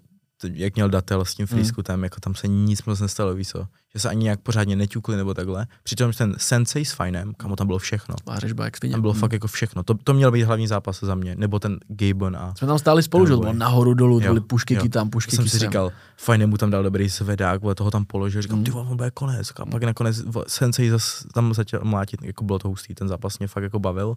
[0.45, 3.67] jak měl datel s tím frýsku, tam, jako tam se nic moc nestalo, víš co?
[3.95, 5.67] Že se ani nějak pořádně neťukli nebo takhle.
[5.83, 8.15] Přitom ten Sensei s Finem, kamo tam bylo všechno.
[8.39, 9.21] Řežba, jak tam bylo hmm.
[9.21, 9.83] fakt jako všechno.
[9.83, 11.35] To, to měl být hlavní zápas za mě.
[11.37, 12.55] Nebo ten Gabon a...
[12.59, 14.89] Jsme tam stáli spolu, že bylo nahoru dolů, byly pušky jo.
[14.89, 18.43] tam, pušky jsem si říkal, Fine mu tam dal dobrý zvedák, vole, toho tam položil,
[18.43, 18.65] říkám, hmm.
[18.65, 19.53] ty on bude konec.
[19.57, 23.49] A pak nakonec Sensei zas tam začal mlátit, jako bylo to hustý, ten zápas mě
[23.49, 24.17] fakt jako bavil.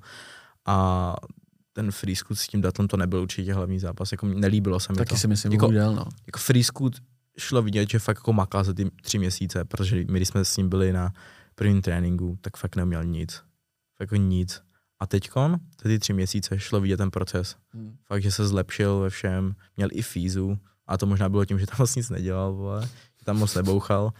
[0.65, 1.15] A
[1.79, 4.97] ten free scoot s tím datlem to nebyl určitě hlavní zápas, jako nelíbilo se mi
[4.97, 5.15] Taky to.
[5.15, 6.05] si myslím, jako, udělal, no.
[6.27, 6.95] Jako free scoot
[7.37, 10.57] šlo vidět, že fakt jako maká za ty tři měsíce, protože my, když jsme s
[10.57, 11.13] ním byli na
[11.55, 13.33] prvním tréninku, tak fakt neměl nic.
[13.97, 14.61] Fakt jako nic.
[14.99, 17.55] A teďkon, ty tři měsíce, šlo vidět ten proces.
[17.73, 17.97] Hmm.
[18.03, 20.57] Fakt, že se zlepšil ve všem, měl i fízu,
[20.87, 22.89] a to možná bylo tím, že tam vlastně nic nedělal, vole,
[23.23, 24.13] tam moc nebouchal.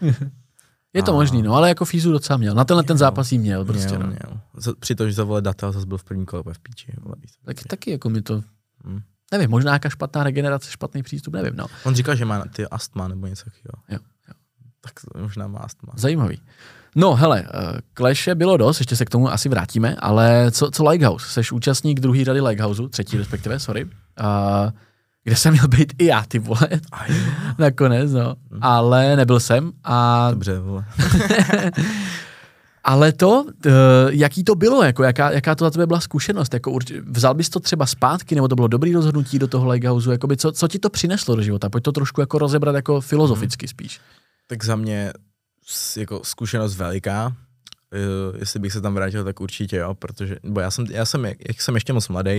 [0.92, 1.14] Je to a...
[1.14, 2.54] možný, no, ale jako Fízu docela měl.
[2.54, 3.98] Na tenhle ten zápas jí měl prostě.
[3.98, 4.06] Měl, no.
[4.06, 4.74] měl.
[4.80, 6.92] Při to, že zavole data, zase byl v první kole v píči.
[7.44, 8.42] Tak, taky jako mi to...
[8.84, 9.00] Hmm.
[9.32, 11.66] Nevím, možná nějaká špatná regenerace, špatný přístup, nevím, no.
[11.84, 13.82] On říkal, že má ty astma nebo něco takového.
[13.88, 14.34] Jo, jo.
[14.80, 15.92] Tak možná má astma.
[15.96, 16.40] Zajímavý.
[16.96, 17.44] No hele,
[17.94, 21.26] kleše bylo dost, ještě se k tomu asi vrátíme, ale co, co Lighthouse?
[21.28, 23.84] Seš účastník druhé řady Lighthouse, třetí respektive, sorry.
[23.84, 23.90] Uh,
[25.24, 26.68] kde jsem měl být i já, ty vole.
[27.58, 28.36] Nakonec, no.
[28.50, 28.62] Hmm.
[28.62, 30.28] Ale nebyl jsem a...
[30.30, 30.84] Dobře, vole.
[32.84, 33.72] Ale to, uh,
[34.08, 36.54] jaký to bylo, jako jaká, jaká to za tebe byla zkušenost?
[36.54, 40.12] Jako urč- vzal bys to třeba zpátky, nebo to bylo dobrý rozhodnutí do toho Lighthouse?
[40.12, 41.70] Jakoby co, co ti to přineslo do života?
[41.70, 43.70] Pojď to trošku jako rozebrat jako filozoficky hmm.
[43.70, 44.00] spíš.
[44.46, 45.12] Tak za mě
[45.96, 47.26] jako zkušenost veliká.
[47.26, 51.24] Uh, jestli bych se tam vrátil, tak určitě jo, protože, bo já jsem, já jsem,
[51.24, 52.30] jak jsem ještě moc mladý,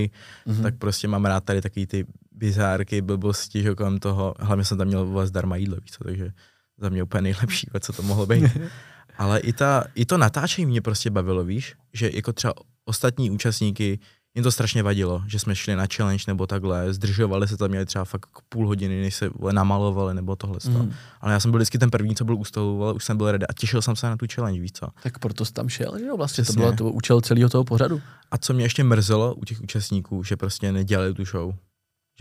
[0.48, 0.62] mm-hmm.
[0.62, 2.06] tak prostě mám rád tady taky ty
[2.42, 6.32] bizárky, blbosti, že kolem toho, hlavně jsem tam měl vůbec zdarma jídlo, víc, takže
[6.78, 8.58] za mě úplně nejlepší, co to mohlo být.
[9.18, 12.54] Ale i, ta, i to natáčení mě prostě bavilo, víš, že jako třeba
[12.86, 14.00] ostatní účastníky,
[14.36, 17.86] jim to strašně vadilo, že jsme šli na challenge nebo takhle, zdržovali se tam, měli
[17.86, 20.58] třeba fakt půl hodiny, než se namalovali nebo tohle.
[20.68, 20.94] Mm.
[21.22, 23.32] Ale já jsem byl vždycky ten první, co byl u stolu, ale už jsem byl
[23.32, 24.88] ready a těšil jsem se na tu challenge, víš co.
[25.04, 26.56] Tak proto jsi tam šel, že jo, vlastně Přesně.
[26.56, 28.02] to bylo to účel celého toho pořadu.
[28.32, 31.54] A co mě ještě mrzelo u těch účastníků, že prostě nedělali tu show.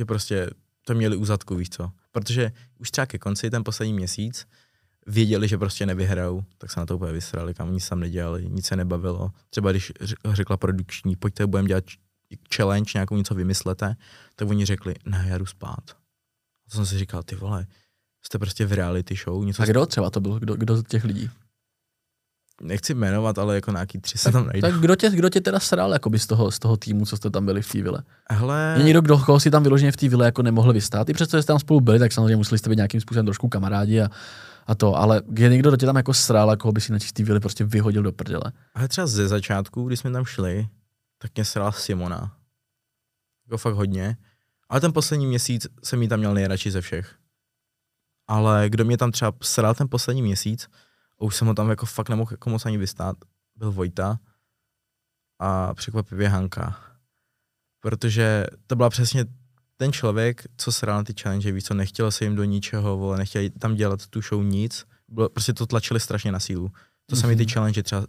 [0.00, 0.50] Že prostě
[0.86, 1.90] to měli u zadku, víš co.
[2.12, 4.46] Protože už třeba ke konci, ten poslední měsíc,
[5.06, 8.66] věděli, že prostě nevyhrajou, tak se na to úplně vysrali, kam nic tam nedělali, nic
[8.66, 9.30] se nebavilo.
[9.50, 9.92] Třeba když
[10.32, 11.84] řekla produkční, pojďte, budeme dělat
[12.54, 13.96] challenge, nějakou něco vymyslete,
[14.36, 15.90] tak oni řekli, ne, já jdu spát.
[16.66, 17.66] A to jsem si říkal, ty vole,
[18.22, 19.44] jste prostě v reality show.
[19.44, 21.30] Něco a kdo třeba to byl, kdo, kdo z těch lidí?
[22.62, 24.60] Nechci jmenovat, ale jako nějaký tři se tam najdou.
[24.60, 27.30] Tak kdo tě, kdo tě teda sral jakoby z toho, z toho týmu, co jste
[27.30, 28.02] tam byli v té vile?
[28.30, 28.74] Hele...
[28.78, 31.08] Je někdo, kdo koho si tam vyloženě v té vile jako nemohl vystát?
[31.08, 33.48] I přesto, že jste tam spolu byli, tak samozřejmě museli jste být nějakým způsobem trošku
[33.48, 34.08] kamarádi a,
[34.66, 36.98] a to, ale je někdo, kdo tě tam jako sral a koho by si na
[36.98, 38.52] čistý vily prostě vyhodil do prdele.
[38.74, 40.68] Ale třeba ze začátku, když jsme tam šli,
[41.18, 42.32] tak mě sral Simona.
[43.46, 44.16] Jako fakt hodně.
[44.68, 47.14] Ale ten poslední měsíc jsem jí tam měl nejradši ze všech.
[48.28, 50.68] Ale kdo mě tam třeba sral ten poslední měsíc,
[51.26, 53.16] už jsem ho tam jako fakt nemohl jako moc ani vystát,
[53.56, 54.18] byl Vojta
[55.38, 56.80] a překvapivě Hanka.
[57.80, 59.24] Protože to byla přesně
[59.76, 63.18] ten člověk, co sral na ty challenge, víc co nechtěl se jim do ničeho, vole,
[63.18, 66.68] nechtěl tam dělat tu show nic, bylo, prostě to tlačili strašně na sílu.
[67.06, 67.20] To mm-hmm.
[67.20, 67.52] sami ty mhm.
[67.52, 68.06] challenge třeba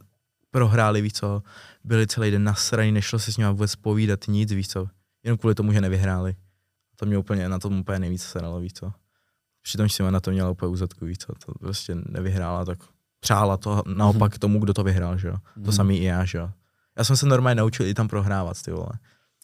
[0.49, 1.43] prohráli, víc co,
[1.83, 4.87] byli celý den nasraní, nešlo se s nimi vůbec povídat nic, víc co,
[5.23, 6.35] jenom kvůli tomu, že nevyhráli.
[6.95, 8.93] To mě úplně, na tom úplně nejvíc sralo, víc co.
[9.61, 12.79] Přitom si na to měla úplně úzadku, víc co, to prostě nevyhrála, tak
[13.21, 14.39] přála to naopak mm-hmm.
[14.39, 15.33] tomu, kdo to vyhrál, že jo.
[15.33, 15.63] Mm-hmm.
[15.63, 15.71] To mhm.
[15.71, 16.49] samý i já, že jo.
[16.97, 18.91] Já jsem se normálně naučil i tam prohrávat, ty vole.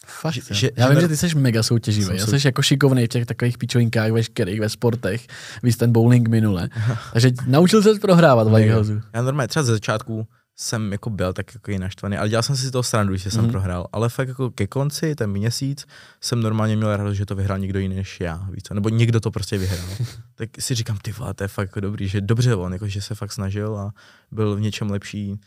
[0.05, 2.17] Fakt, že, že, já vím, že ty jsi mega soutěživý.
[2.17, 5.27] Já jsi jako šikovný v těch takových pičovinkách veškerých ve sportech.
[5.63, 6.69] Víš ten bowling minule.
[7.13, 9.01] Takže naučil se prohrávat v.
[9.13, 10.27] Já normálně třeba ze začátku
[10.59, 13.43] jsem jako byl tak jako i naštvaný, ale dělal jsem si toho srandu, že jsem
[13.43, 13.51] mm.
[13.51, 15.85] prohrál, ale fakt jako ke konci, ten měsíc,
[16.21, 19.31] jsem normálně měl radost, že to vyhrál někdo jiný než já, víc, nebo někdo to
[19.31, 19.87] prostě vyhrál.
[20.35, 23.01] tak si říkám, ty vole, to je fakt jako dobrý, že dobře on, jako, že
[23.01, 23.93] se fakt snažil a
[24.31, 25.39] byl v něčem lepší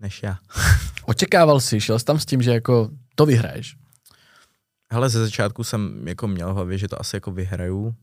[0.00, 0.38] než já.
[1.04, 3.76] Očekával jsi, šel jsi tam s tím, že jako to vyhraješ?
[4.90, 7.94] Hele, ze začátku jsem jako měl v hlavě, že to asi jako vyhraju,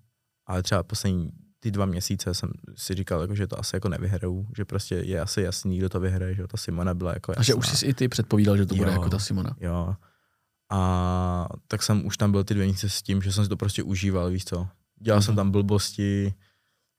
[0.46, 4.47] ale třeba poslední ty dva měsíce jsem si říkal, jako, že to asi jako nevyhraju,
[4.57, 7.41] že prostě je asi jasný, kdo to vyhraje, že ta Simona byla jako jasná.
[7.41, 9.55] A že už jsi i ty předpovídal, že to jo, bude jako ta Simona.
[9.60, 9.95] Jo.
[10.72, 13.57] A tak jsem už tam byl ty dvě měsíce s tím, že jsem si to
[13.57, 14.68] prostě užíval, víš co.
[15.01, 15.26] Dělal mm-hmm.
[15.26, 15.38] jsem mhm.
[15.38, 16.34] tam blbosti,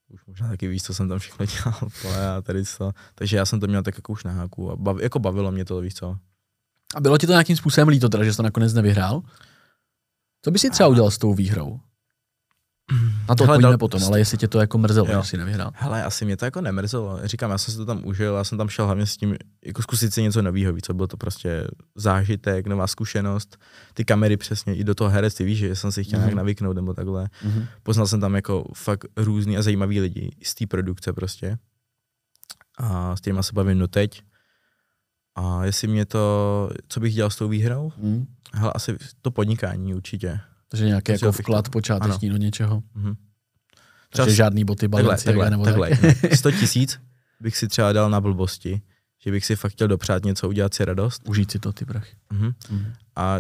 [0.08, 1.90] už možná taky víš, co jsem tam všechno dělal,
[2.36, 2.92] a tady co.
[3.14, 5.64] Takže já jsem to měl tak jako už na háku a bav, jako bavilo mě
[5.64, 6.16] to, víš co.
[6.94, 9.22] A bylo ti to nějakým způsobem líto, teda, že jsi to nakonec nevyhrál?
[10.44, 11.80] Co by si třeba udělal s tou výhrou?
[13.28, 15.22] Na to odpovíme potom, ale jestli tě to jako mrzelo, jo.
[15.22, 15.70] že jsi nevyhrál.
[15.74, 17.18] Hele, asi mě to jako nemrzelo.
[17.24, 19.36] Říkám, já jsem si to tam užil, já jsem tam šel hlavně s tím,
[19.66, 23.57] jako zkusit si něco nového, víc, co bylo to prostě zážitek, nová zkušenost,
[23.95, 26.22] ty kamery přesně, i do toho herectví, víš, že jsem si chtěl mm-hmm.
[26.22, 27.24] nějak navyknout nebo takhle.
[27.24, 27.66] Mm-hmm.
[27.82, 31.59] Poznal jsem tam jako fakt různý a zajímavý lidi z té produkce prostě.
[32.78, 34.22] A s těma se bavím doteď.
[35.34, 37.93] A jestli mě to, co bych dělal s tou výhrou?
[37.97, 38.26] Mm.
[38.53, 40.41] Hele, asi to podnikání určitě.
[40.70, 41.70] Takže nějaký jako vklad to...
[41.70, 42.38] počáteční ano.
[42.38, 42.80] do něčeho.
[42.80, 43.16] Mm-hmm.
[44.12, 44.36] Takže Čas...
[44.36, 46.22] žádný boty, balanci, takhle, nebo takhle, tak.
[46.30, 47.00] No, 100 tisíc
[47.40, 48.82] bych si třeba dal na blbosti,
[49.24, 51.22] že bych si fakt chtěl dopřát něco, udělat si radost.
[51.28, 52.16] Užít si to, ty prachy.
[52.32, 52.52] Mm-hmm.
[52.52, 52.92] Mm-hmm.
[53.16, 53.36] A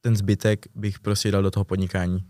[0.00, 2.24] ten zbytek bych prostě dal do toho podnikání.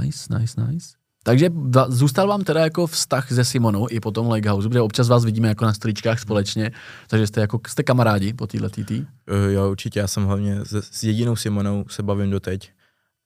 [0.00, 1.01] Nice, nice, nice.
[1.24, 1.50] Takže
[1.88, 5.48] zůstal vám teda jako vztah se Simonou i po tom House, kde občas vás vidíme
[5.48, 6.70] jako na stoličkách společně,
[7.08, 8.90] takže jste jako jste kamarádi po téhle TT?
[9.52, 12.72] Jo, určitě, já jsem hlavně s, s jedinou Simonou se bavím doteď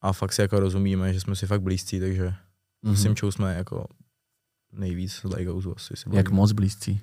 [0.00, 2.34] a fakt si jako rozumíme, že jsme si fakt blízcí, takže
[2.84, 2.94] mm-hmm.
[2.94, 3.86] s Simčou jsme jako
[4.72, 5.96] nejvíc z House asi.
[5.96, 7.00] Si Jak moc blízcí?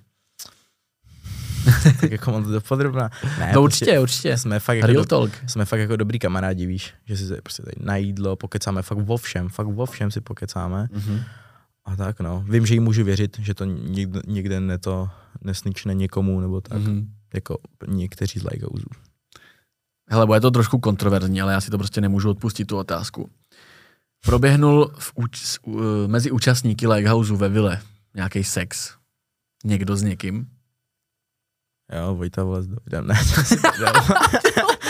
[2.01, 3.09] tak jako moc dopodrobná.
[3.39, 4.37] Ne, no určitě, prostě určitě.
[4.37, 5.31] Jsme fakt, jako Real talk.
[5.47, 9.17] jsme fakt jako dobrý kamarádi, víš, že si prostě tady na jídlo pokecáme, fakt vo
[9.17, 10.87] všem, fakt vo všem si pokecáme.
[10.93, 11.23] Mm-hmm.
[11.85, 15.09] A tak no, vím, že jí můžu věřit, že to nikde, nikde ne to
[15.41, 17.07] nesnične někomu, nebo tak, mm-hmm.
[17.33, 17.57] jako
[17.87, 18.89] někteří z Lighthousů.
[20.09, 23.29] Hele, bude to trošku kontroverzní, ale já si to prostě nemůžu odpustit tu otázku.
[24.25, 25.59] Proběhnul v úč,
[26.07, 27.81] mezi účastníky Lighthouseu ve vile
[28.15, 28.95] nějaký sex?
[29.65, 30.47] Někdo s někým?
[31.91, 33.15] Jo, Vojta vole s Davidem, ne,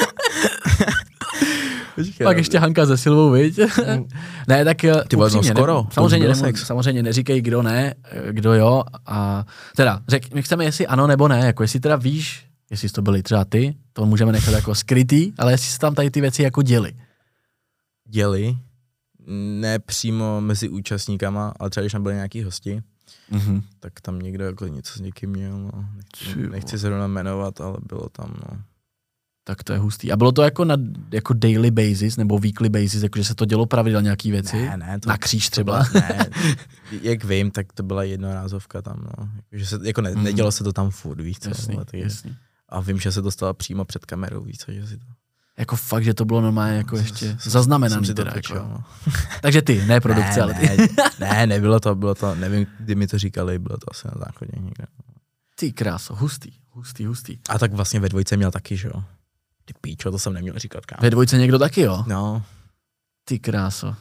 [1.95, 2.39] Počkej, Pak no.
[2.39, 3.59] ještě Hanka se Silvou, viď?
[3.59, 4.07] Mm.
[4.47, 5.83] ne, tak eh, Ty upřímně, no skoro.
[5.83, 8.83] Ne, samozřejmě, ne, samozřejmě neříkej, kdo ne, eh, kdo jo.
[9.05, 13.01] A teda, řek, my chceme, jestli ano nebo ne, jako jestli teda víš, jestli to
[13.01, 16.43] byli třeba ty, to můžeme nechat jako skrytý, ale jestli se tam tady ty věci
[16.43, 16.93] jako děli.
[18.07, 18.57] Děli?
[19.59, 22.81] Ne přímo mezi účastníkama, ale třeba když tam byli nějaký hosti,
[23.31, 23.63] mm-hmm.
[23.79, 25.85] tak tam někdo jako něco s někým měl, no.
[25.95, 28.57] nechci, nechci zrovna jmenovat, ale bylo tam, no.
[29.45, 30.11] Tak to je hustý.
[30.11, 30.77] A bylo to jako na
[31.11, 34.55] jako daily basis nebo weekly basis, jakože se to dělo pravidelně nějaký věci?
[34.55, 34.99] Ne, ne.
[34.99, 35.83] To, na kříž třeba?
[35.83, 36.29] To byla, ne,
[37.01, 39.29] jak vím, tak to byla jednorázovka tam, no.
[39.51, 40.23] Že se, jako ne, mm.
[40.23, 41.49] nedělo se to tam furt, víš co?
[41.49, 42.35] Jasný, ale, jasný.
[42.69, 45.05] A vím, že se to stalo přímo před kamerou, víš co, že si to...
[45.57, 48.31] Jako fakt, že to bylo normálně jako ještě zaznamenané teda.
[48.35, 48.53] Jako.
[48.53, 48.83] No.
[49.41, 50.67] Takže ty, ne produkce, ne, ale ty.
[50.77, 50.87] Ne,
[51.19, 54.51] ne, nebylo to, bylo to, nevím, kdy mi to říkali, bylo to asi na záchodě
[54.59, 54.85] někde.
[55.55, 57.37] Ty kráso, hustý, hustý, hustý.
[57.49, 59.03] A tak vlastně ve dvojce měl taky, že jo?
[59.65, 61.01] Ty píčo, to jsem neměl říkat, kámo.
[61.01, 62.03] Ve dvojce někdo taky, jo?
[62.07, 62.43] No.
[63.25, 63.95] Ty kráso.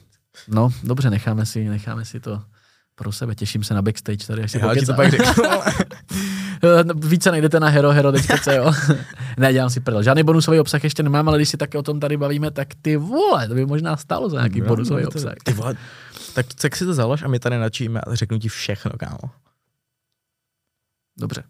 [0.48, 2.42] No, dobře, necháme si, necháme si to
[3.02, 3.34] pro sebe.
[3.34, 5.44] Těším se na backstage tady, až si Já ti to pak řeknu.
[7.08, 8.12] Více najdete na hero, hero,
[8.54, 8.72] jo.
[9.38, 10.02] ne, dělám si prdel.
[10.02, 12.96] Žádný bonusový obsah ještě nemám, ale když si taky o tom tady bavíme, tak ty
[12.96, 15.34] vole, to by možná stálo za nějaký no, bonusový obsah.
[15.44, 15.74] Ty vole,
[16.34, 19.30] tak, tak si to založ a my tady načíme a řeknu ti všechno, kámo.
[21.18, 21.42] Dobře.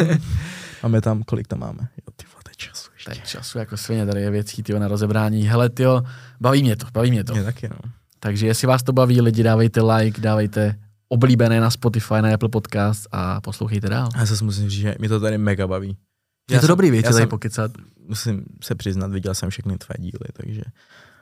[0.82, 1.80] máme tam, kolik tam máme?
[1.80, 3.10] Jo, ty vole, času ještě.
[3.10, 5.42] Tak času jako svině, tady je věcí tyjo, na rozebrání.
[5.48, 6.02] Hele, tyjo,
[6.40, 7.32] baví mě to, baví mě to.
[7.32, 7.97] Mě taky, no.
[8.20, 13.08] Takže jestli vás to baví, lidi, dávejte like, dávejte oblíbené na Spotify, na Apple Podcast
[13.12, 14.08] a poslouchejte dál.
[14.16, 15.96] Já se musím říct, že mě to tady mega baví.
[16.50, 17.70] Já je to jsem, dobrý, víte, tady pokecat.
[18.08, 20.62] Musím se přiznat, viděl jsem všechny tvé díly, takže...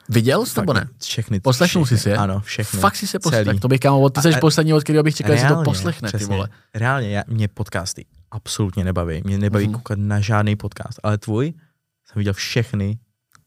[0.08, 0.88] Viděl jsi nebo ne?
[1.02, 1.40] Všechny.
[1.40, 2.16] Poslechnul jsi si je?
[2.16, 2.80] Ano, všechny.
[2.80, 3.58] Fakt si se poslechl.
[3.58, 6.26] To bych kámo, ty jsi poslední, od kterého bych čekal, že si to poslechne, přesně,
[6.26, 6.48] ty vole.
[6.74, 9.22] Reálně, já, mě podcasty absolutně nebaví.
[9.24, 9.72] Mě nebaví mm-hmm.
[9.72, 11.52] koukat na žádný podcast, ale tvůj
[12.06, 12.98] jsem viděl všechny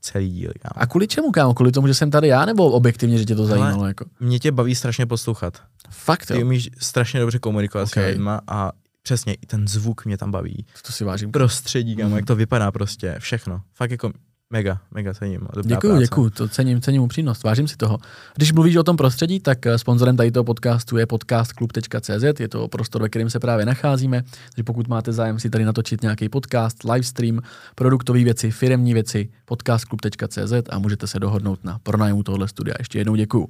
[0.02, 0.52] celý díl.
[0.62, 0.84] Kámo.
[0.84, 1.54] A kvůli čemu, kámo?
[1.54, 3.88] Kvůli tomu, že jsem tady já, nebo objektivně, že tě to zajímalo?
[3.88, 4.06] jako?
[4.20, 5.62] Mě tě baví strašně poslouchat.
[5.90, 6.36] Fakt, jo?
[6.38, 8.04] Ty umíš strašně dobře komunikovat okay.
[8.04, 8.72] s lidma a
[9.02, 10.66] přesně i ten zvuk mě tam baví.
[10.86, 11.32] To si vážím.
[11.32, 12.16] Prostředí, kámo, mm.
[12.16, 13.62] jak to vypadá prostě, všechno.
[13.74, 14.12] Fakt jako
[14.54, 15.48] Mega, mega cením.
[15.64, 17.98] Děkuji, děkuji, to cením, cením upřímnost, vážím si toho.
[18.36, 22.68] Když mluvíš o tom prostředí, tak eh, sponzorem tady toho podcastu je podcastklub.cz, je to
[22.68, 26.84] prostor, ve kterém se právě nacházíme, takže pokud máte zájem si tady natočit nějaký podcast,
[26.84, 27.42] livestream,
[27.76, 32.76] produktové věci, firemní věci, podcastklub.cz a můžete se dohodnout na pronájmu tohohle studia.
[32.80, 33.48] Ještě jednou děkuji.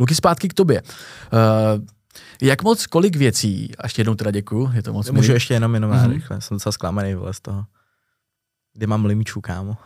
[0.00, 0.82] Luky, zpátky k tobě.
[0.82, 1.84] Uh,
[2.42, 5.34] jak moc, kolik věcí, a ještě jednou teda děkuju, je to moc Můžu milý.
[5.34, 6.12] ještě jenom jenom mm-hmm.
[6.12, 7.64] rychle, jsem docela zklamaný vole z toho.
[8.74, 9.76] Kde mám limčů, kámo?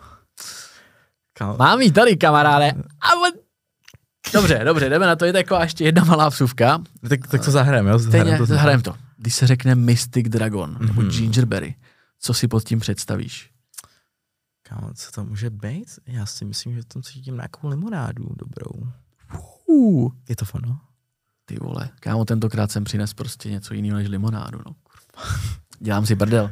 [1.58, 2.72] Mám jí tady, kamaráde.
[3.00, 3.32] Ale...
[4.32, 6.82] Dobře, dobře, jdeme na to, je taková ještě jedna malá vsuvka.
[7.08, 7.98] Tak, tak to zahrajeme, jo?
[7.98, 8.94] Zahrajeme to, zahrajeme to.
[9.16, 10.86] Když se řekne Mystic Dragon, mm-hmm.
[10.86, 11.10] nebo mhm.
[11.10, 11.74] Gingerberry,
[12.20, 13.50] co si pod tím představíš?
[14.62, 15.88] Kámo, co to může být?
[16.06, 18.88] Já si myslím, že tam cítím nějakou limonádu dobrou.
[19.66, 20.12] Uh.
[20.28, 20.80] Je to ono?
[21.44, 24.74] Ty vole, kámo, tentokrát jsem přines prostě něco jiného než limonádu, no.
[25.78, 26.50] Dělám si brdel.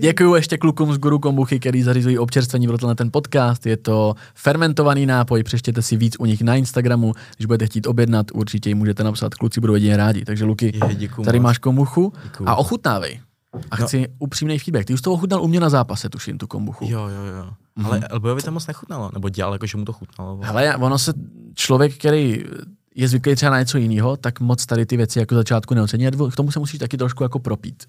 [0.00, 3.66] Děkuji ještě klukům z Guru Kombuchy, který zařizují občerstvení pro na ten podcast.
[3.66, 7.12] Je to fermentovaný nápoj, přeštěte si víc u nich na Instagramu.
[7.36, 10.24] Když budete chtít objednat, určitě jim můžete napsat, kluci budou jedině rádi.
[10.24, 11.44] Takže Luky, je, tady moc.
[11.44, 12.48] máš kombuchu děkuju.
[12.48, 13.20] a ochutnávej.
[13.70, 14.06] A chci no.
[14.18, 14.84] upřímný feedback.
[14.86, 16.84] Ty už to ochutnal u mě na zápase, tuším, tu kombuchu.
[16.88, 17.50] Jo, jo, jo.
[17.78, 17.86] Mm-hmm.
[17.86, 20.40] Ale Elbojovi to moc nechutnalo, nebo dělal, jako že mu to chutnalo.
[20.44, 21.12] Ale ono se
[21.54, 22.44] člověk, který
[22.94, 26.06] je zvyklý třeba na něco jiného, tak moc tady ty věci jako začátku neocení.
[26.32, 27.84] K tomu se musíš taky trošku jako propít.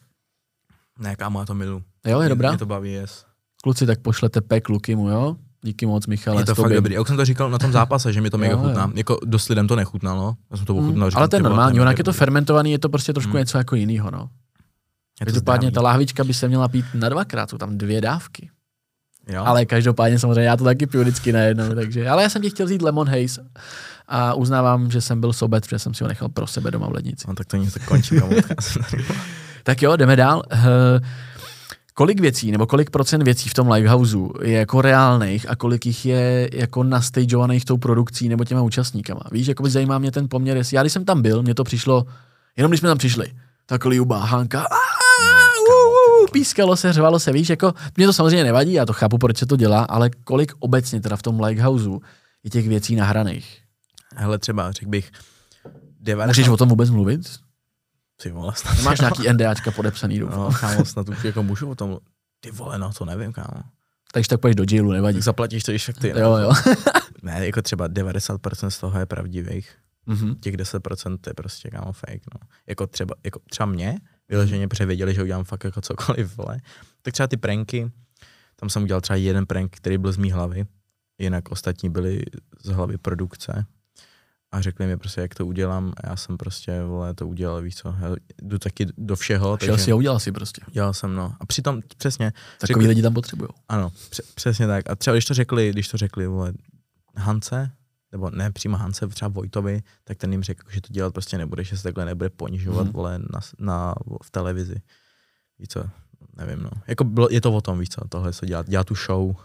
[1.00, 1.84] Ne, kámo, já to milu.
[2.08, 2.50] Jo, je dobrá?
[2.50, 3.26] Mě to baví, yes.
[3.64, 5.36] Kluci, tak pošlete pek Lukimu, jo?
[5.62, 6.42] Díky moc, Michale.
[6.42, 7.00] Je to fakt dobrý.
[7.00, 8.92] Už jsem to říkal na tom zápase, že mi to mega chutná.
[8.96, 10.36] Jako dost lidem to nechutnalo.
[10.52, 11.10] Já jsem to ochutnal.
[11.10, 13.40] Hmm, ale to je normální, jak je to fermentovaný, je to prostě trošku hmm.
[13.40, 14.30] něco jako jiného, no.
[15.20, 18.50] Každopádně ta lahvička by se měla pít na dvakrát, jsou tam dvě dávky.
[19.28, 19.44] Jo.
[19.46, 22.10] Ale každopádně samozřejmě já to taky piju vždycky najednou, takže.
[22.10, 23.46] Ale já jsem ti chtěl vzít Lemon Haze
[24.08, 26.94] a uznávám, že jsem byl sobec, protože jsem si ho nechal pro sebe doma v
[26.94, 27.26] lednici.
[27.28, 28.16] No tak to něco končí.
[29.66, 30.44] tak jo, jdeme dál.
[30.54, 30.60] Uh,
[31.94, 36.06] kolik věcí nebo kolik procent věcí v tom Livehouse je jako reálných a kolik jich
[36.06, 39.22] je jako nastageovaných tou produkcí nebo těma účastníkama.
[39.32, 40.62] Víš, jako by zajímá mě ten poměr.
[40.72, 42.06] Já když jsem tam byl, mně to přišlo,
[42.58, 43.28] jenom když jsme tam přišli,
[43.66, 44.66] tak Liuba, Hanka,
[46.32, 49.46] pískalo se, řvalo se, víš, jako mě to samozřejmě nevadí, já to chápu, proč se
[49.46, 51.90] to dělá, ale kolik obecně teda v tom Lighthouse
[52.44, 53.58] je těch věcí nahraných?
[54.16, 55.12] Hele, třeba, řekl bych,
[56.00, 56.28] 90...
[56.28, 57.45] Můžeš o tom vůbec mluvit?
[58.22, 58.82] Ty vole, snad.
[58.84, 60.40] Máš nějaký NDAčka podepsaný, doufám.
[60.40, 62.00] No, kámo, snad už jako můžu o tom
[62.46, 63.64] Ty vole, no, to nevím, kámo.
[64.14, 65.16] Takže tak půjdeš do jailu, nevadí.
[65.16, 66.10] Tak zaplatíš to ještě ty.
[66.10, 66.52] Jo, jo.
[67.22, 69.76] ne, jako třeba 90% z toho je pravdivých.
[70.08, 70.40] Mm-hmm.
[70.40, 72.48] Těch 10% je prostě, kámo, fake, no.
[72.68, 74.00] Jako třeba, jako třeba mě,
[74.30, 76.60] vyloženě, protože věděli, že udělám fakt jako cokoliv, vole.
[77.02, 77.92] Tak třeba ty pranky,
[78.56, 80.66] tam jsem udělal třeba jeden prank, který byl z mý hlavy,
[81.18, 82.24] jinak ostatní byly
[82.64, 83.66] z hlavy produkce.
[84.56, 87.76] A řekli mi prostě, jak to udělám a já jsem prostě, vole, to udělal, víš
[87.76, 89.58] co, já jdu taky do všeho.
[89.64, 90.62] Šel si a udělal si prostě.
[90.72, 91.36] Dělal jsem, no.
[91.40, 92.34] A přitom, přesně.
[92.60, 93.50] Takový řekli, lidi tam potřebují.
[93.70, 93.92] Ano,
[94.36, 94.90] přesně tak.
[94.90, 96.54] A třeba když to řekli, když to řekli, vole,
[97.16, 97.72] Hance,
[98.12, 101.64] nebo ne přímo Hance, třeba Vojtovi, tak ten jim řekl, že to dělat prostě nebude,
[101.64, 102.92] že se takhle nebude ponižovat, mm-hmm.
[102.92, 104.82] vole, na, na, v televizi.
[105.60, 105.84] Víš co,
[106.38, 106.72] nevím, no.
[106.88, 109.36] Jako bylo, je to o tom, víš co, tohle se dělat, dělat tu show.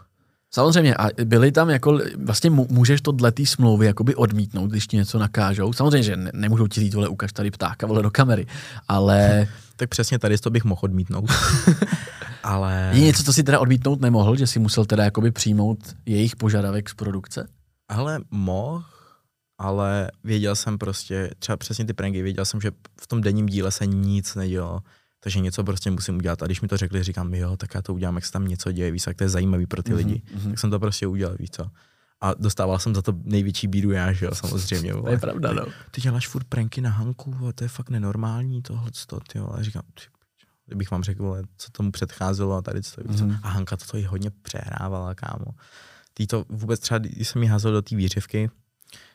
[0.55, 4.97] Samozřejmě, a byli tam jako, vlastně můžeš to dle té smlouvy jakoby odmítnout, když ti
[4.97, 5.73] něco nakážou.
[5.73, 8.47] Samozřejmě, že ne, nemůžou ti říct, vole, ukaž tady ptáka, vole, do kamery,
[8.89, 9.49] ale...
[9.77, 11.31] tak přesně tady to bych mohl odmítnout.
[12.43, 12.91] ale...
[12.93, 16.89] Je něco, co si teda odmítnout nemohl, že si musel teda jakoby přijmout jejich požadavek
[16.89, 17.49] z produkce?
[17.89, 18.85] Ale mohl,
[19.59, 22.71] ale věděl jsem prostě, třeba přesně ty pranky, věděl jsem, že
[23.01, 24.81] v tom denním díle se nic nedělo,
[25.21, 26.43] takže něco prostě musím udělat.
[26.43, 28.73] A když mi to řekli, říkám, jo, tak já to udělám, jak se tam něco
[28.73, 29.97] děje, víš, jak to je zajímavý pro ty mm-hmm.
[29.97, 30.23] lidi.
[30.37, 30.51] Mm-hmm.
[30.51, 31.71] Tak jsem to prostě udělal, víš co.
[32.21, 34.93] A dostával jsem za to největší bídu já, že jo, samozřejmě.
[34.93, 35.67] to je pravda, no.
[35.91, 38.91] Ty děláš furt pranky na Hanku, a to je fakt nenormální tohle,
[39.33, 39.51] ty jo.
[39.55, 39.83] A říkám,
[40.67, 43.39] kdybych vám řekl, co tomu předcházelo a tady co, mm-hmm.
[43.43, 45.55] a Hanka to i hodně přehrávala, kámo
[46.21, 48.51] tý to vůbec třeba, když jsem mi házel do té výřivky,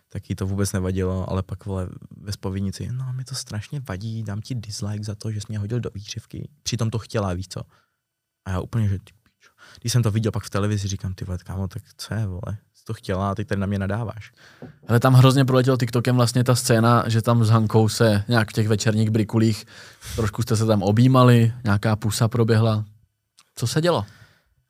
[0.10, 4.24] tak jí to vůbec nevadilo, ale pak vole ve spovědnici, no mi to strašně vadí,
[4.24, 6.50] dám ti dislike za to, že jsi mě hodil do výřivky.
[6.64, 7.62] Přitom to chtěla, víš co.
[8.46, 9.00] A já úplně, že
[9.82, 12.58] když jsem to viděl pak v televizi, říkám, ty vole, kámo, tak co je, vole,
[12.74, 14.32] jsi to chtěla a tady na mě nadáváš.
[14.88, 18.54] Ale tam hrozně proletěl TikTokem vlastně ta scéna, že tam s Hankou se nějak v
[18.54, 19.66] těch večerních brikulích,
[20.16, 22.86] trošku jste se tam objímali, nějaká pusa proběhla.
[23.56, 24.06] Co se dělo?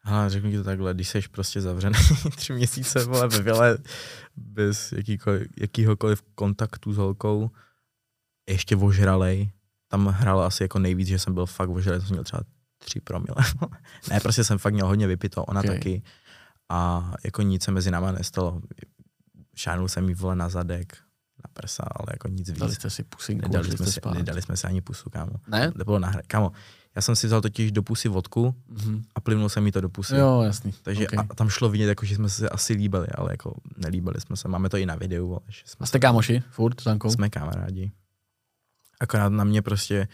[0.05, 1.99] Ale řeknu ti to takhle, když jsi prostě zavřený
[2.35, 3.77] tři měsíce vole, ve vile
[4.35, 4.93] bez
[5.57, 7.51] jakýhokoliv kontaktu s holkou,
[8.49, 9.51] ještě ožralej,
[9.87, 12.43] tam hrál asi jako nejvíc, že jsem byl fakt ožralej, jsem měl třeba
[12.77, 13.35] tři promile.
[14.09, 15.75] ne, prostě jsem fakt měl hodně vypito, ona okay.
[15.75, 16.03] taky.
[16.69, 18.61] A jako nic se mezi náma nestalo.
[19.55, 20.97] Šánul jsem jí vole na zadek,
[21.43, 22.59] na prsa, ale jako nic víc.
[22.59, 25.31] Dali jste si pusinku, nedali jsme, si, nedali jsme si ani pusu, kámo.
[25.47, 25.71] Ne?
[25.71, 26.21] To bylo nahra...
[26.27, 26.51] Kámo,
[26.95, 29.03] Já jsem si vzal totiž do pusy vodku mm-hmm.
[29.15, 30.15] a plivnul jsem mi to do pusy.
[30.15, 30.73] Jo, jasný.
[30.81, 31.25] Takže okay.
[31.29, 34.47] a tam šlo vidět, jako, že jsme se asi líbili, ale jako nelíbili jsme se.
[34.47, 35.31] Máme to i na videu.
[35.31, 36.43] Ale že jsme a jste kámoši?
[36.49, 37.11] Furt s Ankou?
[37.11, 37.91] Jsme kamarádi.
[38.99, 40.07] Akorát na mě prostě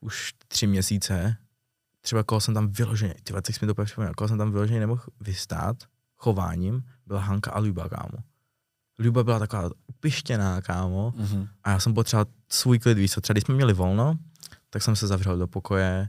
[0.00, 1.36] už tři měsíce,
[2.00, 5.02] třeba koho jsem tam vyloženě, ty teď mi to připomněl, koho jsem tam vyloženě nemohl
[5.20, 5.76] vystát
[6.16, 8.18] chováním, byla Hanka a Luba, kámo.
[8.98, 11.48] Luba byla taková upištěná, kámo, mm-hmm.
[11.64, 13.18] a já jsem potřeboval svůj klid, víc.
[13.20, 14.18] třeba když jsme měli volno,
[14.70, 16.08] tak jsem se zavřel do pokoje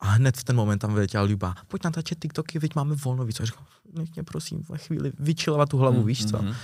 [0.00, 3.40] a hned v ten moment tam vyletěla Luba, pojď natáčet TikToky, veď máme volno, víc.
[3.40, 3.64] A říkal,
[3.98, 6.06] nech mě prosím, ve chvíli vyčilovat tu hlavu, mm-hmm.
[6.06, 6.42] víš co.
[6.42, 6.54] Mhm.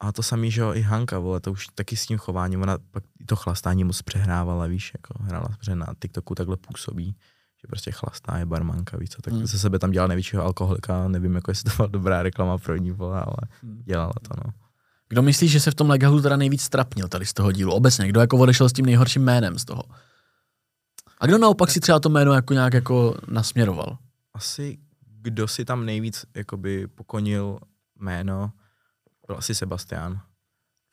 [0.00, 2.78] A to samý, že jo, i Hanka, vole, to už taky s tím chováním, ona
[2.90, 7.16] pak to chlastání moc přehrávala, víš, jako hrála, že na TikToku takhle působí,
[7.62, 9.46] že prostě chlastá je barmanka, víš co, tak mm.
[9.46, 12.90] ze sebe tam dělala největšího alkoholika, nevím, jako jestli to byla dobrá reklama pro ní,
[12.90, 13.82] vole, ale mm.
[13.84, 14.52] dělala to, no.
[15.08, 17.72] Kdo myslíš, že se v tom legalu teda nejvíc strapnil tady z toho dílu?
[17.72, 19.82] Obecně, kdo jako odešel s tím nejhorším jménem z toho?
[21.20, 23.98] A kdo naopak si třeba to jméno jako nějak jako nasměroval?
[24.34, 24.78] Asi
[25.20, 27.58] kdo si tam nejvíc jakoby pokonil
[28.00, 28.52] jméno,
[29.26, 30.20] byl asi Sebastian.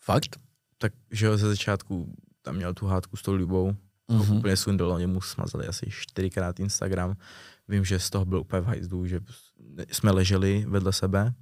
[0.04, 0.36] Fakt?
[0.78, 3.76] Tak, že jo, ze začátku tam měl tu hádku s tou Libou,
[4.10, 4.38] mm-hmm.
[4.38, 7.16] úplně sundal, oni mu smazali asi čtyřikrát Instagram.
[7.68, 9.20] Vím, že z toho byl úplně v hajzdu, že
[9.92, 11.34] jsme leželi vedle sebe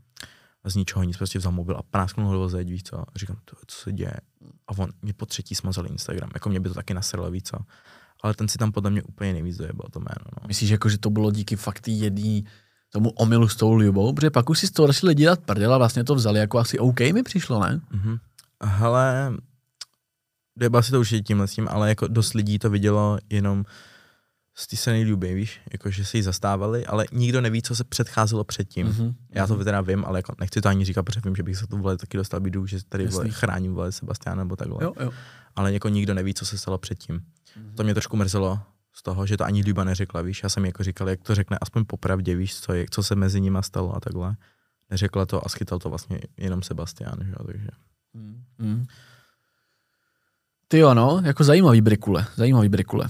[0.64, 3.00] a z ničeho nic prostě vzal mobil a prásknul ho do zeď, víc co.
[3.00, 4.18] A říkám, to, co se děje?
[4.68, 7.58] A on mě po třetí smazal Instagram, jako mě by to taky nasrlo, víc co.
[8.24, 10.26] Ale ten si tam podle mě úplně nejvíc dojebal to jméno.
[10.42, 10.48] No.
[10.48, 12.46] Myslíš, jako, že to bylo díky fakt jedný
[12.90, 15.78] tomu omilu s tou Ljubou, protože pak už si z toho začali dělat prdel a
[15.78, 17.82] vlastně to vzali jako asi OK mi přišlo, ne?
[17.92, 18.20] Mm-hmm.
[18.64, 19.34] Hele,
[20.56, 23.66] dojebal si to určitě tímhle s tím, ale jako dost lidí to vidělo jenom
[24.56, 27.84] z té strany Ljuby, víš, jako že se jí zastávali, ale nikdo neví, co se
[27.84, 28.88] předcházelo předtím.
[28.88, 29.16] Mm-hmm.
[29.30, 29.64] Já to mhm.
[29.64, 31.98] teda vím, ale jako nechci to ani říkat, protože vím, že bych se to vole
[31.98, 34.84] taky dostal bídu, že tady vole, chráním vole Sebastiana nebo takhle.
[34.84, 35.12] Jo, jo.
[35.56, 37.22] Ale jako nikdo neví, co se stalo předtím.
[37.58, 37.76] Mm-hmm.
[37.76, 38.60] To mě trošku mrzelo,
[38.94, 41.58] z toho, že to ani Liba neřekla, víš, já jsem jako říkal, jak to řekne
[41.62, 44.36] aspoň popravdě, víš, co, je, co se mezi nimi stalo a takhle.
[44.90, 47.68] Neřekla to a schytal to vlastně jenom Sebastian, že jo, takže.
[48.14, 48.44] Mm.
[48.58, 48.86] Mm.
[50.68, 53.10] Ty jo, no, jako zajímavý brikule, zajímavý brikule.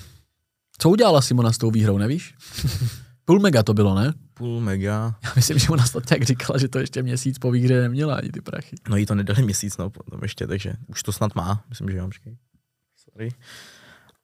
[0.77, 2.35] Co udělala Simona s tou výhrou, nevíš?
[3.25, 4.13] Půl mega to bylo, ne?
[4.33, 5.15] Půl mega.
[5.23, 8.29] Já myslím, že ona snad tak říkala, že to ještě měsíc po výhře neměla ani
[8.29, 8.75] ty prachy.
[8.89, 11.97] No jí to nedali měsíc, no, potom ještě, takže už to snad má, myslím, že
[11.97, 12.37] jo, počkej.
[12.95, 13.29] Sorry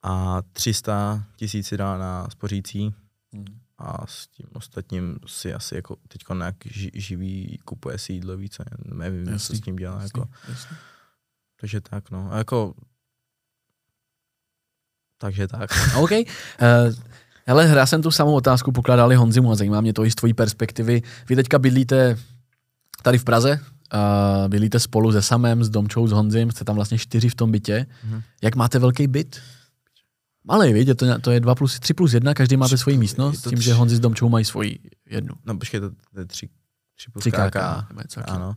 [0.03, 2.93] a 300 tisíc si dá na spořící
[3.33, 3.45] hmm.
[3.77, 6.55] a s tím ostatním si asi jako teď nějak
[6.93, 10.01] živý, kupuje si jídlo více, nevím, jasný, co s tím dělá.
[10.01, 10.29] Jasný, jako.
[10.49, 10.77] Jasný.
[11.61, 12.33] Takže tak, no.
[12.33, 12.73] A jako
[15.19, 15.69] takže tak.
[15.97, 16.11] OK.
[16.11, 16.17] Uh,
[17.45, 20.33] hele, já jsem tu samou otázku pokládali Honzimu a zajímá mě to i z tvojí
[20.33, 21.01] perspektivy.
[21.29, 22.17] Vy teďka bydlíte
[23.01, 23.59] tady v Praze,
[23.93, 27.51] uh, bydlíte spolu se Samem, s Domčou, s Honzim, jste tam vlastně čtyři v tom
[27.51, 27.85] bytě.
[28.07, 28.21] Mm-hmm.
[28.41, 29.41] Jak máte velký byt?
[30.49, 33.61] Malý, víte, to, to je 2 plus, 3 plus 1, každý máte svoji místnost, tím,
[33.61, 34.79] že Honzi s Domčou mají svoji
[35.09, 35.35] jednu.
[35.45, 36.49] No počkej, to, to je 3,
[36.97, 37.37] 3 plus 3 KK.
[37.37, 38.55] KK ano.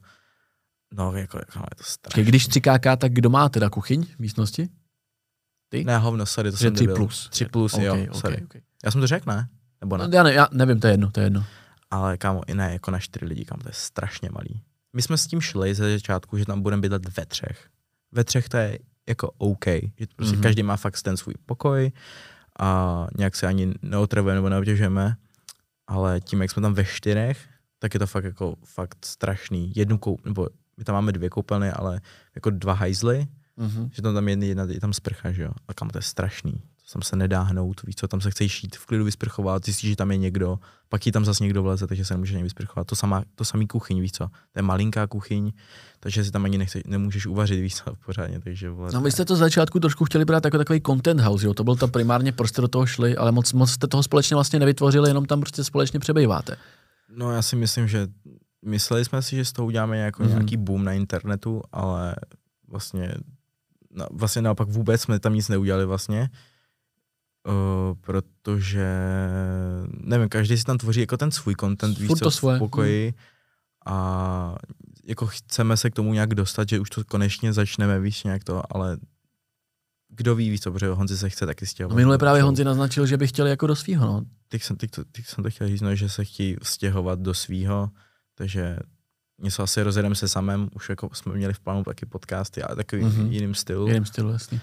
[0.95, 2.25] No, jako, jako je to strašné.
[2.25, 4.69] Když 3 KK, tak kdo má teda kuchyň v místnosti?
[5.69, 5.85] Ty?
[5.85, 7.29] Ne, hovno, sorry, to že jsem 3 plus.
[7.31, 8.43] 3 plus, okay, jo, okay, sorry.
[8.45, 8.61] Okay.
[8.85, 9.49] Já jsem to řekl, ne?
[9.81, 10.09] Nebo ne?
[10.09, 11.45] No, já, ne, já nevím, to je jedno, to je jedno.
[11.91, 14.63] Ale kámo, i ne, jako na čtyři lidi, kam to je strašně malý.
[14.93, 17.69] My jsme s tím šli ze začátku, že tam budeme bydlet ve třech.
[18.13, 18.79] Ve třech to je
[19.09, 20.43] jako OK, že prostě mm-hmm.
[20.43, 21.93] každý má fakt ten svůj pokoj,
[22.61, 25.17] a nějak se ani neotravujeme nebo neobtěžujeme,
[25.87, 27.49] ale tím, jak jsme tam ve čtyřech,
[27.79, 29.73] tak je to fakt jako fakt strašný.
[29.77, 32.01] Jednu koup, nebo my tam máme dvě koupelny, ale
[32.35, 33.27] jako dva hajzly,
[33.59, 33.89] mm-hmm.
[33.93, 36.63] že tam tam jedna, jedna, je tam sprcha, že jo, a kam to je strašný
[36.93, 39.97] tam se nedá hnout, víš co, tam se chce šít v klidu vysprchovat, zjistíš, že
[39.97, 42.87] tam je někdo, pak ti tam zase někdo vleze, takže se nemůže ani vysprchovat.
[42.87, 45.53] To, sama, to samý kuchyň, víš co, to je malinká kuchyň,
[46.01, 48.91] takže si tam ani nechce, nemůžeš uvařit, víš co, pořádně, takže vole.
[48.95, 51.65] No vy jste to z začátku trošku chtěli brát jako takový content house, jo, to
[51.65, 54.59] byl to primárně, proč jste do toho šli, ale moc, moc jste toho společně vlastně
[54.59, 56.57] nevytvořili, jenom tam prostě společně přebýváte.
[57.17, 58.07] No já si myslím, že
[58.65, 60.29] mysleli jsme si, že z toho uděláme jako mm-hmm.
[60.29, 62.17] nějaký boom na internetu, ale
[62.69, 63.15] vlastně,
[63.91, 66.31] no, vlastně naopak vůbec jsme tam nic neudělali vlastně
[67.49, 68.87] Uh, protože,
[69.91, 72.57] nevím, každý si tam tvoří jako ten svůj content, víš co, svoje.
[72.57, 73.97] v pokoji hmm.
[73.97, 74.57] a
[75.05, 78.63] jako chceme se k tomu nějak dostat, že už to konečně začneme, víš, nějak to,
[78.77, 78.97] ale
[80.09, 81.95] kdo ví, víš co, protože Honzi se chce taky stěhovat.
[81.95, 84.23] No minule právě Honzi naznačil, že by chtěli jako do svýho, no.
[84.49, 87.91] Teď jsem, teď, teď jsem to chtěl říct, no, že se chtějí stěhovat do svýho,
[88.35, 88.79] takže
[89.43, 93.03] něco asi rozjedeme se samém, už jako jsme měli v plánu taky podcasty, ale takový
[93.03, 93.31] mm-hmm.
[93.31, 93.87] jiným stylu.
[93.87, 94.61] Jiným stylu, jasný.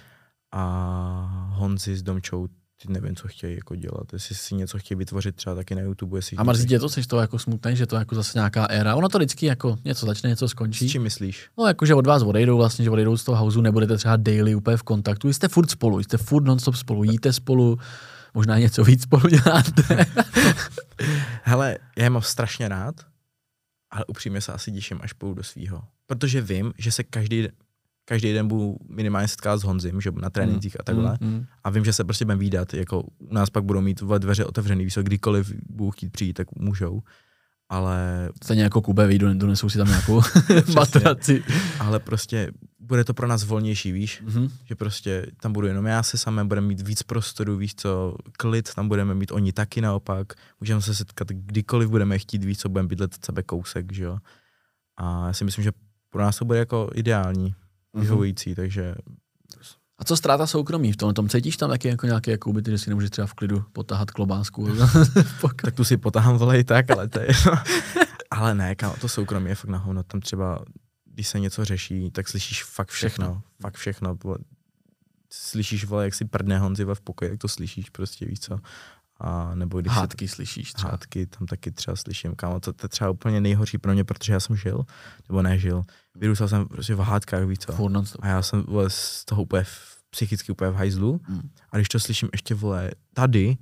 [0.52, 2.48] A Honzi s Domčou
[2.82, 6.18] ty nevím, co chtějí jako dělat, jestli si něco chtějí vytvořit třeba taky na YouTube.
[6.18, 8.96] Jestli a mrzí tě to, jsi to jako smutný, že to jako zase nějaká éra.
[8.96, 10.90] Ono to vždycky jako něco začne, něco skončí.
[10.90, 11.50] S čím myslíš?
[11.58, 14.56] No jako, že od vás odejdou vlastně, že odejdou z toho houseu, nebudete třeba daily
[14.56, 15.34] úplně v kontaktu.
[15.34, 17.78] Jste furt spolu, jste furt non-stop spolu, jíte spolu,
[18.34, 20.06] možná něco víc spolu děláte.
[21.44, 22.96] Hele, já je mám strašně rád,
[23.92, 25.84] ale upřímně se asi těším, až půjdu do svýho.
[26.06, 27.48] Protože vím, že se každý,
[28.10, 31.18] každý den budu minimálně setkávat s Honzim, že na trénincích a takhle.
[31.22, 31.46] Mm, mm.
[31.64, 34.84] A vím, že se prostě budeme výdat, jako u nás pak budou mít dveře otevřený,
[34.84, 37.02] víš, kdykoliv budou chtít přijít, tak můžou.
[37.72, 40.22] Ale, Stejně jako Kube vyjdu, donesou si tam nějakou
[40.76, 41.44] matraci.
[41.80, 44.50] ale prostě bude to pro nás volnější, víš, Mhm.
[44.66, 48.74] že prostě tam budu jenom já se samé, budeme mít víc prostoru, víš co, klid,
[48.76, 52.88] tam budeme mít oni taky naopak, můžeme se setkat kdykoliv budeme chtít, víš co, budeme
[52.88, 54.18] bydlet sebe kousek, že jo.
[54.98, 55.72] A já si myslím, že
[56.10, 57.54] pro nás to bude jako ideální.
[57.94, 58.96] Vyhovující, takže
[59.98, 61.14] A co ztráta soukromí v tom?
[61.14, 64.12] tom cítíš tam taky jako nějaké jako ubyty, že si nemůžeš třeba v klidu potahat
[64.12, 64.68] klobásku?
[65.64, 67.28] tak tu si potahám vole i tak, ale to je
[68.32, 70.60] ale ne, kámo, to soukromí je fakt na hovno, tam třeba,
[71.06, 73.42] když se něco řeší, tak slyšíš fakt všechno, Všechno.
[73.62, 74.38] fakt všechno, vole.
[75.32, 78.60] slyšíš, vole, jak si prdne Honzi v pokoji, jak to slyšíš, prostě víš co.
[79.22, 80.92] A nebo když se Hádky slyšíš třeba.
[80.92, 84.34] hádky tam taky třeba slyším, kámo, to, to je třeba úplně nejhorší pro mě, protože
[84.34, 84.84] já jsem žil,
[85.30, 85.84] nebo nežil,
[86.20, 87.74] vyrůstal jsem prostě v hádkách, víš co.
[88.20, 91.22] A já jsem vole, z toho úplně v, psychicky úplně v hajzlu.
[91.30, 91.50] Mm.
[91.72, 93.58] A když to slyším ještě vole tady,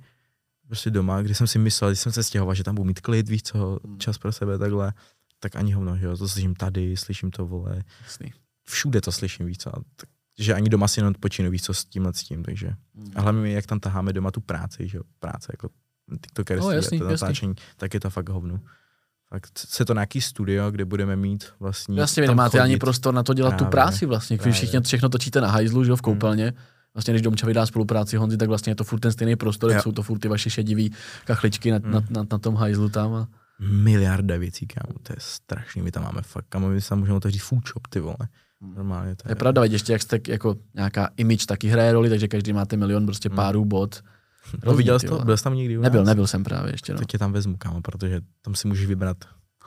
[0.66, 3.28] prostě doma, kdy jsem si myslel, když jsem se stěhoval, že tam budu mít klid,
[3.28, 3.98] víš co, Mm.
[3.98, 4.92] čas pro sebe, takhle,
[5.40, 8.32] tak ani hovno, že jo, to slyším tady, slyším to, vole, Jasný.
[8.68, 11.84] všude to slyším, víš co, tak, že ani doma si jenom odpočinu, víš co, s
[11.84, 12.70] tímhle s tím, takže.
[12.94, 13.10] Mm.
[13.16, 15.68] A hlavně my, jak tam taháme doma tu práci, že jo, práce jako
[16.20, 17.24] tiktokerství No, jasný, to jasný.
[17.26, 18.60] natáčení, tak je to fakt hovno.
[19.30, 21.96] Fakt se to nějaký studio, kde budeme mít vlastní.
[21.96, 22.78] Jasně, vy nemáte ani chodit.
[22.80, 24.36] prostor na to dělat tu Právě, práci vlastně.
[24.36, 24.52] Když právě.
[24.52, 26.52] všichni všechno točíte na hajzlu, že jo, v koupelně.
[26.94, 29.82] Vlastně, když Domča vydá spolupráci Honzi, tak vlastně je to furt ten stejný prostor, Jo.
[29.82, 30.92] jsou to furt ty vaše šedivý
[31.24, 33.14] kachličky na, na, na, na tom hajzlu tam.
[33.14, 33.28] A...
[33.60, 37.16] miliarda věcí, kámo, to je strašný, my tam máme fakt, kámo, my se tam můžeme
[37.16, 38.16] otevřít food shop, ty vole.
[38.76, 42.28] Normálně to Je pravda, viď, ještě jak jste jako nějaká image taky hraje roli, takže
[42.28, 44.02] každý máte milion prostě párů bot.
[44.66, 45.18] No, viděl jsi to?
[45.24, 46.08] Byl jsi tam někdy u Nebyl, nás?
[46.08, 46.92] nebyl jsem právě ještě.
[46.92, 46.98] No.
[46.98, 49.16] To tě tam vezmu, kámo, protože tam si můžeš vybrat.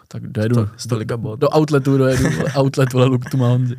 [0.08, 1.40] Tak dojedu Sto- stolika do, bod.
[1.40, 2.24] do outletu, dojedu,
[2.60, 3.76] outlet, vole, tu má Honzi.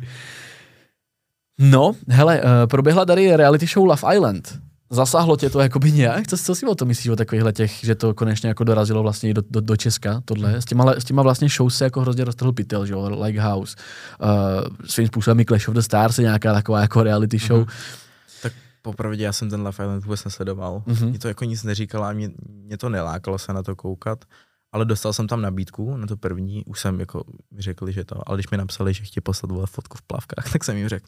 [1.59, 4.59] No, hele, uh, proběhla tady reality show Love Island.
[4.89, 6.27] Zasáhlo tě to jakoby nějak?
[6.27, 9.29] Co, co si o to myslíš o takovýchhle těch, že to konečně jako dorazilo vlastně
[9.29, 10.61] i do, do, do Česka, tohle?
[10.61, 13.75] S těma, s těma vlastně show se jako hrozně roztrhl pytel, že jo, Like House.
[14.23, 14.29] Uh,
[14.85, 17.59] svým způsobem i Clash of the Stars je nějaká taková jako reality show.
[17.59, 17.67] Mhm.
[18.85, 20.83] Popravdě já jsem ten Love Island vůbec nesledoval.
[20.85, 21.09] Mhm.
[21.09, 24.25] Mě to jako nic neříkalo a mě, mě to nelákalo se na to koukat.
[24.71, 28.29] Ale dostal jsem tam nabídku na to první, už jsem jako mi řekli, že to,
[28.29, 31.05] ale když mi napsali, že chtějí poslat vole fotku v plavkách, tak jsem jim řekl,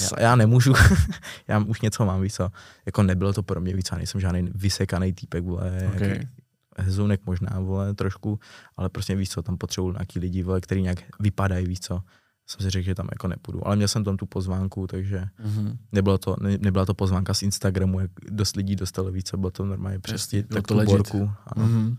[0.00, 0.72] já, já nemůžu,
[1.48, 2.48] já už něco mám, víš co,
[2.86, 6.28] jako nebylo to pro mě víc, já nejsem žádný vysekaný týpek, vole, Okay.
[6.78, 8.40] hezounek možná, vole, trošku,
[8.76, 12.00] ale prostě víš co, tam potřebuji nějaký lidi, vole, který nějak vypadají, víš co,
[12.46, 15.78] jsem si řekl, že tam jako nepůjdu, ale měl jsem tam tu pozvánku, takže Mhm.
[15.92, 19.64] nebylo to, ne, nebyla to pozvánka z Instagramu, jak dost lidí dostalo víc, bylo to
[19.64, 21.66] normálně přes ty- tak to tu borku, ano.
[21.66, 21.96] Mhm.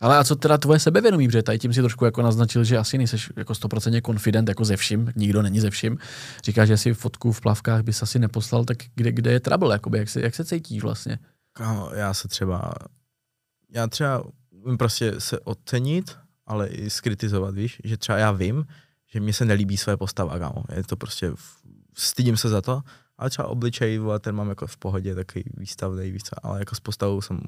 [0.00, 2.98] Ale a co teda tvoje sebevědomí, protože tady tím si trošku jako naznačil, že asi
[2.98, 5.98] nejsi jako stoprocentně confident jako ze vším, nikdo není ze vším.
[6.44, 9.98] Říkáš, že si fotku v plavkách bys asi neposlal, tak kde, kde je trouble, jakoby,
[9.98, 11.18] jak, se, jak se cítíš vlastně?
[11.52, 12.72] Kámo, já se třeba,
[13.70, 18.64] já třeba umím prostě se ocenit, ale i skritizovat, víš, že třeba já vím,
[19.08, 21.32] že mně se nelíbí své postava, kámo, je to prostě,
[21.96, 22.82] stydím se za to,
[23.18, 26.80] ale třeba obličej, vole, ten mám jako v pohodě, takový výstavný, víc, ale jako s
[26.80, 27.40] postavou jsem,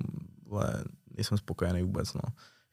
[0.47, 0.85] vole,
[1.17, 2.21] nejsem spokojený vůbec, no.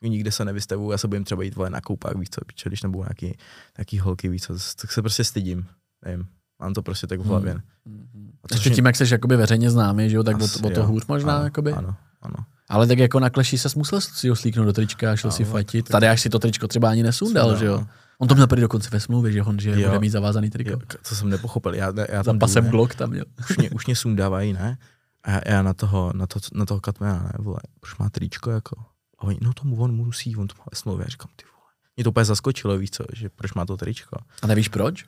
[0.02, 2.84] Nikde se nevystavuju, já se budem třeba jít vole, na koupách, víc co, piče, když
[2.84, 3.38] nebudou nějaký,
[3.78, 5.66] nějaký holky, víc co, tak se prostě stydím,
[6.06, 6.28] nevím,
[6.60, 7.52] mám to prostě tak v hlavě.
[7.86, 8.32] Hmm.
[8.44, 10.80] A Ještě tím, jak jsi jakoby veřejně známý, že jo, tak Asi to- o to
[10.80, 10.86] jo.
[10.86, 11.72] hůř možná, ano, jakoby.
[11.74, 12.36] Ano, ano.
[12.70, 15.44] Ale tak jako na kleši se musel si ho slíknout do trička a šel si
[15.44, 15.86] Ano, fajtit.
[15.86, 17.88] tak- Tady až si to tričko třeba ani nesundal, Sundal, že jo.
[18.18, 19.88] On to měl prý dokonce ve smlouvě, že on že Jo.
[19.88, 20.70] bude mít zavázaný triko.
[20.72, 22.70] Jo, to jsem nepochopil, já, já tam pasem ne?
[22.70, 23.26] Glock tam měl.
[23.50, 24.78] už mě, už mě sundávají, ne?
[25.24, 28.52] A já, já na toho, na, to, na toho Katmana, ne, vole, proč má tričko,
[28.52, 28.76] jako?
[29.20, 31.04] A oni, no tomu on musí, on to má ve smlouvě.
[31.04, 31.72] Já říkám, ty vole.
[31.98, 34.18] Mě to úplně zaskočilo, víš co, že proč má to tričko.
[34.42, 35.06] A nevíš proč?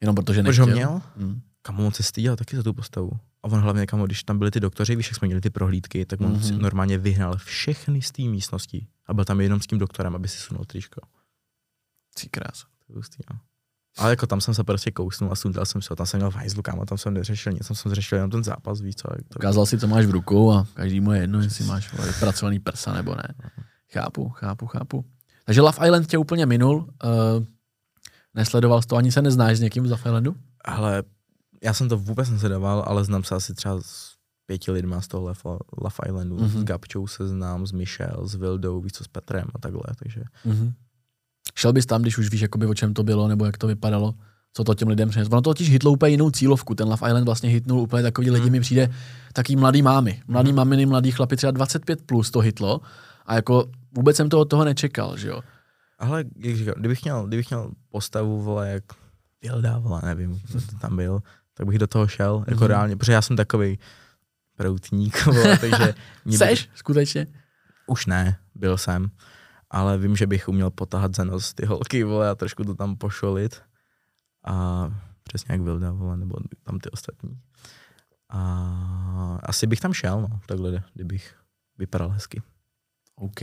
[0.00, 0.66] Jenom protože Proč nechtěl?
[0.66, 1.02] ho měl?
[1.16, 1.40] Hmm.
[1.62, 3.10] Kam on se styděl taky za tu postavu.
[3.42, 6.06] A on hlavně, kam, když tam byli ty doktoři, víš, jak jsme měli ty prohlídky,
[6.06, 6.40] tak on Mhm.
[6.40, 6.58] mm-hmm.
[6.60, 8.86] normálně vyhnal všechny z té místnosti.
[9.06, 11.00] A byl tam jenom s tím doktorem, aby si sunul tričko.
[12.30, 12.64] Krás.
[12.86, 13.38] To je hustý, no.
[13.98, 16.34] Ale jako tam jsem se prostě kousnul a sundal jsem se, tam jsem měl v
[16.34, 19.08] hajzlu, kámo, tam jsem neřešil nic, tam jsem řešil jenom ten zápas, víš co.
[19.16, 19.36] Jak to...
[19.36, 23.14] Ukázal si, co máš v rukou a každému je jedno, jestli máš pracovaný prsa nebo
[23.14, 23.34] ne.
[23.92, 25.04] Chápu, chápu, chápu.
[25.44, 26.76] Takže Love Island tě úplně minul.
[26.76, 27.44] Uh,
[28.34, 30.36] nesledoval jsi to, ani se neznáš s někým z Love Islandu?
[30.64, 31.02] Ale
[31.62, 34.14] já jsem to vůbec nesledoval, ale znám se asi třeba s
[34.46, 36.36] pěti lidma z toho Love, Love Islandu.
[36.36, 36.46] Mhm.
[36.46, 36.60] Mm-hmm.
[36.60, 40.22] S Gabčou se znám, s Michelle, s Vildou, víš co, s Petrem a takhle, takže
[40.46, 40.72] Mm-hmm.
[41.58, 44.14] Šel bys tam, když už víš, jakoby, o čem to bylo, nebo jak to vypadalo?
[44.56, 45.28] co to těm lidem přines.
[45.28, 46.74] Ono to totiž hitlo úplně jinou cílovku.
[46.74, 48.90] Ten Love Island vlastně hitnul úplně takový lidi, mi přijde
[49.32, 50.22] taký mladý mámy.
[50.28, 50.56] Mladý hmm.
[50.56, 52.80] maminy, mladý chlapi, třeba 25 plus to hitlo.
[53.26, 55.40] A jako vůbec jsem to od toho nečekal, že jo.
[55.98, 58.84] Ale jak říkám, kdybych měl, kdybych měl postavu, vole, jak
[59.42, 61.20] Vilda, vole, nevím, kdo to tam byl,
[61.54, 62.66] tak bych do toho šel, jako mm-hmm.
[62.66, 63.78] reálně, protože já jsem takový
[64.56, 65.94] proutník, vole, takže...
[66.36, 66.70] Seš, by...
[66.74, 67.26] skutečně?
[67.86, 69.08] Už ne, byl jsem,
[69.76, 72.96] ale vím, že bych uměl potahat za nos ty holky, vole, a trošku to tam
[72.96, 73.62] pošolit.
[74.46, 74.88] A
[75.22, 77.38] přesně jak Vilda, vole, nebo tam ty ostatní.
[78.28, 81.34] A asi bych tam šel, no, takhle, kdybych
[81.78, 82.42] vypadal hezky.
[83.16, 83.40] OK.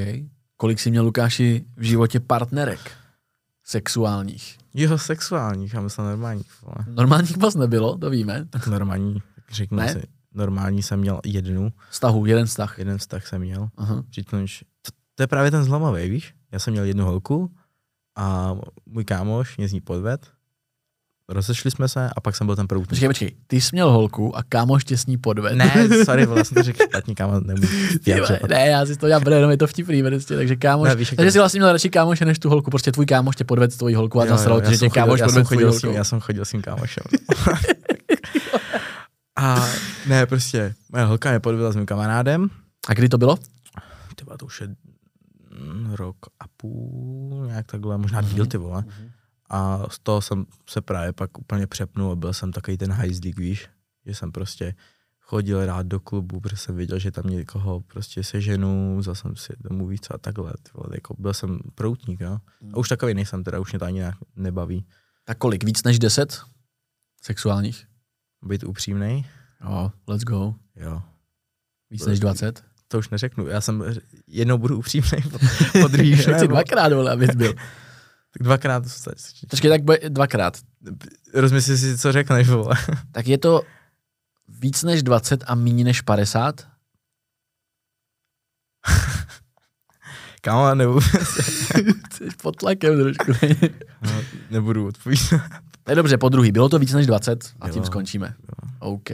[0.57, 2.91] Kolik jsi měl, Lukáši, v životě partnerek
[3.63, 4.57] sexuálních?
[4.73, 6.61] Jo, sexuálních, já myslím normálních.
[6.61, 6.85] Vole.
[6.87, 8.45] Normálních moc nebylo, to víme.
[8.49, 9.21] Tak normální,
[9.51, 9.93] řeknu ne?
[9.93, 10.03] si,
[10.33, 11.73] normální jsem měl jednu.
[11.89, 12.79] Vztahu, jeden vztah.
[12.79, 13.69] Jeden vztah jsem měl.
[14.09, 14.63] Přičemž,
[15.15, 16.33] to, je právě ten zlomový, víš?
[16.51, 17.51] Já jsem měl jednu holku
[18.15, 18.55] a
[18.85, 20.31] můj kámoš mě z ní podved
[21.29, 22.85] rozešli jsme se a pak jsem byl ten první.
[22.85, 25.53] Počkej, počkej, ty jsi měl holku a kámoš tě s ní podved.
[25.53, 27.67] Ne, sorry, vlastně to řekl špatně, kámo, nemůžu
[28.49, 31.31] Ne, já si to dělám, jenom je to vtipný, prostě, takže kámoš, ne, víš, takže
[31.31, 33.95] jsi vlastně měl radši kámoše než tu holku, prostě tvůj kámoš tě podved s tvojí
[33.95, 35.91] holku a zasral, že tě kámoš podved s holkou.
[35.91, 37.03] Já jsem chodil s tím kámošem.
[39.37, 39.65] a
[40.07, 42.49] ne, prostě, moje holka mě podvedla s mým kamarádem.
[42.87, 43.37] A kdy to bylo?
[44.15, 44.67] Tyba, to už je
[45.91, 48.81] rok a půl, nějak takhle, možná díl, ty vole.
[48.81, 49.11] Mm-hmm
[49.53, 53.39] a z toho jsem se právě pak úplně přepnul a byl jsem takový ten hajzlík,
[53.39, 53.69] víš,
[54.05, 54.75] že jsem prostě
[55.19, 59.53] chodil rád do klubu, protože jsem věděl, že tam někoho prostě seženu, vzal jsem si
[59.59, 60.53] domů víc a takhle.
[60.63, 62.39] Tyhle, jako byl jsem proutník, jo.
[62.73, 64.01] A už takový nejsem, teda už mě to ani
[64.35, 64.85] nebaví.
[65.25, 65.63] Tak kolik?
[65.63, 66.41] Víc než deset
[67.21, 67.87] sexuálních?
[68.45, 69.25] Být upřímný?
[69.63, 70.55] Jo, let's go.
[70.75, 71.01] Jo.
[71.89, 72.63] Víc než 20?
[72.93, 73.47] To už neřeknu.
[73.47, 73.83] Já jsem
[74.27, 75.39] jednou budu upřímný, po,
[75.81, 77.53] po druhý Chci dvakrát, vole, abys byl.
[78.33, 78.83] Tak dvakrát.
[79.49, 80.57] Počkej, tak bude dvakrát.
[81.33, 82.75] Rozmysli si, co řekneš, vole.
[83.11, 83.61] Tak je to
[84.47, 86.61] víc než 20 a méně než 50?
[90.41, 91.01] Kámo, nebudu.
[92.11, 93.31] Jsi pod tlakem trošku.
[94.01, 94.21] no,
[94.51, 95.41] nebudu odpovídat.
[95.89, 96.51] Je dobře, po druhý.
[96.51, 98.35] Bylo to víc než 20 a jo, tím skončíme.
[98.39, 98.69] Jo.
[98.79, 99.09] OK.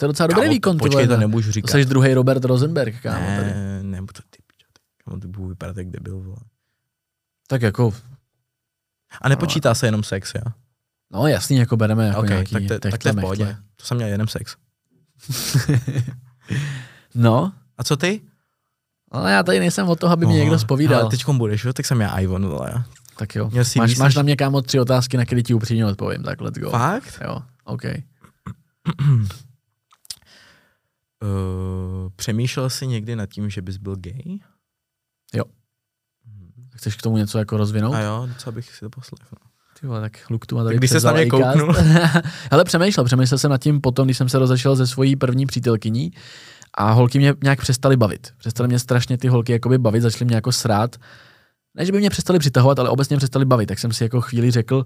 [0.00, 0.78] To je docela dobrý kámo, výkon.
[0.78, 1.72] Počkej, to nemůžu říkat.
[1.72, 3.20] To jsi druhý Robert Rosenberg, kámo.
[3.20, 3.52] Ne, tady.
[3.82, 4.38] nebudu to ty
[5.04, 6.36] Kámo, to budu vypadat jak debil, vole.
[7.48, 7.94] Tak jako
[9.20, 10.52] a nepočítá se jenom sex, jo?
[11.10, 13.56] No jasný, jako bereme jako okay, nějaký tak, to, tak to je v pohodě.
[13.76, 14.56] To jsem měl jenom sex.
[17.14, 17.52] no.
[17.78, 18.20] A co ty?
[19.10, 21.00] Ale já tady nejsem od toho, aby mě někdo spovídal.
[21.00, 21.72] Ale teď budeš, jo?
[21.72, 22.84] Tak jsem já Ivon, vole.
[23.16, 23.50] Tak jo.
[23.76, 26.58] Máš, víc, máš na mě kámo tři otázky, na které ti upřímně odpovím, tak let's
[26.58, 26.70] go.
[26.70, 27.20] Fakt?
[27.24, 27.82] Jo, OK.
[31.22, 34.38] Uh, přemýšlel jsi někdy nad tím, že bys byl gay?
[35.34, 35.44] Jo.
[36.74, 37.94] Chceš k tomu něco jako rozvinout?
[37.94, 39.36] A jo, co bych si to poslechl.
[39.80, 41.74] Ty vole, tak Luke tu má tady Když se na mě kouknul.
[42.50, 46.10] Ale přemýšlel, přemýšlel jsem nad tím potom, když jsem se rozešel ze svojí první přítelkyní
[46.74, 48.32] a holky mě nějak přestaly bavit.
[48.38, 50.96] Přestaly mě strašně ty holky jakoby bavit, začaly mě jako srát.
[51.74, 53.66] Ne, že by mě přestali přitahovat, ale obecně přestali bavit.
[53.66, 54.84] Tak jsem si jako chvíli řekl,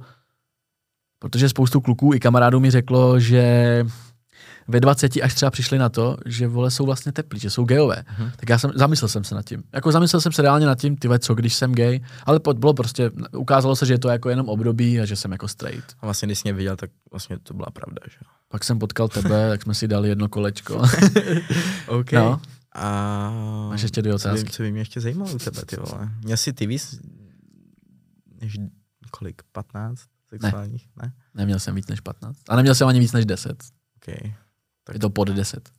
[1.18, 3.84] protože spoustu kluků i kamarádů mi řeklo, že
[4.68, 8.04] ve 20 až třeba přišli na to, že vole jsou vlastně teplí, že jsou gejové.
[8.18, 8.30] Uh-huh.
[8.36, 9.62] Tak já jsem, zamyslel jsem se nad tím.
[9.72, 13.10] Jako zamyslel jsem se reálně nad tím, ty co když jsem gay, ale bylo prostě,
[13.36, 15.96] ukázalo se, že je to jako jenom období a že jsem jako straight.
[16.00, 18.16] A vlastně když jsi mě viděl, tak vlastně to byla pravda, že
[18.48, 20.82] Pak jsem potkal tebe, tak jsme si dali jedno kolečko.
[21.86, 22.12] OK.
[22.12, 22.40] No.
[22.74, 23.30] A
[23.68, 24.50] máš ještě dvě otázky.
[24.50, 26.10] Co by, mě ještě zajímalo u tebe, ty vole.
[26.24, 27.00] Měl jsi ty víc
[28.40, 28.56] než
[29.10, 30.88] kolik, 15 sexuálních?
[30.96, 31.02] Ne.
[31.06, 31.12] ne?
[31.34, 32.38] Neměl jsem víc než 15.
[32.48, 33.64] A neměl jsem ani víc než 10.
[33.96, 34.34] Okay.
[34.84, 35.70] Tak je to pod 10.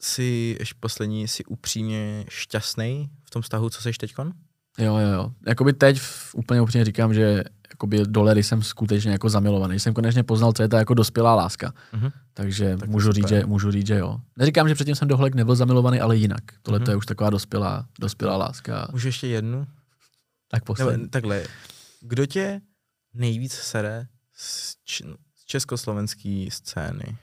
[0.00, 4.32] Jsi, ještě poslední, jsi upřímně šťastný v tom vztahu, co jsi teďkon?
[4.78, 5.32] Jo, jo, jo.
[5.46, 6.00] Jakoby teď
[6.34, 9.80] úplně upřímně říkám, že jakoby dolery jsem skutečně jako zamilovaný.
[9.80, 11.72] Jsem konečně poznal, co je ta jako dospělá láska.
[11.94, 12.12] Uh-huh.
[12.34, 14.20] Takže tak můžu, říct, že, můžu říct, že jo.
[14.36, 16.42] Neříkám, že předtím jsem dohlek nebyl zamilovaný, ale jinak.
[16.62, 16.84] Tohle uh-huh.
[16.84, 18.88] to je už taková dospělá, dospělá láska.
[18.92, 19.66] Můžu ještě jednu?
[20.48, 21.08] Tak poslední.
[21.08, 21.44] takhle.
[22.00, 22.60] Kdo tě
[23.14, 24.06] nejvíc sere
[24.36, 25.04] z, č-
[25.36, 27.16] z československé scény?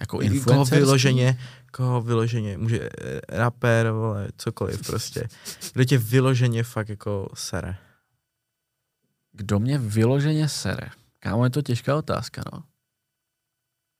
[0.00, 0.54] Jako influencer?
[0.54, 1.38] Koho vyloženě,
[1.72, 5.28] koho vyloženě, může eh, rapper, vole, cokoliv prostě.
[5.72, 7.76] Kdo tě vyloženě fakt jako sere?
[9.32, 10.88] Kdo mě vyloženě sere?
[11.18, 12.62] Kámo, je to těžká otázka, no.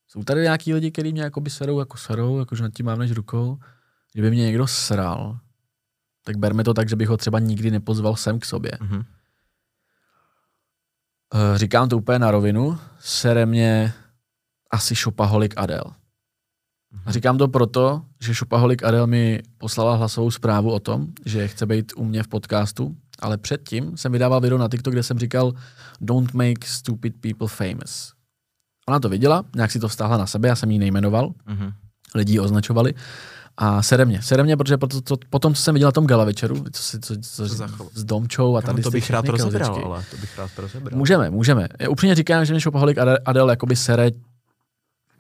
[0.08, 3.10] Jsou tady nějaký lidi, kteří mě jakoby serou, jako serou, jakože nad tím mám než
[3.10, 3.58] rukou.
[4.12, 5.38] Kdyby mě někdo sral,
[6.24, 8.70] tak berme to tak, že bych ho třeba nikdy nepozval sem k sobě.
[8.70, 9.04] Mm-hmm.
[11.54, 12.78] Říkám to úplně na rovinu.
[12.98, 13.92] Sere mě
[14.70, 15.84] asi Šopaholik Adel.
[17.06, 21.66] A říkám to proto, že Šopaholik Adel mi poslala hlasovou zprávu o tom, že chce
[21.66, 25.52] být u mě v podcastu ale předtím jsem vydával video na TikTok, kde jsem říkal
[26.00, 28.12] don't make stupid people famous.
[28.88, 31.72] Ona to viděla, nějak si to vztáhla na sebe, já jsem ji nejmenoval, mm-hmm.
[32.14, 32.94] lidi ji označovali
[33.56, 36.24] a sere mě, sere mě, protože potom, to, potom, co jsem viděl na tom gala
[36.24, 40.04] večeru, co, si, co, co, co s Domčou a tady to bych rád rozebral, ale
[40.10, 40.98] to bych rád rozebral.
[40.98, 41.68] Můžeme, můžeme.
[41.80, 44.10] Já upřímně říkám, že mě Shopaholic Adel jakoby sere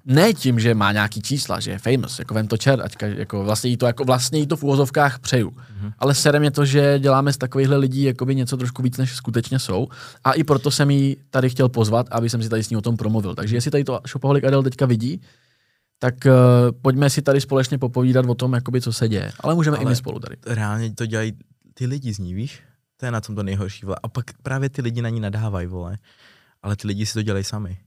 [0.04, 3.44] ne tím, že má nějaký čísla, že je famous, jako vem to čer, ať jako
[3.44, 5.50] vlastně jí to, jako vlastně jí to v úvozovkách přeju.
[5.50, 5.92] Mm-hmm.
[5.98, 9.58] Ale sere mě to, že děláme z takovýchhle lidí jakoby něco trošku víc, než skutečně
[9.58, 9.88] jsou.
[10.24, 12.80] A i proto jsem jí tady chtěl pozvat, aby jsem si tady s ní o
[12.80, 13.34] tom promluvil.
[13.34, 15.20] Takže jestli tady to Shopaholic Adel teďka vidí,
[15.98, 16.32] tak uh,
[16.82, 19.32] pojďme si tady společně popovídat o tom, jakoby, co se děje.
[19.40, 20.36] Ale můžeme Ale i my spolu tady.
[20.46, 21.32] Reálně to dělají
[21.74, 22.62] ty lidi z ní, víš?
[22.96, 23.96] To je na tom to nejhorší, vole.
[24.02, 25.98] A pak právě ty lidi na ní nadávají, vole.
[26.62, 27.78] Ale ty lidi si to dělají sami.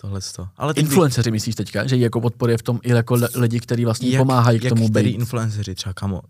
[0.00, 0.48] Tohle to.
[0.56, 4.08] Ale ty influenceři myslíš teďka, že jako podporuje v tom i jako lidi, kteří vlastně
[4.08, 5.14] jak, pomáhají k tomu být?
[5.14, 6.22] influenceři, třeba kamo,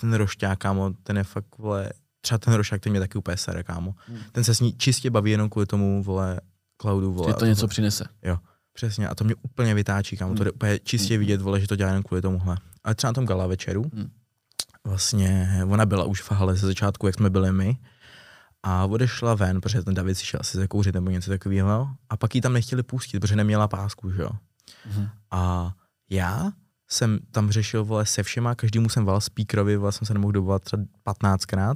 [0.00, 3.62] ten rošťák, kámo, ten je fakt, vole, třeba ten rošťák, ten mě taky úplně sere,
[3.62, 3.94] kámo.
[4.08, 4.18] Hmm.
[4.32, 6.40] Ten se s ní čistě baví jenom kvůli tomu, vole,
[6.80, 7.30] cloudu, vole.
[7.30, 8.04] Že to něco přinese.
[8.22, 8.38] Jo.
[8.72, 10.36] Přesně, a to mě úplně vytáčí, kam hmm.
[10.36, 11.20] to je úplně čistě hmm.
[11.20, 12.56] vidět, vole, že to dělá jen kvůli tomuhle.
[12.84, 14.10] Ale třeba na tom gala večeru, hmm.
[14.86, 17.76] vlastně ona byla už v hale ze začátku, jak jsme byli my,
[18.66, 22.34] a odešla ven, protože ten David si šel asi zakouřit nebo něco takového, a pak
[22.34, 24.30] ji tam nechtěli pustit, protože neměla pásku, že jo.
[24.84, 25.08] Hmm.
[25.30, 25.72] A
[26.10, 26.52] já
[26.88, 30.62] jsem tam řešil, vole, se všema, každému jsem volal speakerovi, vole, jsem se nemohl dovolat
[30.62, 31.74] třeba 15krát,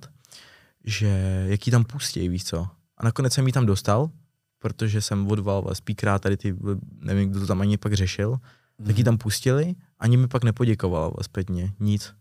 [0.84, 2.68] že jaký tam pustí, víš co.
[2.96, 4.10] A nakonec jsem ji tam dostal,
[4.58, 6.56] protože jsem odval speakera, tady ty,
[7.00, 8.30] nevím, kdo to tam ani pak řešil,
[8.78, 8.86] mm.
[8.86, 9.04] tak ji mhm.
[9.04, 12.14] tam pustili, ani mi pak nepoděkoval zpětně, nic.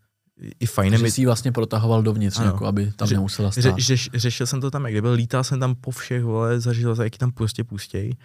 [0.59, 0.91] I fajn.
[0.91, 1.11] Takže mi...
[1.11, 3.63] jsi vlastně protahoval dovnitř, jako, aby tam Ře- nemusela stát.
[3.63, 6.95] Ře- řeš, řešil jsem to tam, jak byl, lítal jsem tam po všech, vole, zažil
[6.95, 8.15] jsem, jaký tam prostě pustěj.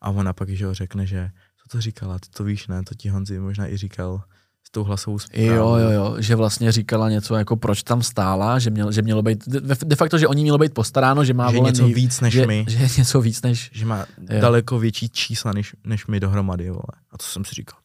[0.00, 1.30] A ona pak, že ho řekne, že
[1.62, 4.22] co to říkala, ty to víš, ne, to ti Honzi možná i říkal,
[4.66, 5.46] s tou hlasovou zprávou.
[5.46, 9.22] Jo, jo, jo, že vlastně říkala něco jako proč tam stála, že, měl, že mělo
[9.22, 12.34] být, de, facto, že oni mělo být postaráno, že má že volený, něco víc než
[12.34, 12.64] že, my.
[12.68, 13.70] Že je něco víc než...
[13.72, 14.40] Že má jo.
[14.40, 16.94] daleko větší čísla než, než my dohromady, vole.
[17.10, 17.78] A to jsem si říkal,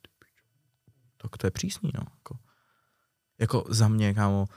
[1.22, 2.04] tak to je přísný, no.
[2.18, 2.36] Jako,
[3.42, 4.48] jako za mě, kámo,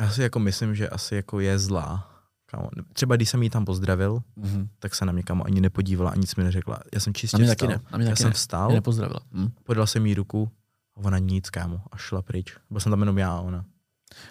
[0.00, 2.06] já si jako myslím, že asi jako je zlá.
[2.46, 4.68] Kámo, třeba když jsem jí tam pozdravil, mm-hmm.
[4.78, 6.80] tak se na mě kámo ani nepodívala, ani nic mi neřekla.
[6.94, 7.68] Já jsem čistě na mě vstal.
[7.68, 7.90] Taky ne.
[7.92, 8.34] Na mě já taky jsem ne.
[8.34, 9.20] vstal, nepozdravila.
[9.32, 9.48] Hm?
[9.64, 10.50] podal jsem jí ruku,
[10.94, 12.56] ona nic, kámo, a šla pryč.
[12.70, 13.64] Byl jsem tam jenom já a ona.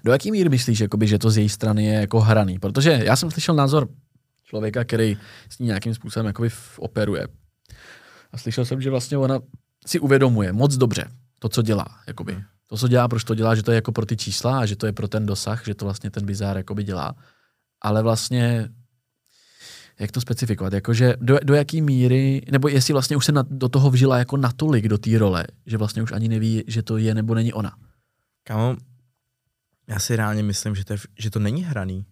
[0.03, 2.59] Do jaký míry myslíš, jakoby, že to z její strany je jako hraný?
[2.59, 3.88] Protože já jsem slyšel názor
[4.43, 5.17] člověka, který
[5.49, 7.27] s ní nějakým způsobem jakoby operuje.
[8.32, 9.39] A slyšel jsem, že vlastně ona
[9.86, 11.86] si uvědomuje moc dobře to, co dělá.
[12.07, 12.34] Jakoby.
[12.34, 12.43] Hmm.
[12.70, 14.76] To, co dělá, proč to dělá, že to je jako pro ty čísla a že
[14.76, 17.15] to je pro ten dosah, že to vlastně ten bizár jakoby dělá.
[17.82, 18.70] Ale vlastně
[19.99, 23.70] jak to specifikovat, jakože do, do jaký míry, nebo jestli vlastně už se na, do
[23.70, 27.15] toho vžila jako natolik do té role, že vlastně už ani neví, že to je
[27.15, 27.76] nebo není ona.
[28.43, 28.78] Kámo,
[29.88, 32.05] já si reálně myslím, že to, je, že to není hraný.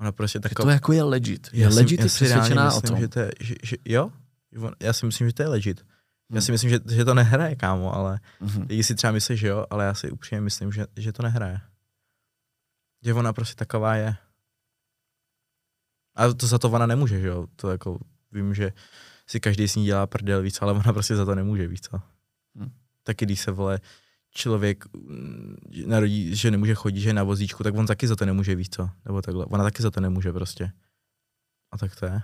[0.00, 0.66] Ona prostě taková...
[0.66, 1.48] to jako je legit.
[1.52, 3.00] Je já legit si, přesvědčená myslím, o tom.
[3.00, 4.10] Že to je, že, že, jo,
[4.80, 5.84] já si myslím, že to je legit.
[6.32, 8.66] Já si myslím, že, že to nehraje, kámo, ale mm-hmm.
[8.68, 11.60] lidi si třeba myslí, že jo, ale já si upřímně myslím, že, že to nehraje.
[13.04, 14.16] Že ona prostě taková je.
[16.14, 17.46] A to za to ona nemůže, že jo?
[17.56, 17.98] To jako
[18.32, 18.72] vím, že
[19.26, 22.00] si každý s ní dělá prdel víc, ale ona prostě za to nemůže, víc co?
[22.54, 22.70] Hmm.
[23.02, 23.80] Taky když se vole
[24.30, 25.56] člověk mm,
[25.86, 28.74] narodí, že nemůže chodit, že je na vozíčku, tak on taky za to nemůže, víc
[28.74, 28.90] co?
[29.04, 29.46] Nebo takhle.
[29.46, 30.72] Ona taky za to nemůže prostě.
[31.72, 32.22] A tak to je.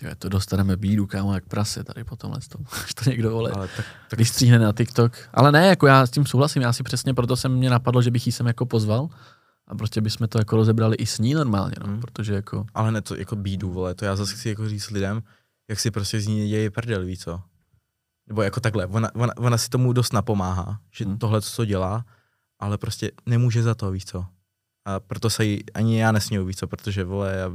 [0.00, 3.50] Tyhle, to dostaneme bídu, kámo, jak prase tady po tomhle tom, až to někdo vole,
[3.50, 4.18] ale tak, tak...
[4.18, 5.12] vystříhne na TikTok.
[5.34, 8.10] Ale ne, jako já s tím souhlasím, já si přesně proto jsem mě napadlo, že
[8.10, 9.08] bych jí sem jako pozval,
[9.66, 12.00] a prostě bychom to jako rozebrali i s ní normálně, no, hmm.
[12.00, 12.66] protože jako...
[12.74, 15.22] Ale ne to jako bídu, vole, to já zase chci jako říct lidem,
[15.70, 17.40] jak si prostě z ní děje prdel, víc co?
[18.28, 21.18] Nebo jako takhle, ona, ona, ona si tomu dost napomáhá, že hmm.
[21.18, 22.04] tohle, co dělá,
[22.58, 24.26] ale prostě nemůže za to, víc co?
[24.84, 27.50] A proto se jí ani já nesměju, víc co, protože, vole, já...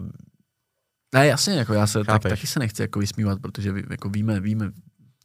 [1.15, 4.71] Ne, jasně, jako já se tak, taky se nechci jako vysmívat, protože jako víme, víme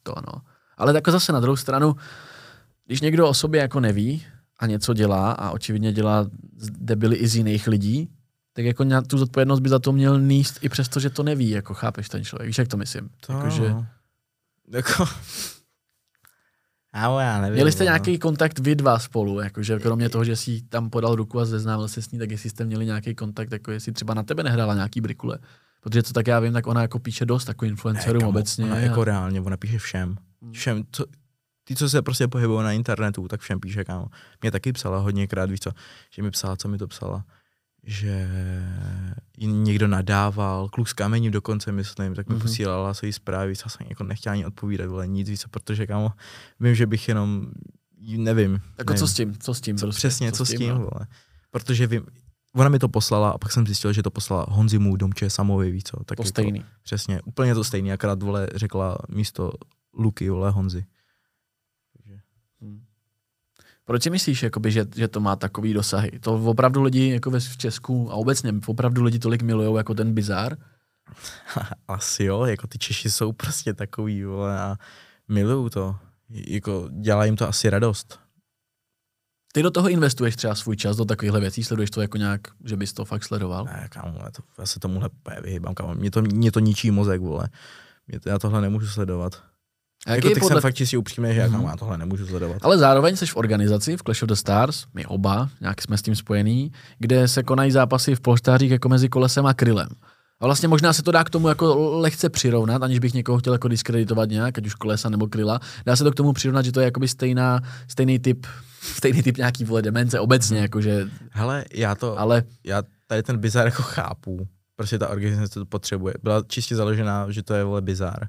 [0.02, 0.42] to, no.
[0.76, 1.96] Ale jako zase na druhou stranu,
[2.86, 4.26] když někdo o sobě jako neví,
[4.60, 6.26] a něco dělá a očividně dělá
[6.78, 8.08] debily i z jiných lidí,
[8.52, 11.74] tak jako tu zodpovědnost by za to měl níst i přesto, že to neví, jako
[11.74, 12.46] chápeš ten člověk.
[12.46, 13.10] Víš, jak to myslím?
[13.26, 13.74] To, jako, že...
[14.70, 15.04] jako...
[16.94, 17.54] Já, já nevím.
[17.54, 17.88] Měli jste no.
[17.88, 21.88] nějaký kontakt vy dva spolu, jakože kromě toho, že jsi tam podal ruku a seznámil
[21.88, 24.74] se s ní, tak jestli jste měli nějaký kontakt, jako jestli třeba na tebe nehrála
[24.74, 25.38] nějaký brikule.
[25.80, 28.64] Protože co tak já vím, tak ona jako píše dost jako influencerům obecně.
[28.64, 28.78] Ona a...
[28.78, 30.16] jako reálně, ona píše všem.
[30.42, 30.52] Hmm.
[30.52, 31.04] Všem, co,
[31.64, 34.06] ty, co se prostě pohybují na internetu, tak všem píše, kámo.
[34.42, 35.70] Mě taky psala hodněkrát, víš co,
[36.14, 37.24] že mi psala, co mi to psala,
[37.84, 38.28] že
[39.38, 42.42] někdo nadával, kluk s kamením dokonce, myslím, tak mi mm-hmm.
[42.42, 46.12] posílala své zprávy, co jsem jako nechtěla ani odpovídat, vole, nic víc, protože, kámo,
[46.60, 47.50] vím, že bych jenom,
[48.16, 48.60] nevím.
[48.78, 48.98] Jako nevím.
[48.98, 49.76] co s tím, co s tím?
[49.78, 50.78] Co, prostě, přesně, co, co s tím, tím no?
[50.78, 51.06] vole.
[51.50, 52.06] Protože vím,
[52.56, 55.88] ona mi to poslala a pak jsem zjistil, že to poslala Honzimu, Domče, Samovi, víc
[55.88, 55.96] co.
[55.96, 56.64] Tak To jako, stejný.
[56.82, 59.52] Přesně, úplně to stejný, akorát vole řekla místo
[59.94, 60.84] Luky, vole Honzi.
[63.84, 66.10] Proč si myslíš, jakoby, že, že to má takový dosahy?
[66.20, 70.56] To opravdu lidi jako v Česku a obecně opravdu lidi tolik milujou jako ten bizár?
[71.88, 74.76] Asi jo, jako ty Češi jsou prostě takový, vole, a
[75.28, 75.96] milují to.
[76.28, 78.20] Jako dělá jim to asi radost.
[79.52, 82.76] Ty do toho investuješ třeba svůj čas do takovýchhle věcí, sleduješ to jako nějak, že
[82.76, 83.64] bys to fakt sledoval?
[83.64, 85.08] Ne, kámo, já, to, já se tomuhle
[85.42, 85.94] vyhýbám, kámo.
[85.94, 87.48] Mě to, mě to ničí mozek, vole.
[88.08, 89.42] Mě to, já tohle nemůžu sledovat.
[90.06, 90.48] A Jako teď podle...
[90.54, 91.54] jsem fakt čistě upřímný, že já, Mhm.
[91.56, 92.56] kámo, já tohle nemůžu sledovat.
[92.62, 96.02] Ale zároveň jsi v organizaci v Clash of the Stars, my oba, nějak jsme s
[96.02, 99.88] tím spojení, kde se konají zápasy v polštářích jako mezi kolesem a krylem.
[100.40, 103.52] A vlastně možná se to dá k tomu jako lehce přirovnat, aniž bych někoho chtěl
[103.52, 105.60] jako diskreditovat nějak, ať už kolesa nebo kryla.
[105.86, 108.46] Dá se to k tomu přirovnat, že to je jakoby stejná, stejný typ,
[108.80, 113.66] stejný typ nějaký vole demence obecně, jakože, Hele, já to, ale já tady ten bizar
[113.66, 114.48] jako chápu.
[114.76, 116.14] Prostě ta organizace to potřebuje.
[116.22, 118.28] Byla čistě založená, že to je vole bizar.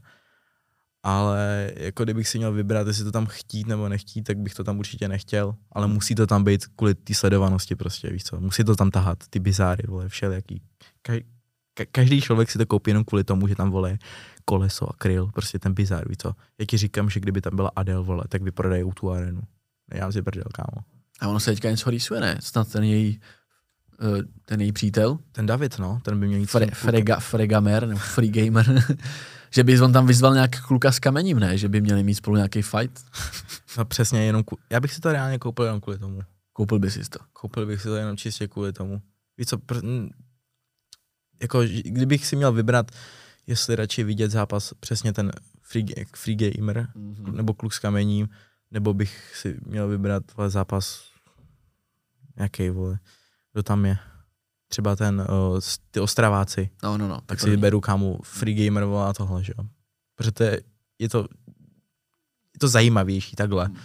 [1.03, 4.63] Ale jako kdybych si měl vybrat, jestli to tam chtít nebo nechtít, tak bych to
[4.63, 5.55] tam určitě nechtěl.
[5.71, 8.39] Ale musí to tam být kvůli té sledovanosti prostě, víš co.
[8.39, 10.61] Musí to tam tahat, ty bizáry, vole, všelijaký.
[11.07, 11.23] Ka-
[11.77, 13.97] ka- každý člověk si to koupí jenom kvůli tomu, že tam vole
[14.45, 16.33] koleso a kryl, prostě ten bizár, víš co.
[16.59, 19.41] Já ti říkám, že kdyby tam byla Adele, vole, tak vyprodají tu arenu.
[19.93, 20.85] Já si prdel, kámo.
[21.19, 22.37] a ono se teďka něco rýsuje, ne?
[22.39, 23.19] Snad ten její,
[24.01, 27.99] eh, ten její přítel, Ten David, no, ten by měl jít Fre, frega, Fregamer, nebo
[27.99, 28.83] Free Gamer,
[29.53, 31.57] že by on tam vyzval nějak kluka s kamením, ne?
[31.57, 33.01] Že by měli mít spolu nějaký fight.
[33.77, 34.57] No přesně, jenom ku...
[34.69, 36.21] já bych si to reálně koupil jenom kvůli tomu.
[36.53, 37.19] Koupil by si to.
[37.33, 39.01] Koupil bych si to jenom čistě kvůli tomu.
[39.37, 39.75] Víš co, pr...
[41.41, 42.91] jako kdybych si měl vybrat,
[43.47, 45.31] jestli radši vidět zápas přesně ten
[45.61, 45.85] free,
[46.15, 47.31] free gamer, Mm-hmm.
[47.35, 48.29] nebo kluk s kamením,
[48.71, 51.03] nebo bych si měl vybrat vole, zápas
[52.37, 52.99] jaký, vole,
[53.53, 53.97] kdo tam je.
[54.67, 55.59] Třeba ten, uh,
[55.91, 57.21] ty Ostraváci, No, no, no.
[57.25, 59.65] tak si vyberu kámu free gamer vole, a tohle, že jo.
[60.15, 60.61] Protože to je,
[60.99, 61.19] je to,
[62.53, 63.65] je to zajímavější takhle.
[63.65, 63.77] Hmm.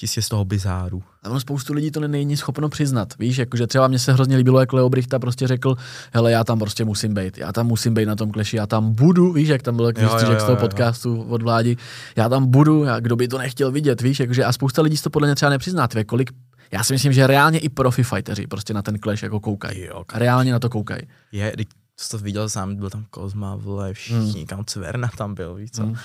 [0.00, 1.02] Čistě z toho bizáru.
[1.22, 3.18] A ono spoustu lidí to není schopno přiznat.
[3.18, 5.76] Víš, jakože třeba mně se hrozně líbilo, jak Leo Brichta prostě řekl,
[6.12, 8.92] hele, já tam prostě musím být, já tam musím být na tom kleši, já tam
[8.92, 10.60] budu, víš, jak tam byl střížek z toho jo.
[10.60, 11.76] podcastu od vládi,
[12.16, 15.10] já tam budu, já, kdo by to nechtěl vidět, víš, jakože a spousta lidí to
[15.10, 16.30] podle mě třeba nepřizná, tvé, kolik,
[16.72, 19.84] já si myslím, že reálně i profi fighteři prostě na ten clash jako koukají.
[19.84, 21.02] Jo, Reálně na to koukají.
[21.32, 21.52] Je,
[22.00, 25.86] jsi to viděl sám, byl tam Kozma, vole, všichni, kam Cverna tam byl, víš co.
[25.86, 25.96] Mm.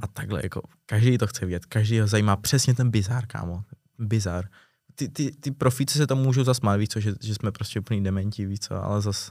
[0.00, 3.62] A takhle, jako, každý to chce vidět, každý ho zajímá přesně ten bizár, kámo,
[3.98, 4.48] bizár.
[4.94, 8.04] Ty, ty, ty profíci se tomu můžou zasmát, víš co, že, že jsme prostě úplný
[8.04, 9.30] dementi, víš co, ale zas,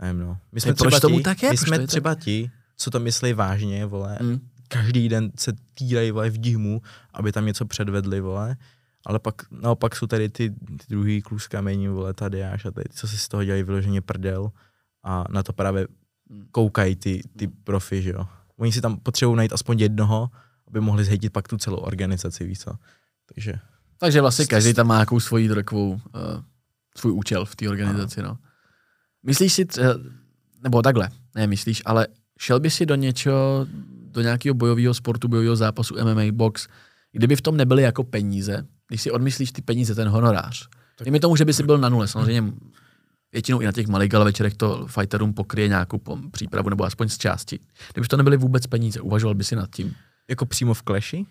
[0.00, 0.38] nevím no.
[0.52, 1.50] My jsme třeba tomu ti, tak je?
[1.50, 4.40] my jsme to třeba ti, co to myslí vážně, vole, Mm.
[4.68, 6.82] každý den se týrají, vole, v dihmu,
[7.14, 8.56] aby tam něco předvedli, vole,
[9.06, 12.70] ale pak naopak jsou tady ty, ty druhý kluk s kamení, vole, tady až a
[12.70, 14.52] tady, co si z toho dělají vyloženě prdel
[15.04, 15.86] a na to právě
[16.30, 16.46] Mm.
[16.50, 18.26] koukají ty, ty profi, že jo.
[18.56, 20.30] Oni si tam potřebují najít aspoň jednoho,
[20.68, 22.70] aby mohli zhejtit pak tu celou organizaci, víš co.
[23.34, 23.54] Takže
[23.98, 26.00] Takže vlastně každý tam má nějakou svoji takovou, uh,
[26.96, 28.38] svůj účel v té organizaci, no.
[29.22, 30.12] Myslíš si, tře-
[30.62, 32.06] nebo takhle, ne myslíš, ale
[32.38, 33.66] šel by si do něčeho,
[34.10, 36.68] do nějakého bojového sportu, bojového zápasu MMA box,
[37.12, 40.68] kdyby v tom nebyly jako peníze, když si odmyslíš ty peníze, ten honorář.
[41.04, 42.52] Dejme tomu, že by si byl na nule, samozřejmě
[43.32, 46.00] většinou i na těch malých gala večerech to fighterům pokryje nějakou
[46.32, 47.58] přípravu nebo aspoň z části.
[47.92, 49.94] Kdyby to nebyly vůbec peníze, uvažoval by si nad tím.
[50.28, 51.26] jako přímo v Clashi,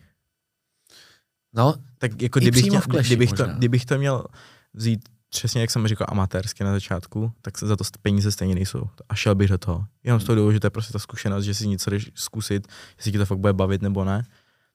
[1.54, 3.58] No, tak jako I kdybych, přímo měl, v Clashi kdybych, to, možná.
[3.58, 4.26] kdybych to měl
[4.74, 8.90] vzít přesně jak jsem říkal amatérsky na začátku, tak se za to peníze stejně nejsou.
[9.10, 9.86] A šel bych do toho.
[10.04, 12.68] Jenom z toho důvodu, že to je prostě ta zkušenost, že si něco jdeš zkusit,
[12.98, 14.24] jestli ti to fakt bude bavit nebo ne,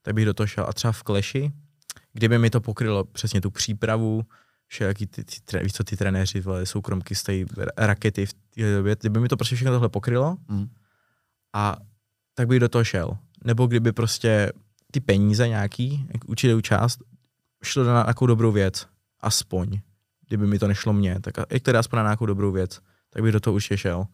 [0.03, 0.67] tak bych do toho šel.
[0.69, 1.53] A třeba v Clashi,
[2.13, 4.23] kdyby mi to pokrylo přesně tu přípravu,
[4.67, 8.97] všelijaký ty, ty, ty, víš co, ty trenéři, vole, soukromky, stojí rakety v té době,
[9.01, 10.69] kdyby mi to prostě všechno tohle pokrylo, mm.
[11.53, 11.77] a
[12.35, 13.19] tak bych do toho šel.
[13.45, 14.53] Nebo kdyby prostě
[14.91, 17.03] ty peníze nějaký, jak určitou část,
[17.63, 18.87] šlo na nějakou dobrou věc.
[19.21, 19.81] Aspoň.
[20.29, 22.81] Kdyby mi to nešlo mně, tak jak to jde aspoň na nějakou dobrou věc,
[23.11, 24.07] tak bych do toho určitě šel.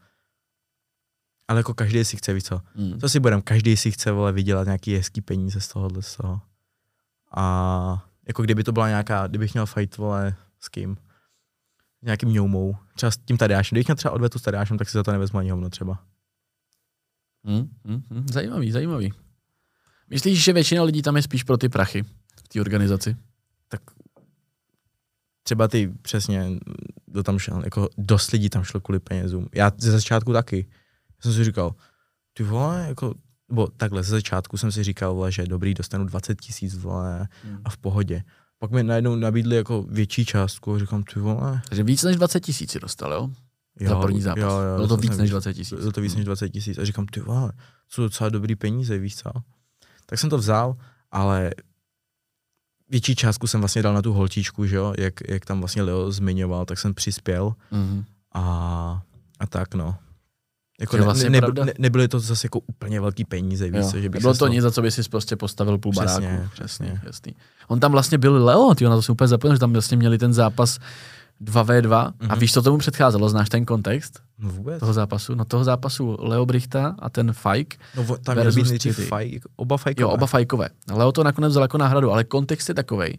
[1.48, 2.60] Ale jako každý si chce, víc co.
[2.74, 3.00] Mm.
[3.00, 6.40] Co si budem, každý si chce, vole, vydělat nějaký hezký peníze z tohohle, z toho.
[7.36, 10.96] A jako kdyby to byla nějaká, kdybych měl fight, vole, s kým?
[12.02, 12.76] Nějakým ňoumou.
[12.94, 13.74] Třeba s tím Tadeášem.
[13.74, 16.04] Kdybych měl třeba odvetu s Tadeášem, tak si za to nevezmu ani hovno třeba.
[17.42, 19.12] Mm, mm, mm, zajímavý, zajímavý.
[20.10, 22.02] Myslíš, že většina lidí tam je spíš pro ty prachy
[22.44, 23.16] v té organizaci?
[23.68, 23.80] tak
[25.42, 26.58] třeba ty přesně,
[27.06, 29.48] kdo tam šel, jako dost lidí tam šlo kvůli penězům.
[29.54, 30.66] Já ze začátku taky.
[31.08, 31.74] Já jsem si říkal,
[32.32, 33.14] ty vole, jako,
[33.52, 37.60] nebo takhle, ze začátku jsem si říkal, vole, že dobrý, dostanu 20 tisíc, vole, Hmm.
[37.64, 38.22] a v pohodě.
[38.58, 41.62] pak mi najednou nabídli jako větší částku a říkám, ty vole.
[41.68, 43.30] Takže víc než 20 tisíc si dostal, jo?
[43.80, 43.88] jo?
[43.88, 44.42] Za první zápas.
[44.42, 45.78] Jo, jo, Bylo to víc než 20 tisíc.
[45.78, 46.78] Bylo to víc než 20 tisíc.
[46.78, 47.52] A říkám, ty vole,
[47.88, 49.30] jsou docela dobrý peníze, víš co?
[50.06, 50.76] Tak jsem to vzal,
[51.10, 51.50] ale
[52.88, 56.10] větší částku jsem vlastně dal na tu holčičku, že jo, jak, jak tam vlastně Leo
[56.12, 58.04] zmiňoval, tak jsem přispěl mm-hmm.
[58.34, 58.42] a,
[59.40, 59.96] a tak no.
[60.82, 64.08] Jako ne, vlastně ne, ne, ne, nebyly to zase jako úplně velký peníze, víš, že
[64.08, 66.48] bych Bylo to nic, za co by si prostě postavil půl přesně, baráku.
[66.52, 67.00] Přesně.
[67.06, 67.34] Jasný.
[67.68, 70.18] On tam vlastně byl Leo, ty na to jsem úplně zapomněl, že tam vlastně měli
[70.18, 70.78] ten zápas
[71.44, 72.12] 2v2 mm-hmm.
[72.28, 72.38] a mhm.
[72.38, 74.20] víš, co tomu předcházelo, znáš ten kontext?
[74.38, 74.80] No vůbec.
[74.80, 75.34] Toho zápasu?
[75.34, 80.02] No toho zápasu Leo Brichta a ten Fajk No tam versus být Fajk, oba Fajkové.
[80.02, 80.68] Jo, oba Fajkové.
[80.92, 83.18] Leo to nakonec vzal jako náhradu, ale kontext je takovej,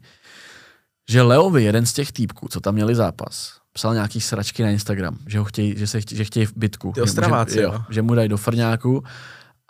[1.10, 5.18] že Leovi, jeden z těch týpků, co tam měli zápas, psal nějaký sračky na Instagram,
[5.28, 6.92] že, ho chtějí, že, se chtějí, že chtějí v bitku.
[6.96, 9.04] Ty ostraváci, že, jo, že mu dají do frňáku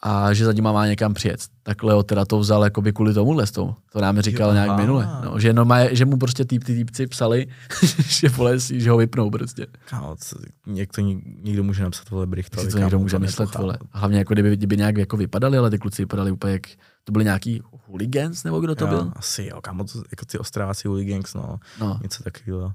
[0.06, 1.40] a že za ním má někam přijet.
[1.64, 4.70] Tak Leo teda to vzal jako by kvůli tomu to, to nám říkal jo, nějak
[4.70, 4.78] aha.
[4.78, 5.10] minule.
[5.26, 7.48] No, že, no, má, že mu prostě týp, ty týpci psali,
[8.08, 9.68] že, vole, že ho vypnou prostě.
[9.86, 10.36] Kámo, co,
[10.68, 11.04] někdo,
[11.44, 12.72] někdo může napsat vole Brichtovi.
[12.72, 13.78] to někdo může myslet, vole.
[13.92, 16.68] Hlavně jako kdyby, kdyby nějak jako vypadali, ale ty kluci vypadali úplně jak,
[17.04, 19.12] to byli nějaký hooligans, nebo kdo to jo, byl?
[19.16, 22.00] Asi jo, kámo, to, jako ty ostráci hooligans, no, no.
[22.04, 22.74] něco takového.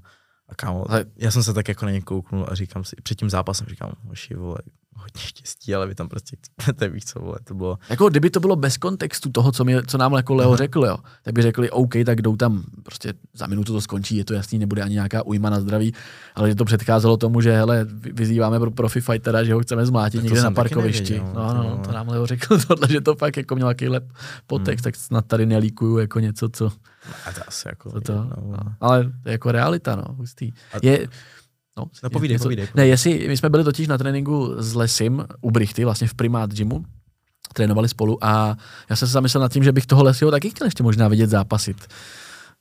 [0.49, 0.85] A kámo,
[1.15, 3.91] já jsem se tak jako na ně kouknul a říkám si, před tím zápasem říkám,
[4.07, 4.57] hoši, vole,
[4.99, 7.77] hodně štěstí, ale vy tam prostě chcete, víš co, vole, to bylo.
[7.89, 10.97] Jako kdyby to bylo bez kontextu toho, co, mi, co nám jako Leo řekl, jo,
[11.23, 14.59] tak by řekli, OK, tak jdou tam, prostě za minutu to skončí, je to jasný,
[14.59, 15.93] nebude ani nějaká ujma na zdraví,
[16.35, 20.23] ale že to předcházelo tomu, že hele, vyzýváme pro profi fightera, že ho chceme zmlátit
[20.23, 21.13] někde na parkovišti.
[21.13, 23.87] Nevěděl, no, no, no, to nám Leo řekl tohle, že to fakt jako měl nějaký
[23.87, 24.13] lep
[24.47, 24.91] potext, hmm.
[24.91, 26.71] tak snad tady nelíkuju jako něco, co...
[27.25, 27.91] A to asi jako...
[27.91, 30.51] To, to, no, ale to je jako realita, no, hustý.
[30.81, 31.07] Je,
[31.79, 32.85] No, no povídej, něco, povídej, povídej.
[32.85, 36.53] Ne, jestli, my jsme byli totiž na tréninku s Lesim u Brichty, vlastně v Primát
[36.53, 36.85] Gymu,
[37.53, 38.57] trénovali spolu a
[38.89, 41.29] já jsem se zamyslel nad tím, že bych toho Lesiho taky chtěl ještě možná vidět
[41.29, 41.87] zápasit.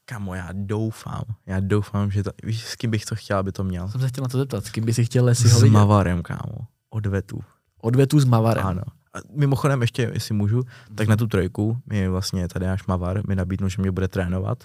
[0.04, 3.64] Kamo, já doufám, já doufám, že to, víš, s kým bych to chtěl, aby to
[3.64, 3.88] měl.
[3.88, 5.70] Jsem se chtěl na to zeptat, s kým by si chtěl Lesiho vidět?
[5.70, 6.58] S Mavarem, kámo,
[6.90, 7.40] odvetu.
[7.82, 8.66] Odvetu s Mavarem?
[8.66, 8.82] Ano.
[9.14, 10.62] A mimochodem ještě, jestli můžu,
[10.94, 14.64] tak na tu trojku mi vlastně tady až Mavar mi nabídnul, že mě bude trénovat,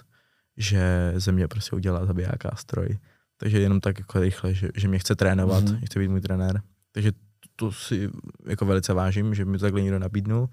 [0.56, 2.98] že ze mě prostě udělá zabijáka stroj.
[3.44, 5.86] Takže jenom tak jako rychle, že, že mě chce trénovat, mm-hmm.
[5.86, 6.60] chce být můj trenér.
[6.92, 7.12] Takže
[7.56, 8.10] to, si
[8.46, 10.48] jako velice vážím, že mi to takhle někdo nabídnul.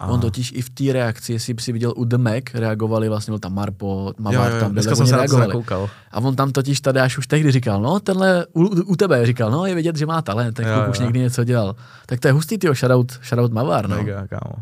[0.00, 0.06] A...
[0.06, 3.38] On totiž i v té reakci, jestli si viděl u The Mac, reagovali vlastně, byl
[3.38, 5.64] tam Marpo, jo, tam byli, jsem se reagovali.
[6.10, 9.50] A on tam totiž tady až už tehdy říkal, no tenhle u, u tebe říkal,
[9.50, 11.76] no je vidět, že má talent, tak jo, už někdy něco dělal.
[12.06, 13.96] Tak to je hustý, tyjo, shoutout, shoutout Mavar, no.
[13.96, 14.54] Mega, kámo.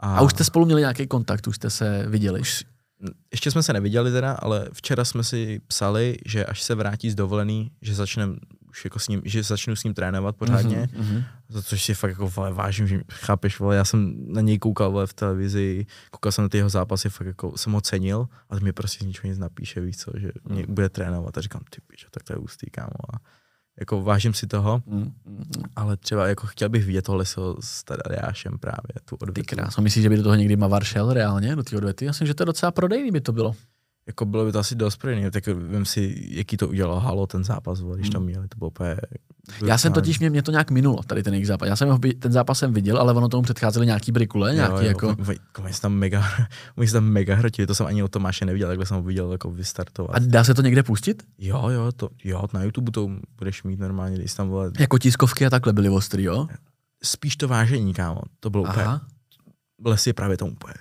[0.00, 0.16] A...
[0.16, 2.40] a už jste spolu měli nějaký kontakt, už jste se viděli?
[2.40, 2.64] Už,
[3.32, 7.14] ještě jsme se neviděli teda, ale včera jsme si psali, že až se vrátí z
[7.14, 8.38] dovolený, že začnem
[8.74, 11.24] už jako s ním, že začnu s ním trénovat pořádně, mm-hmm.
[11.48, 14.90] za což si fakt jako vole, vážím, že chápeš, vole, já jsem na něj koukal
[14.90, 18.58] vole, v televizi, koukal jsem na ty jeho zápasy, fakt jako jsem ho cenil, a
[18.58, 20.74] mi prostě z ničeho nic napíše, víc co, že mě mm.
[20.74, 23.14] bude trénovat a říkám, ty píš, tak to je ústý, kámo.
[23.14, 23.18] A
[23.80, 25.44] jako vážím si toho, mm, mm, mm.
[25.76, 27.24] ale třeba jako chtěl bych vidět tohle
[27.60, 29.48] s Tadariášem právě, tu odvětu.
[29.48, 32.04] Ty krásno, myslíš, že by do toho někdy Mavar šel reálně, do té odvěty?
[32.04, 33.54] Já myslím, že to je docela prodejný by to bylo
[34.06, 37.44] jako bylo by to asi dost prodejný, tak vím si, jaký to udělalo Halo ten
[37.44, 38.26] zápas, když to hmm.
[38.26, 38.96] měli, to bylo úplně...
[39.66, 41.68] Já jsem totiž, mě, mě to nějak minulo, tady ten jejich zápas.
[41.68, 44.82] Já jsem ho, ten zápas jsem viděl, ale ono tomu předcházely nějaký brikule, nějaký jo,
[44.82, 45.16] jo, jako...
[45.64, 46.24] Oni se tam mega,
[46.76, 49.32] oni se tam mega hrotili, to jsem ani o Tomáše neviděl, takhle jsem ho viděl
[49.32, 50.16] jako vystartovat.
[50.16, 51.22] A dá se to někde pustit?
[51.38, 54.70] Jo, jo, to, jo, na YouTube to budeš mít normálně, když tam vole...
[54.78, 56.48] Jako tiskovky a takhle byly ostrý, jo?
[57.04, 58.72] Spíš to vážení, kámo, to bylo Aha.
[58.72, 59.14] úplně...
[59.86, 60.74] Les je právě tomu úplně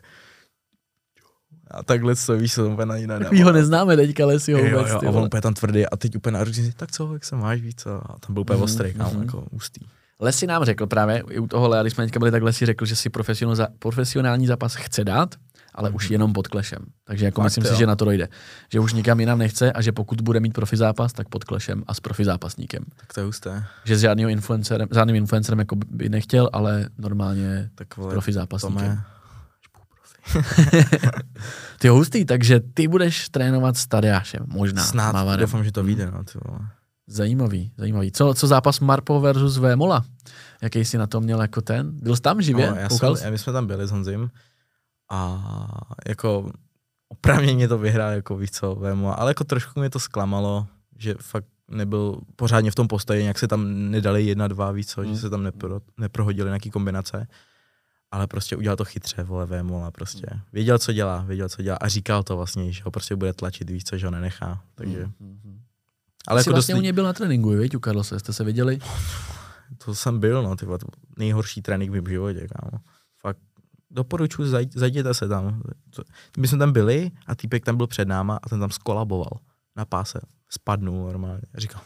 [1.73, 4.59] a takhle co víš, co úplně na jiné Takový ho neznáme teďka, ale si ho
[4.59, 7.25] vůbec, jo, jo, a on úplně tam tvrdý a teď úplně naručí tak co, jak
[7.25, 9.21] se máš, víc co, a tam byl úplně mm, ostrý, mm-hmm.
[9.21, 9.85] jako ústý.
[10.19, 12.85] Lesi nám řekl právě, i u toho Lea, když jsme teďka byli, tak Lesi řekl,
[12.85, 13.09] že si
[13.79, 15.35] profesionální zápas chce dát,
[15.75, 15.95] ale mm-hmm.
[15.95, 16.13] už mhm.
[16.13, 16.79] jenom pod klešem.
[17.03, 17.71] Takže jako Fakt, myslím jo.
[17.71, 18.27] si, že na to dojde.
[18.71, 21.83] Že už nikam jinam nechce a že pokud bude mít profi zápas, tak pod klešem
[21.87, 22.83] a s profi zápasníkem.
[22.95, 23.65] Tak to je husté.
[23.83, 28.87] Že s žádným influencerem, žádným influencerem jako by nechtěl, ale normálně tak vole, profi zápasníkem.
[28.87, 29.03] Tome,
[31.79, 34.83] ty hustý, takže ty budeš trénovat s Tadeášem, možná.
[34.83, 35.39] Snad, Mavarem.
[35.39, 36.11] doufám, že to vyjde.
[36.11, 36.59] No, ty vole.
[37.07, 38.11] Zajímavý, zajímavý.
[38.11, 40.05] Co, co zápas Marpo versus Vémola?
[40.61, 41.91] Jaký jsi na to měl jako ten?
[41.91, 42.69] Byl jsi tam živě?
[42.69, 44.29] No, já jsem, my jsme tam byli s Honzim
[45.11, 45.43] a
[46.07, 46.51] jako
[47.09, 50.67] opravně to vyhrál jako víc co Vémola, ale jako trošku mě to zklamalo,
[50.97, 55.13] že fakt nebyl pořádně v tom postoji, nějak se tam nedali jedna, dva, víc, hmm.
[55.13, 57.27] že se tam nepro, neprohodili nějaký kombinace
[58.13, 61.77] ale prostě udělal to chytře, vole, Vémol a prostě věděl, co dělá, věděl, co dělá
[61.77, 65.05] a říkal to vlastně, že ho prostě bude tlačit víc, co, že ho nenechá, takže...
[65.05, 65.59] Mm-hmm.
[66.27, 66.79] Ale Jsi jako vlastně dost...
[66.79, 68.79] u něj byl na tréninku, viď, u Carlose, jste se viděli?
[69.85, 70.65] To jsem byl, no, ty
[71.17, 72.83] nejhorší trénink v mém životě, kámo.
[73.21, 73.37] Fakt
[73.91, 75.61] doporučuji, zajděte se tam.
[76.37, 79.39] My jsme tam byli a týpek tam byl před náma a ten tam skolaboval
[79.75, 80.19] na páse.
[80.53, 81.41] Spadnul normálně.
[81.57, 81.81] Říkal,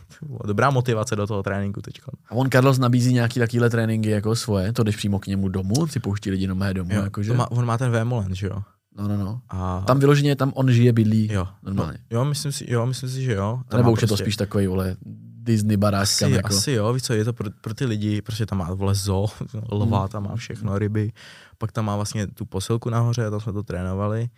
[0.46, 2.02] dobrá motivace do toho tréninku teď.
[2.30, 5.88] A on Carlos nabízí nějaký takovýhle tréninky jako svoje, to jdeš přímo k němu domů,
[5.88, 6.94] si pouští lidi mé domů.
[6.94, 7.34] Jo, jakože?
[7.34, 8.64] má, on má ten Vémolen, že jo?
[8.98, 9.42] No, no, no.
[9.50, 9.84] A...
[9.88, 11.48] Tam vyloženě, tam on žije, bydlí jo.
[11.64, 11.98] normálně.
[12.12, 13.62] No, jo, myslím si, jo, myslím si, že jo.
[13.68, 14.04] Tam Nebo už prostě...
[14.04, 14.96] je to prostě- spíš takový, vole,
[15.48, 16.26] Disney baráčka.
[16.26, 16.48] Asi, jako.
[16.48, 19.28] asi jo, víš co, je to pro, pro ty lidi, prostě tam má vole zoo,
[19.72, 20.08] lva, hmm.
[20.08, 21.12] tam má všechno, ryby,
[21.58, 24.30] pak tam má vlastně tu posilku nahoře a tam jsme to trénovali.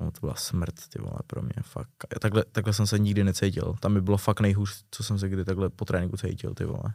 [0.00, 1.88] No, to byla smrt, ty vole, pro mě, fakt.
[2.20, 3.74] Takhle, takhle jsem se nikdy necítil.
[3.80, 6.94] Tam by bylo fakt nejhůř, co jsem se kdy takhle po tréninku cítil, ty vole.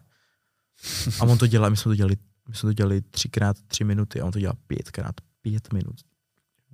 [1.20, 2.18] A on to dělá, my jsme to dělali,
[2.50, 5.96] my jsme to dělali třikrát tři minuty a on to dělá pětkrát pět minut.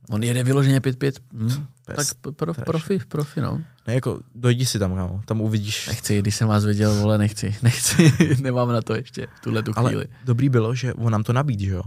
[0.09, 1.11] On jede vyloženě 5-5.
[1.33, 1.65] Hm?
[1.83, 3.61] Tak pro, profi, profi, no.
[3.87, 5.21] Ne, jako dojdi si tam, kámo.
[5.25, 5.87] Tam uvidíš.
[5.87, 7.55] Nechci, když jsem vás viděl, vole, nechci.
[7.63, 9.95] Nechci, nemám na to ještě tuhle tu chvíli.
[9.95, 11.83] Ale dobrý bylo, že on nám to nabídl, že jo.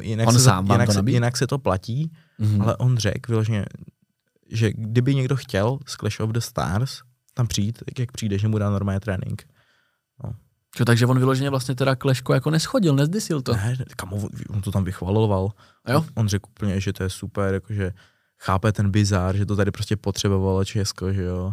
[0.00, 2.62] Jinak on se sám jinak, to se, jinak se to platí, mm-hmm.
[2.62, 3.64] ale on řekl vyloženě,
[4.50, 7.00] že kdyby někdo chtěl z Clash of the Stars
[7.34, 9.48] tam přijít, tak jak přijde, že mu dá normální trénink.
[10.24, 10.34] No.
[10.76, 13.52] Čo, takže on vyloženě vlastně teda Kleško jako neschodil, nezdysil to.
[13.56, 14.12] Ne, kam
[14.48, 15.50] on to tam vychvaloval.
[15.84, 16.04] A jo?
[16.14, 17.92] On řekl úplně, že to je super, jakože
[18.38, 21.52] chápe ten bizár, že to tady prostě potřebovalo Česko, že jo.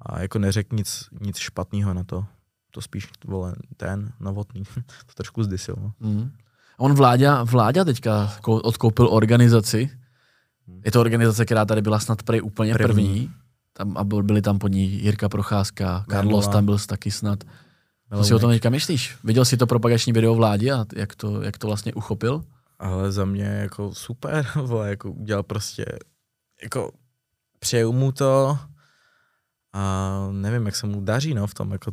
[0.00, 2.24] A jako neřekl nic, nic špatného na to.
[2.70, 4.62] To spíš vole, ten novotný.
[5.06, 5.74] to trošku zdysil.
[5.78, 5.92] No.
[6.00, 6.30] Mm.
[6.78, 9.90] On Vláďa, Vláďa teďka odkoupil organizaci.
[10.84, 12.94] Je to organizace, která tady byla snad prej úplně první.
[12.94, 13.30] první.
[13.72, 17.44] Tam, a byli tam pod ní Jirka Procházka, Carlos tam byl taky snad.
[18.16, 19.16] Co si o tom teďka myslíš?
[19.24, 22.44] Viděl jsi to propagační video vládě a jak to, jak to vlastně uchopil?
[22.78, 25.84] Ale za mě jako super, vole, jako udělal prostě,
[26.62, 26.92] jako
[27.58, 28.58] přeju mu to
[29.72, 31.92] a nevím, jak se mu daří, no, v tom, jako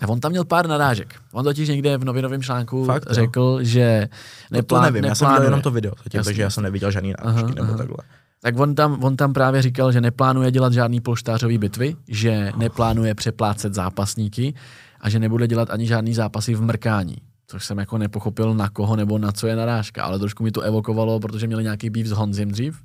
[0.00, 1.14] a on tam měl pár narážek.
[1.32, 3.58] On totiž někde v novinovém článku Fakt, řekl, jo.
[3.62, 4.08] že
[4.50, 5.08] neplá, no to nevím, neplánuje.
[5.08, 7.76] já jsem viděl jenom to video, zatím, takže já jsem neviděl žádný narážky nebo aha.
[7.76, 7.96] takhle.
[8.42, 13.14] Tak on tam, on tam právě říkal, že neplánuje dělat žádný polštářový bitvy, že neplánuje
[13.14, 14.54] přeplácet zápasníky
[15.00, 17.16] a že nebude dělat ani žádný zápasy v mrkání.
[17.46, 20.60] Což jsem jako nepochopil na koho nebo na co je narážka, ale trošku mi to
[20.60, 22.82] evokovalo, protože měli nějaký býv s Honzim dřív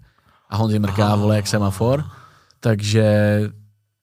[0.49, 2.03] a Honzi mrká, vole, jak semafor.
[2.59, 3.41] Takže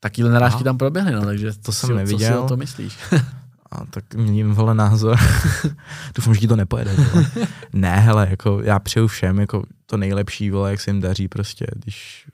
[0.01, 0.65] Takýhle narážky Aha.
[0.65, 2.19] tam proběhly, no, takže to jsem neviděl.
[2.19, 2.99] Co si o to myslíš?
[3.71, 5.19] A tak měním vole názor.
[6.15, 6.97] Doufám, že ti to nepojede.
[7.73, 11.67] ne, hele, jako já přeju všem jako to nejlepší, vole, jak se jim daří prostě,
[11.75, 12.29] když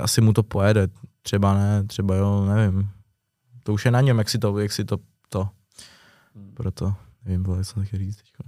[0.00, 0.88] asi mu to pojede,
[1.22, 2.88] třeba ne, třeba jo, nevím.
[3.62, 4.98] To už je na něm, jak si to, jak si to,
[5.28, 5.48] to.
[6.34, 6.54] Hmm.
[6.54, 8.42] Proto, nevím, vole, co taky říct teďko.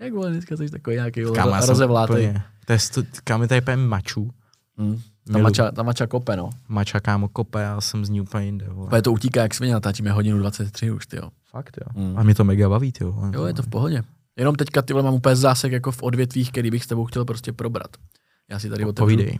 [0.00, 1.22] Jak vole, dneska jsi takový nějaký
[1.66, 2.40] rozevlátej.
[2.64, 2.78] To je,
[3.24, 4.30] kam je tady mačů.
[4.76, 5.00] Hmm.
[5.32, 6.50] Ta mača, ta mača kope, no.
[6.68, 8.66] Mača kámo kope, já jsem z ní úplně jinde.
[8.68, 9.02] Vole.
[9.02, 11.30] to utíká jak svině, natáčíme hodinu 23 už, ty jo.
[11.50, 12.02] Fakt jo.
[12.02, 12.18] Mm.
[12.18, 13.30] A mě to mega baví, ty jo.
[13.32, 14.02] Jo, je to v pohodě.
[14.36, 17.52] Jenom teďka tyhle mám úplně zásek jako v odvětvích, který bych s tebou chtěl prostě
[17.52, 17.96] probrat.
[18.50, 19.38] Já si tady otevřu, Povídej.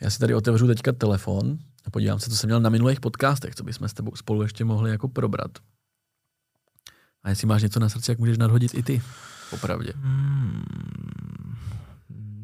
[0.00, 3.54] já si tady otevřu teďka telefon a podívám se, co jsem měl na minulých podcastech,
[3.54, 5.50] co bychom s tebou spolu ještě mohli jako probrat.
[7.22, 9.02] A jestli máš něco na srdci, jak můžeš nadhodit i ty,
[9.50, 9.92] popravdě.
[9.96, 11.45] Hmm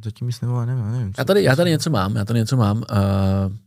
[0.04, 1.12] zatím nic nebo nevím, nevím.
[1.18, 2.76] Já tady, já tady něco mám, já tady něco mám.
[2.76, 2.84] Uh,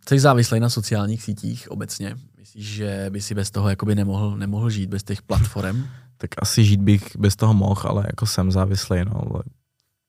[0.10, 2.16] jsi závislý na sociálních sítích obecně?
[2.38, 5.84] Myslíš, že by si bez toho jakoby nemohl, nemohl žít, bez těch platform?
[6.18, 9.42] tak asi žít bych bez toho mohl, ale jako jsem závislý, no.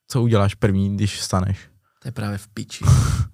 [0.09, 1.59] Co uděláš první, když staneš?
[2.03, 2.85] To je právě v piči.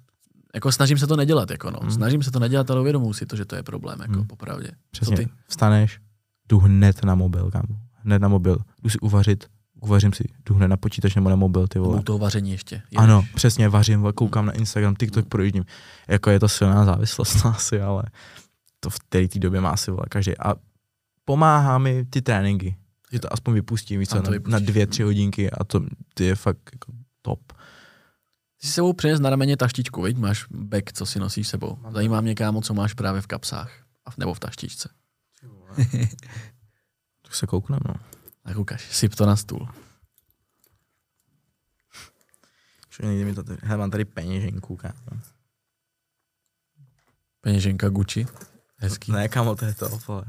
[0.55, 1.79] jako snažím se to nedělat, jako no.
[1.83, 1.91] Hmm.
[1.91, 4.27] Snažím se to nedělat, ale uvědomuji si to, že to je problém, jako hmm.
[4.27, 4.71] popravdě.
[4.91, 5.29] Přesně, Co ty?
[5.49, 6.01] vstaneš,
[6.49, 7.63] jdu hned na mobil, kam?
[7.93, 8.59] Hned na mobil.
[8.83, 9.47] Jdu si uvařit,
[9.83, 11.99] uvařím si, jdu hned na počítač nebo na mobil, ty vole.
[11.99, 12.75] U toho vaření ještě.
[12.75, 12.97] Ježiš.
[12.97, 15.29] Ano, přesně, vařím, koukám na Instagram, TikTok, mm.
[15.29, 15.65] projíždím.
[16.09, 18.03] Jako je to silná závislost asi, ale
[18.81, 20.39] to v té době má asi vole každý.
[20.39, 20.55] A
[21.25, 22.77] pomáhá mi ty tréninky,
[23.13, 25.81] že to aspoň vypustím, víš co, na, na dvě, tři hodinky a to
[26.15, 26.93] ty je fakt jako
[27.23, 27.53] top.
[28.61, 30.17] Ty si sebou přines na rameně taštičku, viď?
[30.17, 31.79] Máš back, co si nosíš sebou.
[31.91, 33.73] Zajímá mě, kámo, co máš právě v kapsách.
[34.19, 34.89] Nebo v taštičce.
[37.23, 37.95] tak se koukneme, no.
[38.43, 39.69] Tak ukaž, syp to na stůl.
[43.03, 43.59] Nejde mi to tady.
[43.63, 45.21] Hele, mám tady peněženku, kámo.
[47.41, 48.27] Peněženka Gucci.
[48.77, 49.13] Hezký.
[49.13, 50.25] Ne, kámo, to je to, vole.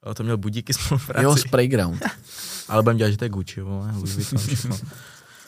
[0.00, 1.24] O, to měl budíky spolupráci.
[1.24, 2.02] Jo, Sprayground.
[2.68, 3.94] Ale budem dělat, že to je Gucci, vole.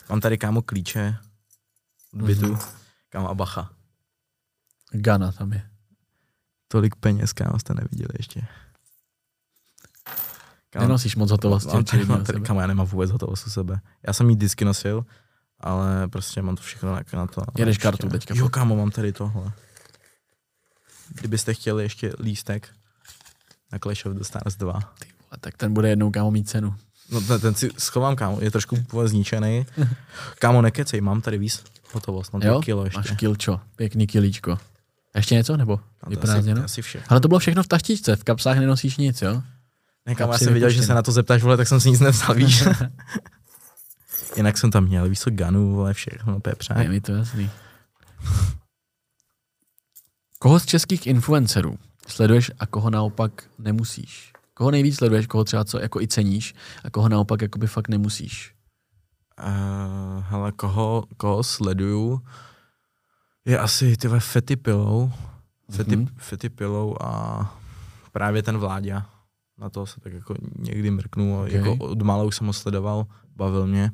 [0.08, 1.16] mám tady, kámo, klíče
[2.14, 2.40] od bytu.
[2.40, 2.68] Mm-hmm.
[3.08, 3.72] Kámo, a bacha.
[4.92, 5.70] Gana tam je.
[6.68, 8.40] Tolik peněz, kámo, jste neviděli ještě.
[10.70, 11.72] Kam, Nenosíš moc hotovosti.
[11.72, 13.80] Mám, mám, tady, kam já nemám vůbec hotovost u sebe.
[14.06, 15.04] Já jsem jí vždycky nosil,
[15.60, 17.42] ale prostě mám to všechno na, na to.
[17.58, 18.34] Jedeš kartu teďka.
[18.36, 19.52] Jo, kámo, mám tady tohle.
[21.08, 22.68] Kdybyste chtěli ještě lístek
[23.72, 24.72] na Clash of the Stars 2.
[24.72, 26.74] Ty vole, tak ten bude jednou kámo mít cenu.
[27.10, 29.66] No ten, ten si schovám, kámo, je trošku zničený.
[30.38, 32.60] Kámo, nekecej, mám tady víc hotovost, mám jo?
[32.60, 32.98] kilo ještě.
[32.98, 34.58] Máš kilčo, pěkný kilíčko.
[35.14, 37.02] Ještě něco, nebo No, to asi, to asi vše.
[37.08, 39.42] Ale to bylo všechno v taštičce, v kapsách nenosíš nic, jo?
[40.08, 42.00] Ne, kámo, já jsem viděl, že se na to zeptáš, vole, tak jsem si nic
[42.00, 42.64] nevzal, víš.
[44.36, 46.76] Jinak jsem tam měl, víš co, ganu, vole, všechno, pepřák.
[46.78, 47.50] Je mi to jasný.
[50.38, 51.78] Koho z českých influencerů
[52.08, 54.32] sleduješ a koho naopak nemusíš?
[54.54, 56.54] Koho nejvíc sleduješ, koho třeba co jako i ceníš
[56.84, 58.54] a koho naopak jakoby fakt nemusíš?
[59.46, 62.20] Uh, hele, koho, koho sleduju,
[63.44, 65.12] je asi ty vole Fety Pillow,
[65.70, 66.04] Fety, Mhm.
[66.06, 66.14] mm-hmm.
[66.16, 67.58] Fety Pillow a
[68.12, 69.06] právě ten Vláďa.
[69.58, 71.52] Na to se tak jako někdy mrknu, Okay.
[71.54, 73.06] jako od mála už jsem ho sledoval,
[73.36, 73.90] bavil mě.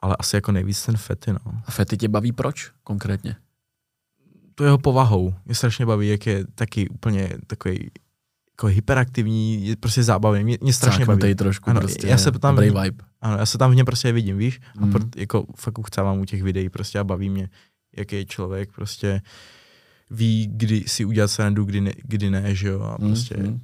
[0.00, 1.38] Ale asi jako nejvíc ten Fety, no.
[1.66, 3.36] A Fety tě baví proč konkrétně?
[4.54, 7.90] To jeho povahou mě strašně baví, jak je taky úplně takový
[8.52, 11.16] jako hyperaktivní, je prostě zábavný, mě, mě strašně baví.
[11.18, 13.04] Cáknutej trošku Ano, prostě, já se tam- dobrý vibe.
[13.20, 14.60] Ano, já se tam v něm prostě vidím, víš?
[14.78, 14.94] A Mhm.
[15.02, 15.10] mm.
[15.16, 17.48] jako fakt uchcávám u těch videí prostě a baví mě,
[17.96, 19.22] jaký člověk prostě
[20.10, 22.80] ví, kdy si udělat srandu, kdy ne, kdy ne že jo?
[22.82, 23.48] A prostě, Mm, mm.
[23.48, 23.60] mm.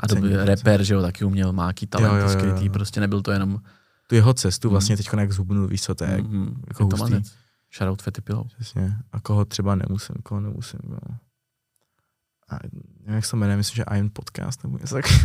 [0.00, 0.44] A to byl to.
[0.44, 2.72] rapper, že jo, taky uměl máký talent Jo, jo, jo, skrytý, jo.
[2.72, 3.60] prostě nebyl to jenom
[4.06, 6.96] tu jeho cestu vlastně teď jak zhubnul, víš co, to je mm, jako je to
[6.96, 7.30] hustý.
[7.76, 8.46] Shoutout Fety Pillow.
[8.46, 8.96] přesně.
[9.12, 10.98] A koho třeba nemusím, koho nemusím, no.
[12.48, 12.58] A
[13.02, 15.04] nevím, jak se to jmenuje, myslím, že Iron Podcast nebo něco tak.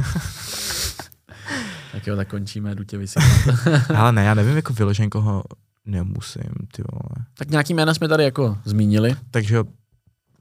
[1.91, 2.99] Tak jo, tak končíme, jdu tě.
[3.95, 5.43] Ale ne, já nevím, jako vyložen koho
[5.85, 7.25] nemusím, ty vole.
[7.37, 9.15] tak nějaký jména jsme tady jako zmínili.
[9.31, 9.63] Takže jo,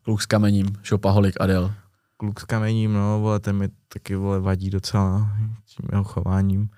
[0.03, 1.75] Kluk s kamením, Šopaholik, Adel.
[2.21, 5.33] Kluk s kamením, no, vole, ten mi taky, vole, vadí docela
[5.65, 6.71] tím jeho chováním.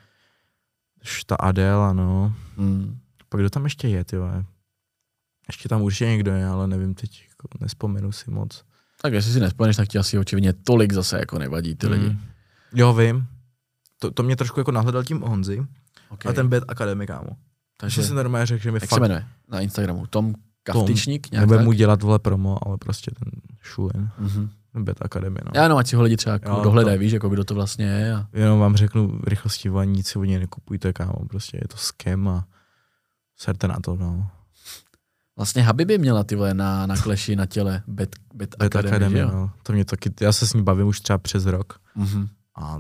[1.05, 2.35] Už ta Adela, no.
[2.57, 2.99] Mm.
[3.29, 4.45] Pak kdo tam ještě je, ty vole?
[5.49, 8.65] Ještě tam určitě někdo je, ale nevím teď, jako nespomenu si moc.
[9.03, 12.09] Tak jestli si nespomeneš, tak ti asi očividně tolik zase jako nevadí ty lidi.
[12.09, 12.19] Mm.
[12.75, 13.27] Jo, vím.
[13.99, 15.67] To, to mě trošku jako nahledal tím Honzi
[16.09, 16.31] Okay.
[16.31, 17.29] a ten Bad Academy, kámo.
[17.77, 20.07] Takže si normálně řekl, že mi jak se fakt jmenuje na Instagramu?
[20.07, 21.31] Tom Kaftičník?
[21.33, 21.65] nějak nebude tak?
[21.65, 24.51] mu dělat vole promo, ale prostě ten Šulin, Mhm.
[24.75, 25.51] Bad Academy, no.
[25.55, 27.85] Já no, ať si ho lidi třeba jako dohledají, to- víš, jako kdo to vlastně
[27.87, 28.15] je.
[28.15, 28.29] A...
[28.33, 32.29] Jenom vám řeknu v rychlosti, nic si od něj nekupujte, kámo, prostě je to scam
[32.29, 32.47] a
[33.39, 34.31] serte na to, no.
[35.37, 39.19] Vlastně Habibi měla ty vole na, na kleši na těle Bet, Bet, Bad Academy, Academy,
[39.19, 39.31] jo?
[39.33, 39.51] no.
[39.63, 42.29] To mě taky, já se s ní bavím už třeba přes rok Mhm.
[42.57, 42.79] a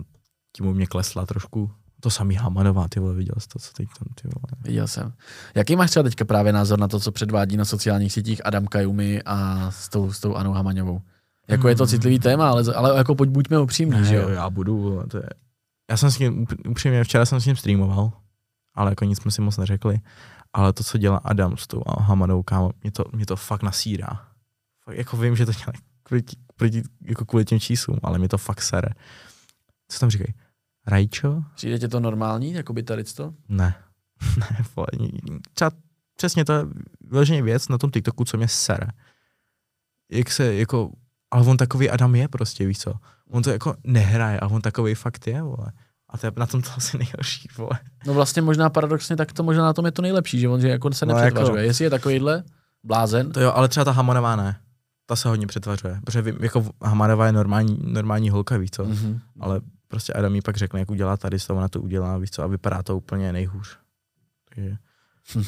[0.56, 1.70] tím u mě klesla trošku.
[2.00, 4.62] To samý Hamanová, ty vole, viděl jsi to, co teď tam, ty vole.
[4.64, 5.12] Viděl jsem.
[5.54, 9.22] Jaký máš třeba teďka právě názor na to, co předvádí na sociálních sítích Adam Kajumi
[9.26, 11.00] a s tou, s tou Anou Hamaňovou?
[11.52, 14.28] Jako je to citlivý téma, ale, ale jako pojď buďme upřímní, Ne, že jo?
[14.28, 15.28] já budu, to je...
[15.90, 18.12] Já jsem s ním, up- upřímně, včera jsem s ním streamoval,
[18.74, 20.00] ale jako nic jsme si moc neřekli.
[20.52, 24.28] Ale to, co dělá Adam s tou Hamadou, kámo, mě to, mě to fakt nasírá.
[24.84, 25.72] Fakt, jako vím, že to dělá
[26.02, 26.22] kvůli,
[26.56, 28.88] proti, jako kvůli těm číslům, ale mě to fakt sere.
[29.88, 30.34] Co tam říkají?
[30.86, 31.42] Rajčo?
[31.54, 33.34] Přijde tě to normální, jako by tady to?
[33.48, 33.74] Ne.
[34.40, 34.86] ne, vole,
[35.54, 35.70] třeba
[36.16, 36.64] přesně to je
[37.00, 38.86] vyloženě věc na tom TikToku, co mě sere.
[40.10, 40.90] Jak se jako,
[41.32, 42.94] ale on takový Adam je prostě, víš co.
[43.30, 45.72] On to jako nehraje, a on takový fakt je, vole.
[46.08, 47.78] A to je na tom to asi nejhorší, vole.
[48.06, 50.68] No vlastně možná paradoxně, tak to možná na tom je to nejlepší, že on že
[50.68, 51.58] jako se No nepřetvařuje.
[51.58, 52.42] jako- Jestli je takovýhle
[52.84, 54.56] blázen, To jo, ale třeba ta Hamanová ne.
[55.06, 58.84] Ta se hodně přetvařuje, protože vím, jako Hamanová je normální, normální holka, víš co.
[58.84, 59.20] Mhm.
[59.40, 62.42] Ale prostě Adam jí pak řekne, jak udělá tady, co ona to udělá, víš co,
[62.42, 63.78] a vypadá to úplně nejhůř.
[64.54, 64.76] Takže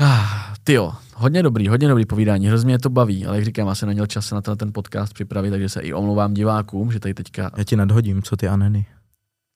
[0.00, 3.68] Ah, ty jo, hodně dobrý, hodně dobrý povídání, hrozně mě to baví, ale jak říkám,
[3.68, 7.00] já jsem neměl čas se na ten podcast připravit, takže se i omlouvám divákům, že
[7.00, 8.86] tady teďka já ti nadhodím, co ty Aneny.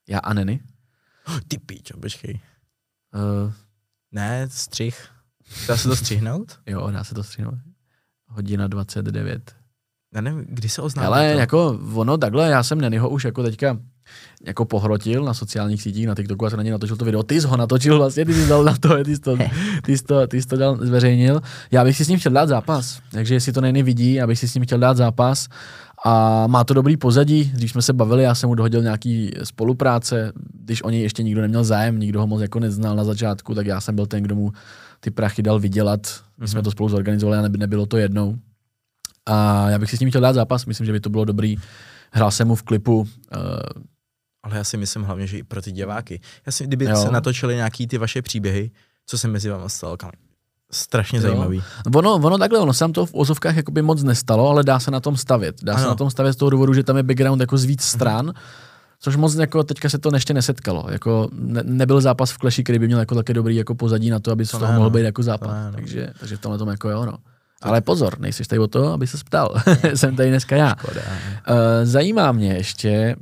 [0.09, 0.61] já a Neny.
[1.49, 2.41] Ty píčo, počkej.
[3.15, 3.53] Uh,
[4.13, 5.09] Ne, střih.
[5.69, 6.59] Dá se to střihnout?
[6.67, 7.55] jo, dá se to stříhnout.
[8.29, 9.55] Hodina 29.
[10.15, 11.39] Já nevím, kdy se oznámí Ale to?
[11.39, 13.79] jako ono takhle, já jsem Nenyho už jako teďka
[14.47, 17.23] jako pohrotil na sociálních sítích, na TikToku a jsem na něj natočil to video.
[17.23, 19.37] Ty jsi ho natočil vlastně, ty jsi dal na to, ty jsi to,
[19.83, 21.41] ty jsi to, ty jsi to dal, zveřejnil.
[21.71, 24.49] Já bych si s ním chtěl dát zápas, takže jestli to Neny vidí, abych si
[24.49, 25.49] s ním chtěl dát zápas.
[26.05, 30.33] A má to dobrý pozadí, když jsme se bavili, já jsem mu dohodil nějaký spolupráce,
[30.65, 33.67] když o něj ještě nikdo neměl zájem, nikdo ho moc jako neznal na začátku, tak
[33.67, 34.53] já jsem byl ten, kdo mu
[35.01, 36.01] ty prachy dal vydělat.
[36.41, 36.65] My jsme Mhm.
[36.65, 38.37] to spolu zorganizovali a neby- nebylo to jednou.
[39.27, 41.57] A já bych si s ním chtěl dát zápas, myslím, že by to bylo dobrý.
[42.13, 43.07] Hrál jsem mu v klipu, uh,
[44.43, 46.21] Ale já si myslím hlavně, že i pro ty diváky.
[46.47, 46.97] Já si, kdyby Jo.
[46.97, 48.71] se natočili nějaký ty vaše příběhy,
[49.07, 50.11] co se mezi váma stalo, kam,
[50.73, 51.23] strašně Jo.
[51.23, 51.63] zajímavý.
[51.95, 54.91] Ono, ono takhle, ono se tam to v ozovkách jakoby moc nestalo, ale dá se
[54.91, 55.57] na tom stavět.
[55.63, 55.89] Dá se Ano.
[55.91, 58.33] na tom stavět z toho důvodu, že tam je background jako z víc stran,
[59.01, 60.87] což moc jako teďka se to ještě nesetkalo.
[60.91, 64.21] Jako ne, nebyl zápas v Clashi, který by měl jako také dobrý jako pozadí na
[64.21, 64.91] to, aby z To toho mohl no.
[64.91, 65.49] být jako zápas.
[65.49, 65.73] To ne, no.
[65.73, 67.15] takže, takže v tomhle tom jako jo, no.
[67.63, 69.55] Ale pozor, nejsi tady o to, aby se ptal.
[69.95, 70.77] Jsem tady dneska já.
[70.79, 71.01] Škoda.
[71.01, 73.17] Uh, zajímá mě ještě,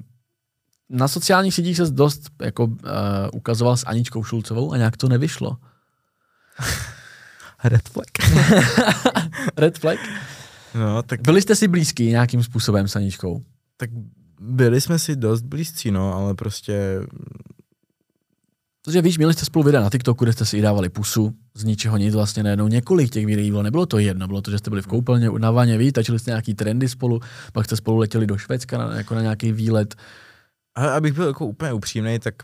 [0.90, 2.74] na sociálních sítích se dost jako, uh,
[3.32, 5.56] ukazoval s Aničkou Šulcovou a nějak to nevyšlo.
[7.64, 8.08] Red flag.
[9.56, 9.98] Red flag?
[10.74, 11.20] No, tak...
[11.20, 13.42] Byli jste si blízký nějakým způsobem s Aničkou?
[13.76, 13.90] Tak
[14.40, 17.00] byli jsme si dost blízcí, no, ale prostě...
[18.84, 21.64] Protože víš, měli jste spolu videa na TikToku, kde jste si i dávali pusu, z
[21.64, 24.70] ničeho nic vlastně najednou několik těch videí bylo, nebylo to jedno, bylo to, že jste
[24.70, 27.20] byli v koupelně na vaně, víš, tačili jste nějaký trendy spolu,
[27.52, 29.94] pak jste spolu letěli do Švédska na, jako na nějaký výlet.
[30.74, 32.34] A abych byl jako úplně upřímný, tak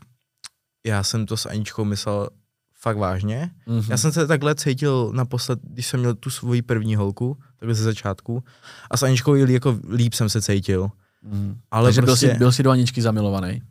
[0.86, 2.28] já jsem to s Aničkou myslel
[2.74, 3.50] fakt vážně.
[3.66, 3.90] Mm-hmm.
[3.90, 7.84] Já jsem se takhle cítil naposled, když jsem měl tu svoji první holku, takhle ze
[7.84, 8.44] začátku.
[8.90, 10.90] A s Aničkou jako líp jsem se cítil.
[11.22, 11.58] Mm.
[11.70, 12.26] Ale Takže prostě...
[12.26, 13.62] byl, jsi, byl jsi do Aničky zamilovaný?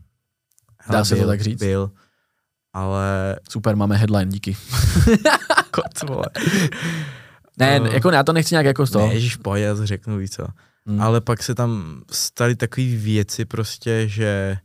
[0.91, 1.59] Dá se to tak říct?
[1.59, 1.91] Byl.
[2.73, 3.35] Ale...
[3.49, 4.57] Super, máme headline, díky.
[5.71, 6.25] Kot, vole.
[7.59, 9.07] ne, uh, jako já to nechci nějak jako z toho.
[9.07, 10.39] Ne, ježiš, pojď, já to řeknu víc.
[10.85, 11.01] Mm.
[11.01, 14.57] Ale pak se tam staly takové věci prostě, že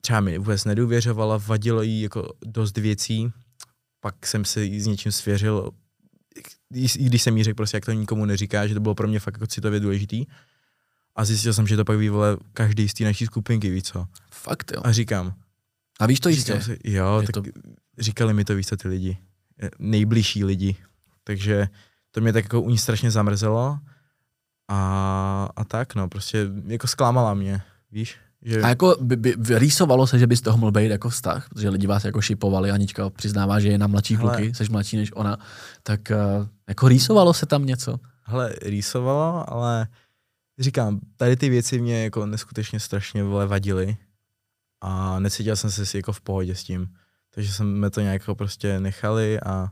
[0.00, 3.32] třeba mi vůbec nedůvěřovala, vadilo jí jako dost věcí,
[4.00, 5.70] pak jsem se jí s něčím svěřil,
[6.74, 9.20] i když jsem jí řekl prostě, jak to nikomu neříká, že to bylo pro mě
[9.20, 10.26] fakt jako citově důležitý.
[11.14, 14.06] A zjistil jsem, že to pak vývole každý z té naší skupinky, víš co.
[14.30, 14.80] Fakt jo.
[14.84, 15.34] A říkám.
[16.00, 16.62] A víš to jistě?
[16.62, 17.42] Si, jo, tak to...
[17.98, 19.18] říkali mi to víc ty lidi.
[19.78, 20.76] Nejbližší lidi.
[21.24, 21.68] Takže
[22.10, 23.78] to mě tak jako u ní strašně zamrzelo.
[24.68, 27.62] A, a tak no, prostě jako zklamala mě,
[27.92, 28.18] víš.
[28.42, 28.62] Že...
[28.62, 31.86] A jako by, by, rýsovalo se, že bys toho mohl být jako vztah, protože lidi
[31.86, 34.36] vás jako šipovali, Anička přiznává, že je na mladší Hele.
[34.36, 35.38] kluky, jsi mladší než ona,
[35.82, 38.00] tak uh, jako rýsovalo se tam něco?
[38.22, 39.86] Hele, rýsovalo, ale
[40.58, 43.96] říkám, tady ty věci mě jako neskutečně strašně vole vadily
[44.80, 46.88] a necítil jsem se si jako v pohodě s tím.
[47.34, 49.68] Takže jsme to nějak jako prostě nechali a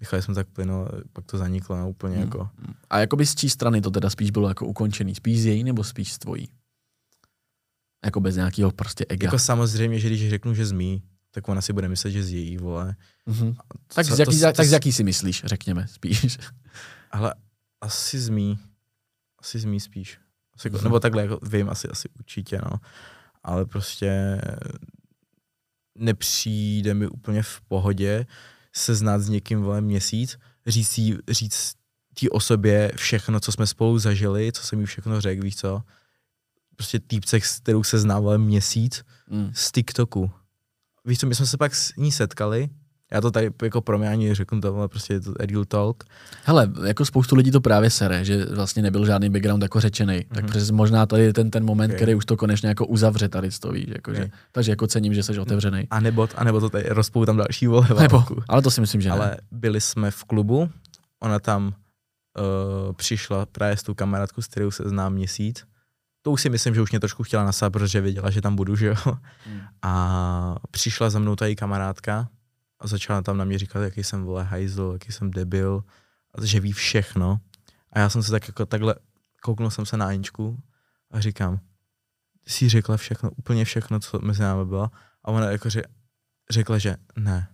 [0.00, 2.24] nechali jsme tak plynout, pak to zaniklo no, úplně hmm.
[2.24, 2.50] jako.
[2.90, 5.14] A jako by z čí strany to teda spíš bylo jako ukončený?
[5.14, 6.48] Spíš z její nebo spíš z tvojí?
[8.04, 9.24] Jako bez nějakého prostě ega.
[9.24, 12.56] Jako samozřejmě, že když řeknu, že zmí, tak ona si bude myslet, že z její,
[12.56, 12.96] vole.
[13.28, 13.56] Mm-hmm.
[13.94, 16.38] Tak, z jaký, to, tak z jaký si myslíš, řekněme, spíš.
[17.10, 17.34] Ale
[17.80, 18.58] asi zmí.
[19.40, 20.18] Asi zmí spíš.
[20.54, 20.82] Asi, mm-hmm.
[20.82, 22.80] Nebo takhle, jako vím, asi, asi určitě, no.
[23.42, 24.40] Ale prostě
[25.98, 28.26] nepřijde mi úplně v pohodě
[28.76, 31.74] se znát s někým vole měsíc, říct, jí, říct
[32.20, 35.82] té osobě všechno, co jsme spolu zažili, co jsem jí všechno řekl, víš co
[36.76, 39.50] prostě týpce, s kterou se znával měsíc mm.
[39.54, 40.30] z TikToku.
[41.04, 42.68] Víš co, my jsme se pak s ní setkali,
[43.12, 46.04] já to tady jako pro mě ani řeknu to, ale prostě je to real talk.
[46.44, 50.14] Hele, jako spoustu lidí to právě sere, že vlastně nebyl žádný background jako řečený.
[50.14, 50.34] Mm-hmm.
[50.34, 50.50] Tak mhm.
[50.50, 51.96] přes možná tady je ten, ten moment, okay.
[51.96, 54.22] který už to konečně jako uzavře tady to víš, jako okay.
[54.22, 55.86] že, takže jako cením, že jsi otevřený.
[55.90, 59.00] A nebo, a nebo to tady rozpou tam další vole nebo, ale to si myslím,
[59.00, 59.36] že Ale ne.
[59.50, 60.70] byli jsme v klubu,
[61.22, 65.64] ona tam uh, přišla právě s tou kamarádkou, s kterou se znám měsíc
[66.26, 68.76] to už si myslím, že už mě trošku chtěla nasát, protože věděla, že tam budu,
[68.76, 68.94] že jo.
[69.04, 69.60] Hmm.
[69.82, 72.28] A přišla za mnou tady kamarádka
[72.80, 75.84] a začala tam na mě říkat, jaký jsem vole hajzl, jaký jsem debil,
[76.34, 77.40] a že ví všechno.
[77.92, 78.94] A já jsem se tak jako takhle,
[79.42, 80.58] kouknul jsem se na Aničku
[81.10, 81.60] a říkám,
[82.44, 84.90] ty jsi řekla všechno, úplně všechno, co mezi námi bylo.
[85.24, 85.68] A ona jako
[86.50, 87.48] řekla, že ne.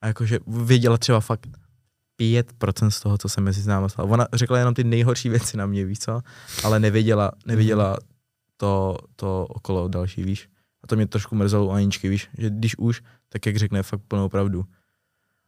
[0.00, 1.46] A jakože věděla třeba fakt
[2.20, 4.08] 5% z toho, co se mezi námi stalo.
[4.08, 6.20] Ona řekla jenom ty nejhorší věci na mě, víš co?
[6.64, 7.98] Ale nevěděla, nevěděla mhm.
[8.56, 10.48] to, to okolo další, víš?
[10.82, 12.28] A to mě trošku mrzelo u Aničky, víš?
[12.38, 13.02] Že když už,
[13.32, 14.64] tak jak řekne fakt plnou pravdu.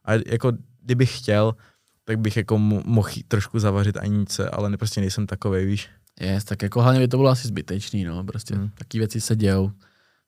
[0.05, 0.51] A jako
[0.81, 1.55] kdybych chtěl,
[2.03, 5.89] tak bych jako mohl trošku zavařit Aničce, ale ne, prostě nejsem takovej, víš?
[6.21, 8.69] Yes, tak jako hlavně by to bylo asi zbytečný, no, prostě hmm.
[8.69, 9.71] taky věci se dějou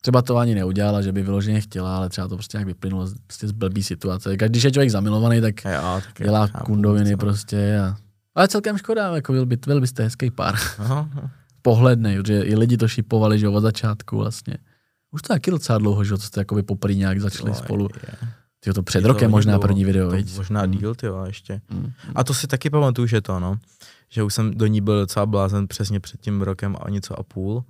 [0.01, 3.15] třeba to ani neudělala, že by vyloženě chtěla, ale třeba to prostě nějak vyplynulo z,
[3.27, 4.37] prostě z blbý situace.
[4.37, 7.79] Když je člověk zamilovaný, tak, jo, tak dělá já, kundoviny já, prostě.
[7.79, 7.95] A...
[8.35, 10.55] Ale celkem škoda, jako byl, by, byl byste hezký pár.
[10.77, 11.09] Aha.
[11.61, 14.57] Pohlednej, že i lidi to šipovali, že od začátku vlastně.
[15.11, 17.89] Už to taky docela dlouho, že co jste jako poprvé nějak začali jo, spolu.
[18.65, 18.73] Je.
[18.73, 20.71] to před je rokem to, možná první video, to, Možná mm.
[20.71, 21.61] díl, ty ještě.
[21.71, 21.91] Mm.
[22.15, 23.59] A to si taky pamatuju, že to, no.
[24.09, 27.23] Že už jsem do ní byl docela blázen přesně před tím rokem a něco a
[27.23, 27.63] půl.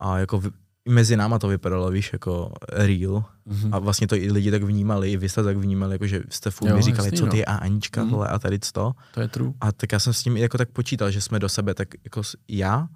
[0.00, 0.42] A jako
[0.88, 3.24] mezi náma to vypadalo, víš, jako real.
[3.48, 3.68] Mm-hmm.
[3.72, 6.50] A vlastně to i lidi tak vnímali, i vy jste tak vnímali, jako že jste
[6.50, 7.44] furt mi říkali, jasný, co ty no.
[7.46, 8.10] a Anička, mm-hmm.
[8.10, 8.92] vole, a tady to.
[9.14, 9.52] To je true.
[9.60, 12.22] A tak já jsem s tím jako tak počítal, že jsme do sebe, tak jako
[12.48, 12.88] já,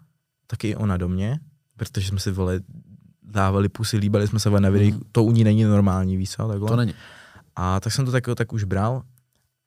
[0.47, 1.41] tak i ona do mě,
[1.77, 2.61] protože jsme si, vole,
[3.27, 5.09] dávali pusy, líbali jsme se na videích, mm-hmm.
[5.13, 6.69] to u ní není normální, víš co, takhle.
[6.69, 6.95] To není.
[7.57, 9.03] A tak jsem to tak, tak už bral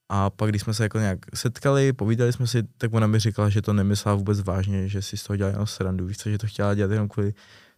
[0.10, 3.50] a pak, když jsme se jako nějak setkali, povídali jsme si, tak ona mi říkala,
[3.50, 6.38] že to nemyslela vůbec vážně, že si z toho dělala jenom srandu, víš co, že
[6.38, 7.34] to chtěla dělat jenom kvůli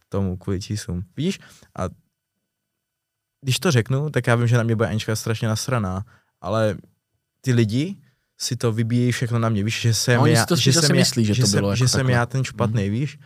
[0.08, 1.04] tomu, kvůli číslům.
[1.16, 1.40] Vidíš?
[1.78, 1.82] A
[3.44, 6.04] když to řeknu, tak já vím, že na mě bude Anička strašně nasraná,
[6.40, 6.76] ale
[7.40, 7.96] ty lidi
[8.40, 11.34] si to vybíjí všechno na mě, víš, že jsem no, já, že jsem, myslí, že,
[11.34, 12.90] že, to jsem, bylo že jako jsem já ten špatný, mm.
[12.90, 13.18] víš?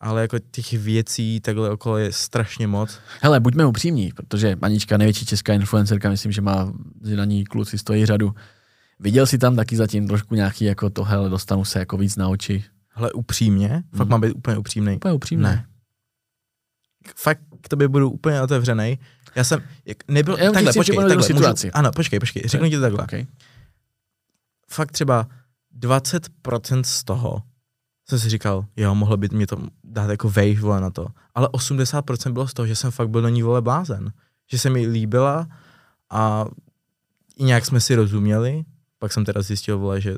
[0.00, 2.98] Ale jako těch věcí takhle okolo je strašně moc.
[3.20, 6.72] Hele, buďme upřímní, protože Anička, největší česká influencerka, myslím, že má
[7.16, 8.34] na ní kluci stojí řadu.
[9.00, 12.28] Viděl jsi tam taky zatím trošku nějaký jako to, hele, dostanu se jako víc na
[12.28, 12.64] oči?
[12.88, 13.98] Hele, upřímně, mm.
[13.98, 14.10] fakt mhm.
[14.10, 14.96] mám být úplně upřímný.
[14.96, 15.44] Úplně upřímný.
[15.44, 15.66] Ne.
[17.16, 18.98] Fakt k tobě budu úplně otevřený.
[19.34, 21.66] Já jsem, jak nebyl, Já takhle, počkej, takhle, situaci.
[21.66, 23.04] Můžu, ano, počkej, počkej, řeknu ti to takhle.
[23.04, 23.26] Okay.
[24.70, 25.28] Fakt třeba
[25.78, 27.42] 20% z toho
[28.08, 31.06] jsem si říkal, jo, mohlo by mě to dát jako wave, vole, na to.
[31.34, 34.12] Ale 80% bylo z toho, že jsem fakt byl do ní, vole, blázen.
[34.50, 35.48] Že se mi líbila
[36.10, 36.44] a
[37.36, 38.64] i nějak jsme si rozuměli.
[38.98, 40.16] Pak jsem teda zjistil, vole, že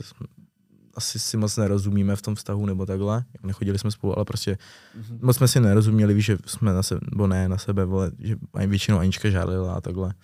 [0.95, 3.25] asi si moc nerozumíme v tom vztahu nebo takhle.
[3.43, 4.59] Nechodili jsme spolu, ale prostě
[4.99, 5.19] mm-hmm.
[5.23, 8.37] moc jsme si nerozuměli, víš, že jsme na sebe, nebo ne na sebe, vole, že
[8.67, 10.15] většinou Anička žádlila a takhle.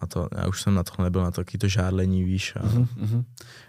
[0.00, 2.54] A to, já už jsem na tohle nebyl, na to žádlení, víš.
[2.56, 2.62] A...
[2.62, 3.24] Mm-hmm.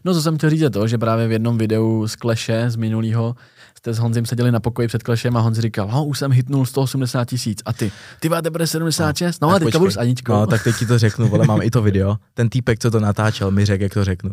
[0.05, 2.75] No co jsem chtěl říct je to, že právě v jednom videu z Kleše, z
[2.75, 3.35] minulého,
[3.77, 6.65] jste s Honzem seděli na pokoji před Klešem a Honzi říkal, no, už jsem hitnul
[6.65, 10.33] 180 tisíc a ty, ty máte teprve 76, no, no a teďka budu s Aničkou.
[10.33, 12.17] No, tak teď ti to řeknu, ale mám i to video.
[12.33, 14.31] Ten týpek, co to natáčel, mi řekl, jak to řeknu.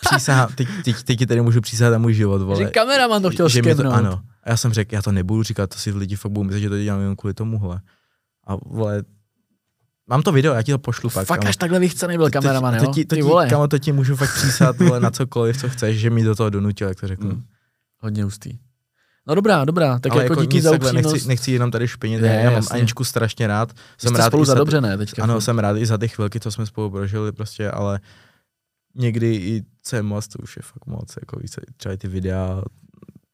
[0.00, 2.58] Přísahám, teď, teď, teď ti tady můžu přísahat na můj život, vole.
[2.58, 4.20] Že kameraman to chtěl že to, Ano.
[4.44, 6.68] A já jsem řekl, já to nebudu říkat, to si lidi fakt budou myslet, že
[6.68, 7.80] to dělám jen kvůli tomuhle.
[8.46, 9.02] A vole,
[10.10, 11.26] Mám to video, já ti to pošlu fakt.
[11.26, 12.84] Fakt až takhle vychcený byl kameraman, jo?
[12.84, 15.98] To ti, to ti, kamo, to ti můžu fakt přísat vole, na cokoliv, co chceš,
[15.98, 17.30] že mi do toho donutil, jak to řeknu.
[17.30, 17.42] Hmm.
[17.98, 18.58] Hodně hustý.
[19.26, 21.12] No dobrá, dobrá, tak Ale jako, jako díky za upřímnost.
[21.12, 23.72] Nechci, nechci jenom tady špinit, já, já mám Aničku strašně rád.
[23.98, 25.22] Jsem rád spolu zadobřené teďka.
[25.22, 28.00] Ano, jsem rád i za ty chvilky, co jsme spolu prožili prostě, ale
[28.94, 32.62] někdy i co je moc, to už je fakt moc, jako víc, třeba ty videa,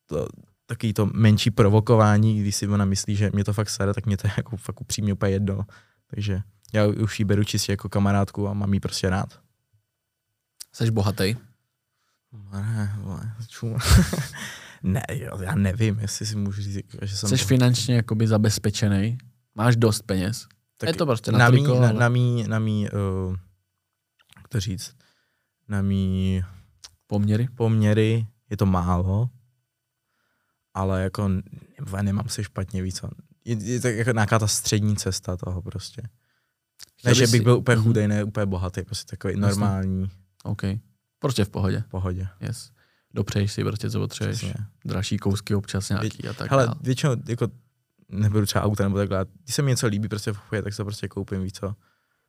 [0.07, 0.29] to,
[0.67, 4.17] taky to menší provokování, když si ona myslí, že mě to fakt sere, tak mě
[4.17, 5.61] to je jako fakt upřímně úplně jedno.
[6.11, 6.41] Takže
[6.73, 9.41] já už ji beru čistě jako kamarádku a mám ji prostě rád.
[10.73, 11.37] Jsi bohatý?
[12.53, 12.99] Ne,
[14.83, 17.29] ne, jo, já nevím, jestli si můžu říct, že jsem...
[17.29, 17.45] Jsi bohatý.
[17.45, 19.19] finančně jakoby zabezpečený?
[19.55, 20.47] Máš dost peněz?
[20.77, 21.93] Tak je to prostě na, na triko, mý, ale...
[21.93, 23.37] na, na mý, na mý uh,
[24.37, 24.97] jak to říct,
[25.69, 26.43] na mý
[27.07, 27.49] poměry?
[27.55, 29.31] poměry je to málo,
[30.75, 31.31] ale jako
[32.03, 33.01] nemám se špatně víc.
[33.45, 36.03] Je, je to jako nějaká ta střední cesta toho prostě.
[37.05, 37.85] Ne, že bych byl úplně mhm.
[37.85, 39.41] chudej, ne úplně bohatý, prostě takový Jasně.
[39.41, 40.11] normální.
[40.45, 40.63] OK.
[41.19, 41.81] Prostě v pohodě.
[41.81, 42.29] V pohodě.
[42.41, 42.71] Yes.
[43.15, 44.47] Dopřeješ si prostě, co potřebuješ.
[44.85, 47.49] Dražší kousky občas nějaký a tak Ale většinou jako
[48.09, 49.27] nebudu třeba auta nebo takhle.
[49.45, 51.75] Když se mi něco líbí prostě v pohodě, tak se prostě koupím, víc co.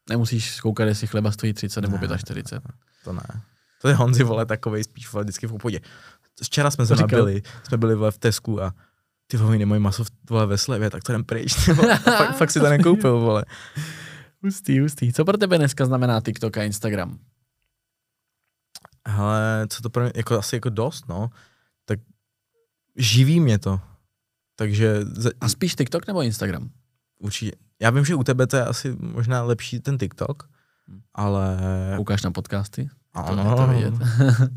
[0.09, 2.61] Nemusíš zkoukat, jestli chleba stojí 30 nebo 45.
[3.03, 3.21] To ne.
[3.81, 5.79] To je Honzi, vole, takovej spíš vole, vždycky v pohodě.
[6.43, 8.73] Včera jsme se byli, jsme byli vole, v Tesku a
[9.27, 11.53] ty vole, nemají maso vole, ve slevě, tak to jdem pryč.
[12.17, 13.45] fakt, fakt, si to nekoupil, vole.
[14.47, 15.13] Hustý, hustý.
[15.13, 17.19] Co pro tebe dneska znamená TikTok a Instagram?
[19.05, 21.29] Ale co to pro mě, jako asi jako dost, no.
[21.85, 21.99] Tak
[22.95, 23.79] živí mě to.
[24.55, 24.99] Takže...
[25.41, 26.69] A spíš TikTok nebo Instagram?
[27.19, 27.51] Určitě.
[27.81, 30.49] Já vím, že u tebe to je asi možná lepší ten TikTok,
[30.87, 31.01] hmm.
[31.13, 31.57] ale...
[31.99, 32.89] Ukáž na podcasty?
[33.13, 34.05] Ano, to, to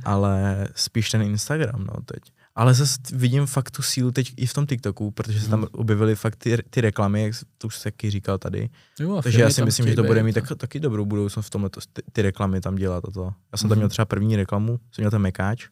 [0.04, 2.32] ale spíš ten Instagram, no teď.
[2.54, 5.68] Ale zase vidím fakt tu sílu teď i v tom TikToku, protože se tam hmm.
[5.72, 8.68] objevily fakt ty, ty reklamy, jak to už se taky říkal tady.
[9.00, 11.70] Jo, Takže já si myslím, že to bude mít tak, taky dobrou budoucnost v tomhle,
[11.70, 13.32] ty, ty reklamy tam dělat a to.
[13.52, 13.80] Já jsem tam hmm.
[13.80, 15.68] měl třeba první reklamu, jsem měl ten mekáč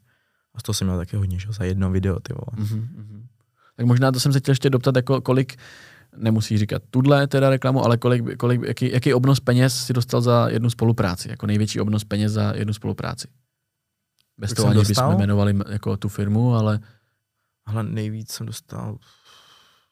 [0.55, 2.67] a z toho jsem měl taky hodně, že za jedno video, ty vole.
[2.67, 3.23] Mm-hmm.
[3.77, 5.57] Tak možná to jsem se chtěl ještě doptat, jako kolik,
[6.17, 10.49] nemusí říkat tudle teda reklamu, ale kolik, kolik, jaký, jaký obnos peněz si dostal za
[10.49, 13.29] jednu spolupráci, jako největší obnos peněz za jednu spolupráci.
[14.39, 16.81] Bez toho ani bychom jmenovali jako tu firmu, ale...
[17.67, 18.99] Ale nejvíc jsem dostal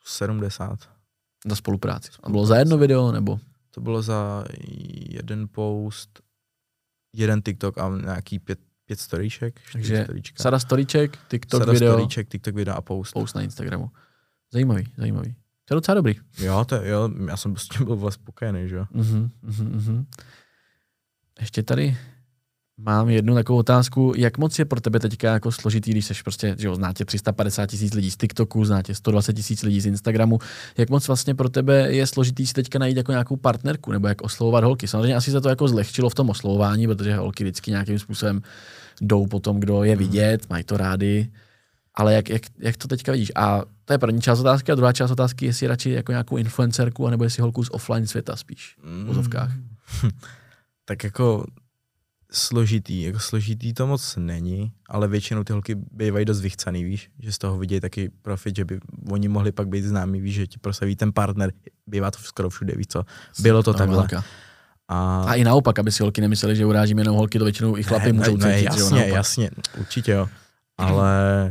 [0.05, 0.89] 70.
[1.47, 2.11] Za spolupráci.
[2.23, 3.41] A bylo za jedno video, nebo?
[3.71, 4.45] To bylo za
[5.09, 6.21] jeden post,
[7.13, 9.61] jeden TikTok a nějaký pět, pět storyček.
[9.73, 10.43] Takže storyčka.
[10.43, 11.93] sada storyček, TikTok sada video.
[11.93, 13.13] storyček, TikTok video a post.
[13.13, 13.91] Post na Instagramu.
[14.53, 15.37] Zajímavý, zajímavý.
[15.65, 16.15] To je docela dobrý.
[16.39, 18.87] Jo, to, jo já jsem s tím byl vlastně spokojený, že jo.
[18.95, 20.05] Uh-huh, uh-huh, uh-huh.
[21.41, 21.97] Ještě tady
[22.79, 26.57] Mám jednu takovou otázku, jak moc je pro tebe teďka jako složitý, když seš prostě,
[26.59, 30.39] že jo, znáte 350 tisíc lidí z TikToku, znáte 120 tisíc lidí z Instagramu,
[30.79, 34.23] jak moc vlastně pro tebe je složitý si teďka najít jako nějakou partnerku, nebo jak
[34.23, 34.89] oslovovat holky.
[34.89, 38.43] Samozřejmě asi se to jako zlehčilo v tom oslovování, protože holky vždycky nějakým způsobem
[39.01, 39.99] jdou po tom, kdo je hmm.
[39.99, 41.31] vidět, mají to rádi,
[41.95, 43.33] ale jak, jak, jak, to teďka vidíš?
[43.35, 47.07] A to je první část otázky a druhá část otázky, jestli radši jako nějakou influencerku,
[47.07, 49.51] anebo jestli holku z offline světa spíš v vozovkách.
[50.85, 51.47] tak jako
[52.37, 57.33] složitý, jako složitý to moc není, ale většinou ty holky bývají dost vychcaný, víš, že
[57.33, 58.81] z toho vidějí taky profit, že by
[59.11, 61.53] oni mohli pak být známí, víš, že ti prosaví ten partner,
[61.87, 63.05] bývá to skoro všude, víš co,
[63.41, 64.09] bylo to takhle.
[64.89, 65.25] A...
[65.29, 68.07] a i naopak, aby si holky nemysleli, že urážíme jenom holky, to většinou i chlapy
[68.07, 70.29] ne, můžou ne, cítit, jasně, jo, jasně, určitě jo,
[70.79, 71.51] ale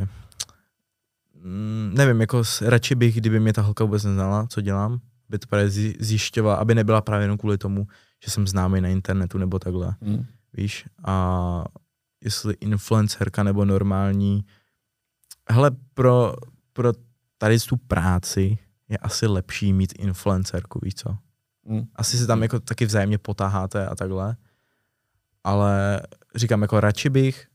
[1.33, 4.99] mm, nevím, jako radši bych, kdyby mě ta holka vůbec neznala, co dělám,
[5.29, 7.87] by to právě zjišťovala, aby nebyla právě jenom kvůli tomu,
[8.23, 10.25] že jsem známý na internetu nebo takhle, mm.
[10.57, 11.63] Víš, a
[12.21, 14.45] jestli influencerka nebo normální,
[15.49, 16.33] hele, pro,
[16.73, 16.93] pro
[17.37, 18.57] tady tu práci
[18.89, 21.17] je asi lepší mít influencerku, víš co?
[21.65, 21.87] Mm.
[21.95, 24.35] Asi se tam jako taky vzájemně potáháte a takhle,
[25.43, 26.01] ale
[26.35, 27.47] říkám, jako radši bych,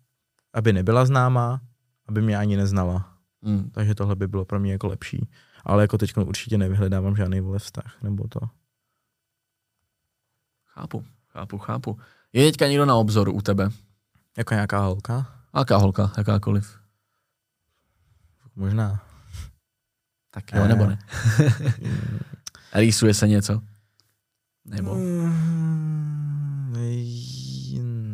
[0.53, 1.61] aby nebyla známá,
[2.07, 3.17] aby mě ani neznala.
[3.43, 3.71] Mm.
[3.71, 5.29] Takže tohle by bylo pro mě jako lepší.
[5.65, 8.41] Ale jako teď určitě nevyhledávám žádný vole vztah, nebo to.
[10.67, 11.99] Chápu, chápu, chápu.
[12.33, 13.71] Je teďka někdo na obzoru u tebe?
[14.39, 15.27] Jako nějaká holka?
[15.57, 16.79] Jaká holka, jakákoliv.
[18.57, 19.03] Možná.
[20.31, 20.99] Tak jo, nebo ne?
[22.75, 23.61] Rýsuje se něco?
[24.65, 24.95] Nebo?
[24.95, 26.73] Mm,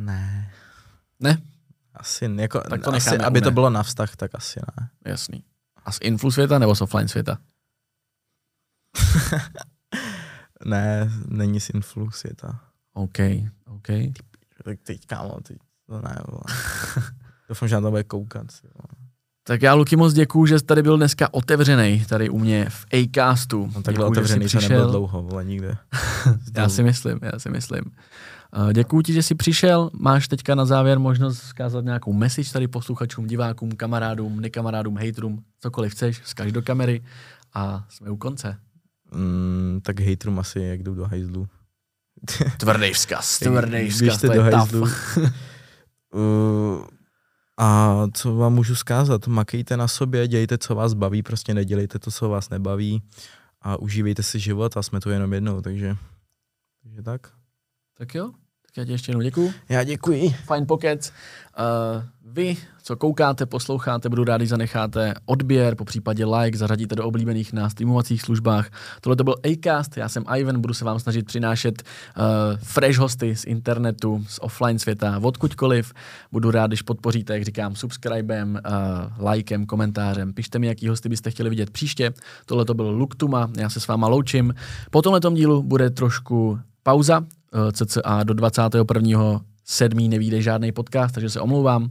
[0.04, 0.52] ne.
[1.20, 1.42] Ne?
[1.94, 4.88] Asi, jako, tak to asi, aby to bylo na vztah, tak asi ne.
[5.04, 5.44] Jasný.
[5.84, 7.38] A z influ světa nebo z offline světa?
[10.64, 12.65] ne, není z influ světa.
[12.96, 13.18] OK,
[13.66, 13.86] OK.
[14.64, 15.56] Tak teď, kámo, teď
[15.86, 16.16] to ne,
[17.48, 18.46] Doufám, že na to bude koukat.
[19.42, 22.86] Tak já, Luky, moc děkuju, že jsi tady byl dneska otevřený, tady u mě v
[22.92, 23.70] Acastu.
[23.74, 25.76] No takhle otevřený to nebyl dlouho, vole, nikde.
[26.56, 27.82] já si myslím, já si myslím.
[28.72, 29.90] Děkuji ti, že jsi přišel.
[29.92, 35.92] Máš teďka na závěr možnost zkázat nějakou message tady posluchačům, divákům, kamarádům, nekamarádům, haterům, cokoliv
[35.92, 37.02] chceš, zkaž do kamery
[37.54, 38.58] a jsme u konce.
[39.14, 41.48] Mm, tak haterům asi, jak jdou do hajzlu.
[42.58, 44.40] tvrdý vzkaz, tvrdý vzkaz, to je
[46.14, 46.86] uh,
[47.58, 49.26] a co vám můžu zkázat?
[49.26, 53.02] Makejte na sobě, dělejte, co vás baví, prostě nedělejte to, co vás nebaví
[53.60, 55.96] a užívejte si život a jsme tu jenom jednou, takže,
[56.82, 57.32] takže tak.
[57.98, 58.32] Tak jo,
[58.76, 59.52] já ti ještě jednou děkuji.
[59.68, 60.30] Já děkuji.
[60.30, 61.12] Fine Pocket.
[61.58, 67.52] Uh, vy, co koukáte, posloucháte, budu rádi zanecháte odběr, po případě like, zařadíte do oblíbených
[67.52, 68.70] na streamovacích službách.
[69.00, 72.22] Tohle to byl Acast, já jsem Ivan, budu se vám snažit přinášet uh,
[72.62, 75.92] fresh hosty z internetu, z offline světa, odkudkoliv.
[76.32, 78.60] Budu rád, když podpoříte, jak říkám, subscribem,
[79.18, 80.32] uh, likem, komentářem.
[80.32, 82.12] Pište mi, jaký hosty byste chtěli vidět příště.
[82.46, 84.54] Tohle to byl Luktuma, já se s váma loučím.
[84.90, 87.24] Po tomhle dílu bude trošku pauza,
[87.72, 89.40] cca do 21.
[89.64, 91.90] sedmý nevíde žádný podcast, takže se omlouvám.